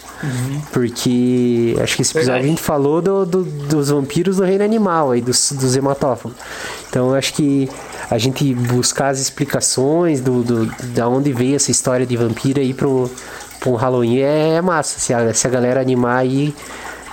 Porque 0.72 1.76
acho 1.82 1.96
que 1.96 2.02
esse 2.02 2.12
episódio 2.12 2.32
Verdade. 2.32 2.44
a 2.44 2.48
gente 2.48 2.62
falou 2.62 3.02
do, 3.02 3.26
do- 3.26 3.44
dos 3.44 3.90
vampiros 3.90 4.36
do 4.38 4.44
reino 4.44 4.64
animal 4.64 5.10
aí, 5.10 5.20
dos, 5.20 5.52
dos 5.52 5.76
hematófagos. 5.76 6.36
Então 6.88 7.12
acho 7.14 7.34
que 7.34 7.68
a 8.10 8.16
gente 8.18 8.54
buscar 8.54 9.09
as 9.09 9.20
explicações 9.20 10.20
do, 10.20 10.42
do, 10.42 10.66
da 10.94 11.09
onde 11.09 11.32
veio 11.32 11.56
essa 11.56 11.70
história 11.70 12.06
de 12.06 12.16
vampiro 12.16 12.60
aí 12.60 12.72
pro, 12.72 13.10
pro 13.60 13.74
Halloween 13.74 14.18
é 14.20 14.60
massa. 14.62 14.98
Se 14.98 15.12
a, 15.12 15.34
se 15.34 15.46
a 15.46 15.50
galera 15.50 15.80
animar 15.80 16.18
aí, 16.18 16.54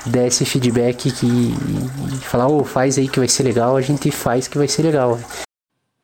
der 0.06 0.28
esse 0.28 0.46
feedback 0.46 1.12
que, 1.12 1.26
e 1.26 2.18
falar, 2.24 2.48
ô, 2.48 2.64
faz 2.64 2.98
aí 2.98 3.08
que 3.08 3.20
vai 3.20 3.28
ser 3.28 3.44
legal, 3.44 3.76
a 3.78 3.82
gente 3.82 4.10
faz 4.12 4.48
que 4.48 4.58
vai 4.58 4.68
ser 4.68 4.84
legal. 4.84 5.20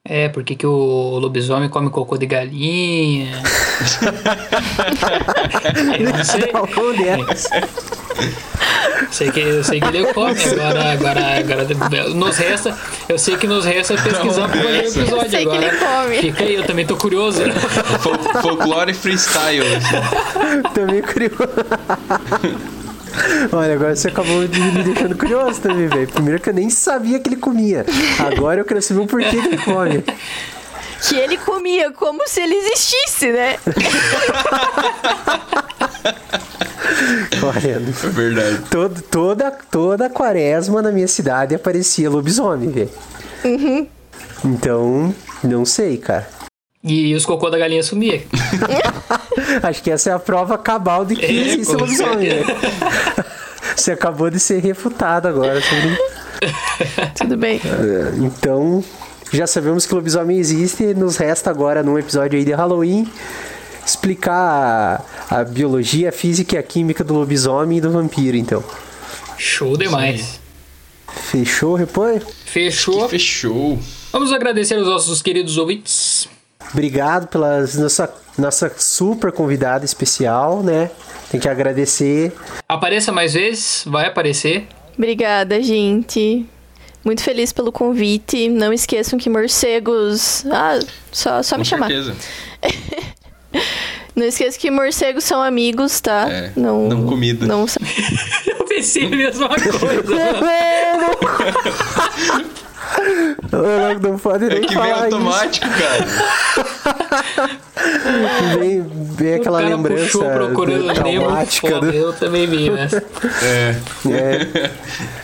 É, 0.10 0.30
por 0.30 0.42
que, 0.44 0.56
que 0.56 0.66
o 0.66 1.20
lobisomem 1.20 1.68
come 1.68 1.90
cocô 1.90 2.18
de 2.18 2.26
galinha? 2.26 3.42
eu 6.00 6.14
não 6.14 6.24
sei. 6.24 6.48
Qual 6.48 6.94
dessas? 6.94 7.50
Sei 9.12 9.32
que, 9.32 9.40
eu 9.40 9.64
sei 9.64 9.80
que 9.82 9.88
ele 9.88 10.06
come, 10.14 10.36
agora, 10.44 10.92
agora, 10.94 11.38
agora 11.40 11.66
nos 12.14 12.38
resta, 12.38 12.76
eu 13.10 13.18
sei 13.20 13.36
que 13.38 13.48
nos 13.48 13.66
resta 13.66 13.96
pesquisar 13.96 14.48
fazer 14.50 14.66
o 14.66 14.76
episódio 14.80 15.16
Eu 15.18 15.30
sei 15.30 15.46
que 15.46 15.50
agora. 15.50 15.66
ele 15.66 15.78
come. 15.78 16.18
Fica 16.22 16.44
aí, 16.44 16.56
eu 16.56 16.64
também 16.66 16.86
tô 16.86 16.96
curioso. 16.98 17.42
Fol- 18.00 18.42
folclore 18.42 18.94
freestyle. 18.94 19.64
Também 20.74 21.02
curioso. 21.02 21.36
Olha, 23.52 23.74
agora 23.74 23.96
você 23.96 24.08
acabou 24.10 24.48
de 24.48 24.60
me 24.60 24.84
deixando 24.84 25.18
curioso 25.18 25.62
também, 25.62 25.88
velho. 25.88 26.08
Primeiro 26.08 26.40
que 26.40 26.50
eu 26.50 26.54
nem 26.54 26.70
sabia 26.70 27.20
que 27.20 27.30
ele 27.30 27.36
comia. 27.38 27.86
Agora 28.20 28.60
eu 28.62 28.66
quero 28.66 28.82
saber 28.82 29.00
o 29.02 29.08
porquê 29.08 29.30
que 29.42 29.48
ele 29.48 29.58
come. 29.58 30.04
Que 31.08 31.16
ele 31.16 31.38
comia 31.38 31.92
como 31.92 32.28
se 32.28 32.42
ele 32.42 32.56
existisse, 32.56 33.32
né? 33.32 33.58
Olha, 37.44 37.82
É 38.04 38.10
verdade. 38.10 38.60
todo, 38.70 39.02
toda, 39.02 39.52
toda 39.72 40.10
quaresma 40.10 40.82
na 40.82 40.92
minha 40.92 41.08
cidade 41.08 41.54
aparecia 41.56 42.10
lobisomem, 42.10 42.70
velho. 42.72 42.90
Então, 44.44 45.14
não 45.44 45.66
sei, 45.66 45.98
cara. 45.98 46.28
E 46.84 47.14
os 47.16 47.26
cocô 47.26 47.50
da 47.50 47.58
galinha 47.58 47.84
sumia. 47.84 48.24
Acho 49.64 49.84
que 49.84 49.92
essa 49.92 50.10
é 50.12 50.14
a 50.14 50.20
prova 50.20 50.58
cabal 50.58 51.06
de 51.06 51.16
que 51.16 51.26
É, 51.26 51.32
existe 51.32 51.74
lobisomem. 51.76 52.30
Você 53.76 53.92
acabou 53.92 54.30
de 54.30 54.40
ser 54.40 54.62
refutado 54.62 55.28
agora 55.28 55.60
sobre 55.62 55.98
Tudo 57.16 57.38
bem. 57.38 57.60
Então, 58.18 58.84
já 59.32 59.46
sabemos 59.48 59.86
que 59.86 59.94
o 59.94 59.98
lobisomem 59.98 60.38
existe. 60.38 60.94
Nos 60.94 61.18
resta 61.18 61.50
agora, 61.50 61.84
num 61.84 61.98
episódio 61.98 62.38
aí 62.38 62.46
de 62.46 62.54
Halloween, 62.54 63.08
explicar 63.86 65.04
a, 65.30 65.40
a 65.40 65.44
biologia, 65.44 66.10
a 66.10 66.12
física 66.12 66.56
e 66.56 66.58
a 66.60 66.64
química 66.64 67.04
do 67.04 67.14
lobisomem 67.14 67.80
e 67.80 67.82
do 67.82 67.92
vampiro, 67.92 68.38
então. 68.38 68.64
Show 69.38 69.78
demais. 69.78 70.40
Fechou, 71.08 71.76
repõe? 71.76 72.22
Fechou. 72.46 73.10
Fechou. 73.10 73.80
Vamos 74.12 74.32
agradecer 74.32 74.76
aos 74.76 74.88
nossos 74.88 75.22
queridos 75.22 75.58
ouvintes. 75.58 76.28
Obrigado 76.72 77.28
pela 77.28 77.62
nossa, 77.62 78.14
nossa 78.38 78.72
super 78.78 79.32
convidada 79.32 79.86
especial, 79.86 80.62
né? 80.62 80.92
Tem 81.30 81.40
que 81.40 81.48
agradecer. 81.50 82.34
Apareça 82.68 83.12
mais 83.12 83.34
vezes, 83.34 83.84
vai 83.86 84.08
aparecer. 84.08 84.68
Obrigada, 84.98 85.62
gente. 85.62 86.46
Muito 87.04 87.22
feliz 87.24 87.54
pelo 87.54 87.72
convite. 87.72 88.50
Não 88.50 88.74
esqueçam 88.74 89.18
que 89.18 89.30
morcegos. 89.30 90.46
Ah, 90.52 90.80
só, 91.12 91.42
só 91.42 91.56
Com 91.56 91.60
me 91.60 91.66
chamar. 91.66 91.88
certeza. 91.88 92.16
Não 94.16 94.26
esqueça 94.26 94.58
que 94.58 94.72
morcegos 94.72 95.24
são 95.24 95.40
amigos, 95.40 96.02
tá? 96.02 96.28
É, 96.28 96.52
não, 96.56 96.88
não 96.88 97.06
comida. 97.06 97.46
Não... 97.46 97.68
Eu 98.48 98.66
pensei 98.66 99.06
a 99.06 99.10
mesma 99.10 99.48
coisa. 99.48 99.86
não, 103.52 104.12
não 104.12 104.20
pode 104.20 104.46
É 104.46 104.50
nem 104.50 104.62
que 104.62 104.76
vem 104.76 104.92
falar 104.92 105.04
automático, 105.06 105.68
cara. 105.70 106.06
isso. 106.06 106.24
Vem, 108.60 108.82
vem 109.16 109.34
aquela 109.36 109.60
cara 109.62 109.76
lembrança 109.76 110.04
puxou 110.04 110.24
procurando 110.30 110.82
Nemo. 110.88 110.94
traumática. 110.94 111.68
Pô, 111.70 111.80
do- 111.80 111.90
Eu 111.92 112.14
também 112.14 112.48
vi, 112.48 112.70
né? 112.70 112.88
É. 113.44 113.76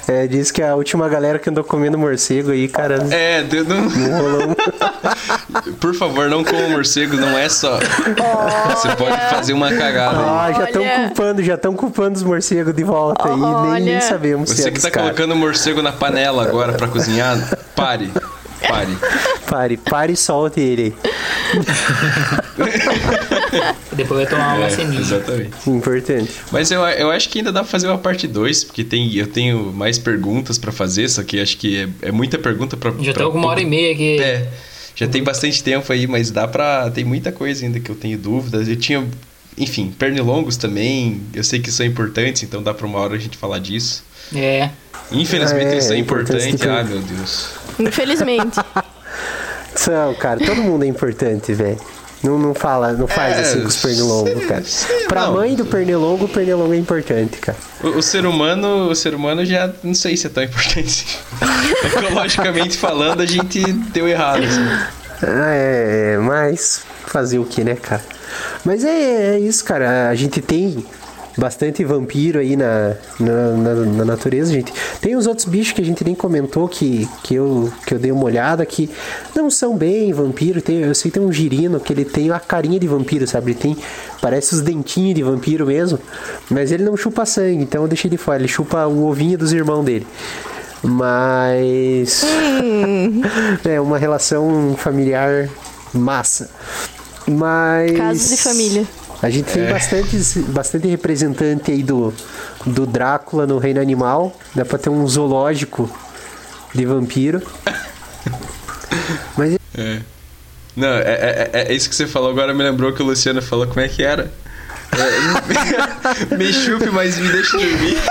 É, 0.08 0.28
diz 0.28 0.52
que 0.52 0.62
a 0.62 0.76
última 0.76 1.08
galera 1.10 1.40
que 1.40 1.50
andou 1.50 1.64
comendo 1.64 1.98
morcego 1.98 2.52
aí, 2.52 2.68
cara, 2.68 3.06
É, 3.10 3.42
deu- 3.44 3.64
não... 3.66 3.90
rolou 3.90 4.56
por 5.80 5.96
favor, 5.96 6.30
não 6.30 6.44
coma 6.44 6.68
morcego, 6.70 7.16
não 7.16 7.38
é 7.38 7.50
só. 7.50 7.80
Você 7.80 8.90
pode 8.96 9.18
fazer 9.30 9.54
uma 9.54 9.72
cagada 9.74 10.20
aí. 10.20 10.26
Ah, 10.26 10.52
já 10.58 10.64
estão 10.66 10.84
culpando, 11.08 11.44
já 11.44 11.54
estão 11.56 11.74
culpando 11.74 12.18
os 12.18 12.24
morcegos 12.24 12.74
de 12.76 12.84
volta 12.84 13.30
aí. 13.30 13.72
Nem, 13.74 13.84
nem 13.94 14.02
sabemos 14.02 14.50
se 14.50 14.62
Você 14.62 14.70
é 14.70 14.72
que 14.72 14.82
tá 14.82 14.92
caras. 14.92 15.10
colocando 15.12 15.36
morcego 15.36 15.82
na 15.82 15.92
panela 15.92 16.44
agora 16.44 16.74
pra 16.74 16.88
cozinhar, 16.88 17.38
pare. 17.76 18.10
Pare. 18.68 18.98
Pare, 19.46 19.78
pare 19.78 20.14
e 20.14 20.16
solte 20.16 20.62
ele 20.62 20.96
Depois 23.94 24.22
vai 24.22 24.26
tomar 24.30 24.56
uma 24.56 24.66
É, 24.66 24.70
vacininha. 24.70 25.00
exatamente. 25.00 25.70
Importante. 25.70 26.32
Mas 26.52 26.72
eu, 26.72 26.82
eu 26.82 27.12
acho 27.12 27.30
que 27.30 27.40
ainda 27.40 27.52
dá 27.52 27.62
pra 27.62 27.70
fazer 27.70 27.88
uma 27.88 27.98
parte 27.98 28.28
2, 28.28 28.64
porque 28.64 28.84
tem, 28.84 29.14
eu 29.16 29.28
tenho 29.28 29.72
mais 29.74 29.98
perguntas 29.98 30.58
pra 30.58 30.72
fazer, 30.72 31.10
só 31.10 31.24
que 31.24 31.40
acho 31.40 31.58
que 31.58 31.78
é, 32.02 32.08
é 32.08 32.12
muita 32.12 32.38
pergunta 32.38 32.76
pra. 32.78 32.92
Já 32.92 32.98
pra 32.98 33.10
estamos 33.12 33.34
com 33.34 33.40
uma 33.40 33.50
hora 33.50 33.62
e 33.62 33.66
meia 33.66 33.94
aqui. 33.94 34.20
É. 34.22 34.48
Já 34.96 35.08
tem 35.08 35.24
bastante 35.24 35.64
tempo 35.64 35.92
aí, 35.92 36.08
mas 36.08 36.32
dá 36.32 36.48
pra. 36.48 36.90
Tem 36.92 37.04
muita 37.04 37.32
coisa 37.32 37.66
ainda 37.66 37.80
que 37.80 37.90
eu 37.90 37.96
tenho 37.96 38.18
dúvidas. 38.18 38.68
Eu 38.68 38.76
tinha. 38.76 39.06
Enfim, 39.58 39.94
pernilongos 39.98 40.58
também. 40.58 41.22
Eu 41.34 41.44
sei 41.44 41.60
que 41.60 41.72
são 41.72 41.86
importantes, 41.86 42.44
então 42.44 42.62
dá 42.64 42.74
pra 42.74 42.86
uma 42.88 43.00
hora 43.00 43.16
a 43.16 43.20
gente 43.20 43.38
falar 43.38 43.60
disso. 43.60 44.04
É. 44.36 44.70
Infelizmente 45.12 45.66
É, 45.68 45.72
eles 45.74 45.84
são 45.86 45.96
é 45.96 46.00
importante 46.00 46.58
que- 46.58 46.68
Ah, 46.68 46.84
meu 46.84 47.00
Deus. 47.00 47.50
Infelizmente. 47.80 48.60
São, 49.76 50.14
cara, 50.16 50.40
todo 50.40 50.62
mundo 50.62 50.84
é 50.84 50.88
importante, 50.88 51.52
velho. 51.54 51.80
Não, 52.24 52.38
não 52.40 52.54
fala, 52.54 52.94
não 52.94 53.08
faz 53.08 53.36
É, 53.38 53.42
assim 53.42 53.62
com 53.62 53.68
os 53.68 53.76
pernilongos, 53.78 54.46
cara. 54.46 54.64
sei 54.64 55.06
Pra 55.08 55.26
não. 55.26 55.34
mãe 55.34 55.56
do 55.56 55.66
pernilongo, 55.66 56.26
o 56.26 56.30
pernilongo 56.30 56.74
é 56.74 56.78
importante, 56.78 57.38
cara. 57.38 57.58
O, 57.84 57.88
o 57.98 58.02
ser 58.02 58.26
humano, 58.26 58.88
o 58.90 58.96
ser 58.96 59.14
humano 59.14 59.44
já 59.44 59.70
não 59.84 59.94
sei 59.94 60.16
se 60.16 60.28
é 60.28 60.30
tão 60.30 60.44
importante. 60.44 61.20
Ecologicamente 61.84 62.78
falando, 62.78 63.22
a 63.22 63.26
gente 63.26 63.62
deu 63.92 64.08
errado. 64.08 64.44
assim. 64.44 64.86
Ah, 65.24 65.52
é, 65.54 66.18
mas 66.18 66.84
fazer 67.08 67.40
o 67.40 67.46
que, 67.46 67.64
né, 67.64 67.76
cara? 67.76 68.04
Mas 68.64 68.86
é, 68.86 69.36
é 69.36 69.40
isso, 69.40 69.64
cara. 69.66 70.08
A 70.10 70.16
gente 70.16 70.40
tem 70.42 70.86
bastante 71.38 71.84
vampiro 71.84 72.40
aí 72.40 72.56
na, 72.56 72.96
na, 73.20 73.52
na- 73.58 73.74
na 73.86 74.06
natureza, 74.06 74.52
gente. 74.52 74.72
Tem 75.02 75.16
os 75.16 75.26
outros 75.28 75.46
bichos 75.46 75.74
que 75.74 75.82
a 75.82 75.86
gente 75.86 76.04
nem 76.04 76.14
comentou 76.16 76.68
que, 76.68 77.08
que, 77.24 77.36
eu, 77.36 77.72
que 77.86 77.94
eu 77.96 78.00
dei 78.00 78.12
uma 78.12 78.24
olhada 78.26 78.66
que 78.66 78.90
não 79.36 79.50
são 79.50 79.76
bem 79.76 80.14
vampiro. 80.14 80.62
Tem, 80.62 80.82
eu 80.82 80.94
sei 80.96 81.10
que 81.12 81.20
tem 81.20 81.28
um 81.28 81.32
girino 81.32 81.80
que 81.80 81.92
ele 81.92 82.06
tem 82.06 82.30
a 82.32 82.40
carinha 82.40 82.80
de 82.80 82.88
vampiro, 82.88 83.28
sabe? 83.28 83.52
Ele 83.52 83.60
tem, 83.60 83.78
parece 84.22 84.54
os 84.56 84.62
dentinhos 84.62 85.16
de 85.16 85.24
vampiro 85.24 85.66
mesmo, 85.66 86.00
mas 86.50 86.72
ele 86.72 86.84
não 86.84 86.96
chupa 86.96 87.26
sangue, 87.26 87.64
então 87.64 87.82
eu 87.84 87.88
deixei 87.88 88.10
de 88.10 88.18
fora. 88.18 88.40
Ele 88.40 88.48
chupa 88.48 88.86
o 88.88 89.06
ovinho 89.08 89.38
dos 89.38 89.52
irmãos 89.54 89.84
dele. 89.84 90.06
Mas. 90.84 92.24
é 93.66 93.80
uma 93.80 93.98
relação 93.98 94.76
familiar 94.78 95.50
massa. 95.94 96.50
Mas. 97.28 97.96
Casos 97.98 98.30
de 98.30 98.38
família. 98.38 98.86
A 99.24 99.30
gente 99.30 99.46
tem 99.54 99.66
bastante, 99.70 100.18
bastante 100.50 100.86
representante 100.90 101.72
aí 101.72 101.82
do, 101.82 102.14
do 102.66 102.86
Drácula 102.86 103.48
no 103.48 103.58
Reino 103.58 103.80
Animal. 103.80 104.38
Dá 104.54 104.66
pra 104.66 104.78
ter 104.78 104.90
um 104.90 105.08
zoológico 105.08 105.90
de 106.76 106.86
vampiro. 106.86 107.42
Mas 109.38 109.58
Não, 110.76 110.88
é, 110.88 111.02
é, 111.02 111.50
é- 111.54 111.68
é 111.70 111.74
isso 111.74 111.88
que 111.88 111.96
você 111.96 112.06
falou 112.06 112.32
agora 112.32 112.54
me 112.54 112.64
lembrou 112.64 112.92
que 112.94 113.02
o 113.02 113.06
Luciano 113.06 113.42
falou 113.42 113.66
como 113.66 113.80
é 113.80 113.88
que 113.88 114.04
era. 114.04 114.30
É, 114.92 116.36
me 116.36 116.52
chupe, 116.52 116.90
mas 116.90 117.18
me 117.18 117.30
deixe 117.32 117.58
dormir. 117.58 117.98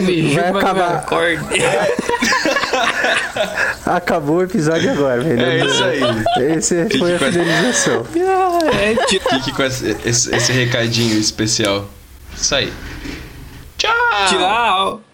Me 0.00 0.34
vai 0.34 0.46
chupa, 0.46 0.58
acabar. 0.58 1.04
acabou 3.86 4.36
o 4.38 4.42
episódio 4.42 4.90
agora, 4.92 5.20
velho. 5.22 5.42
É 5.42 5.64
isso 5.66 5.84
aí. 5.84 6.00
Esse 6.56 6.98
foi 6.98 7.12
a 7.12 7.14
essa- 7.16 7.32
finalização. 7.32 8.04
Fique 9.30 9.52
com 9.52 9.62
esse, 9.62 9.96
esse- 10.04 10.34
esse 10.34 10.52
recadinho 10.52 11.18
especial. 11.18 11.88
Isso 12.34 12.54
aí. 12.54 12.72
Tchau! 13.78 13.92
tchau. 14.28 15.11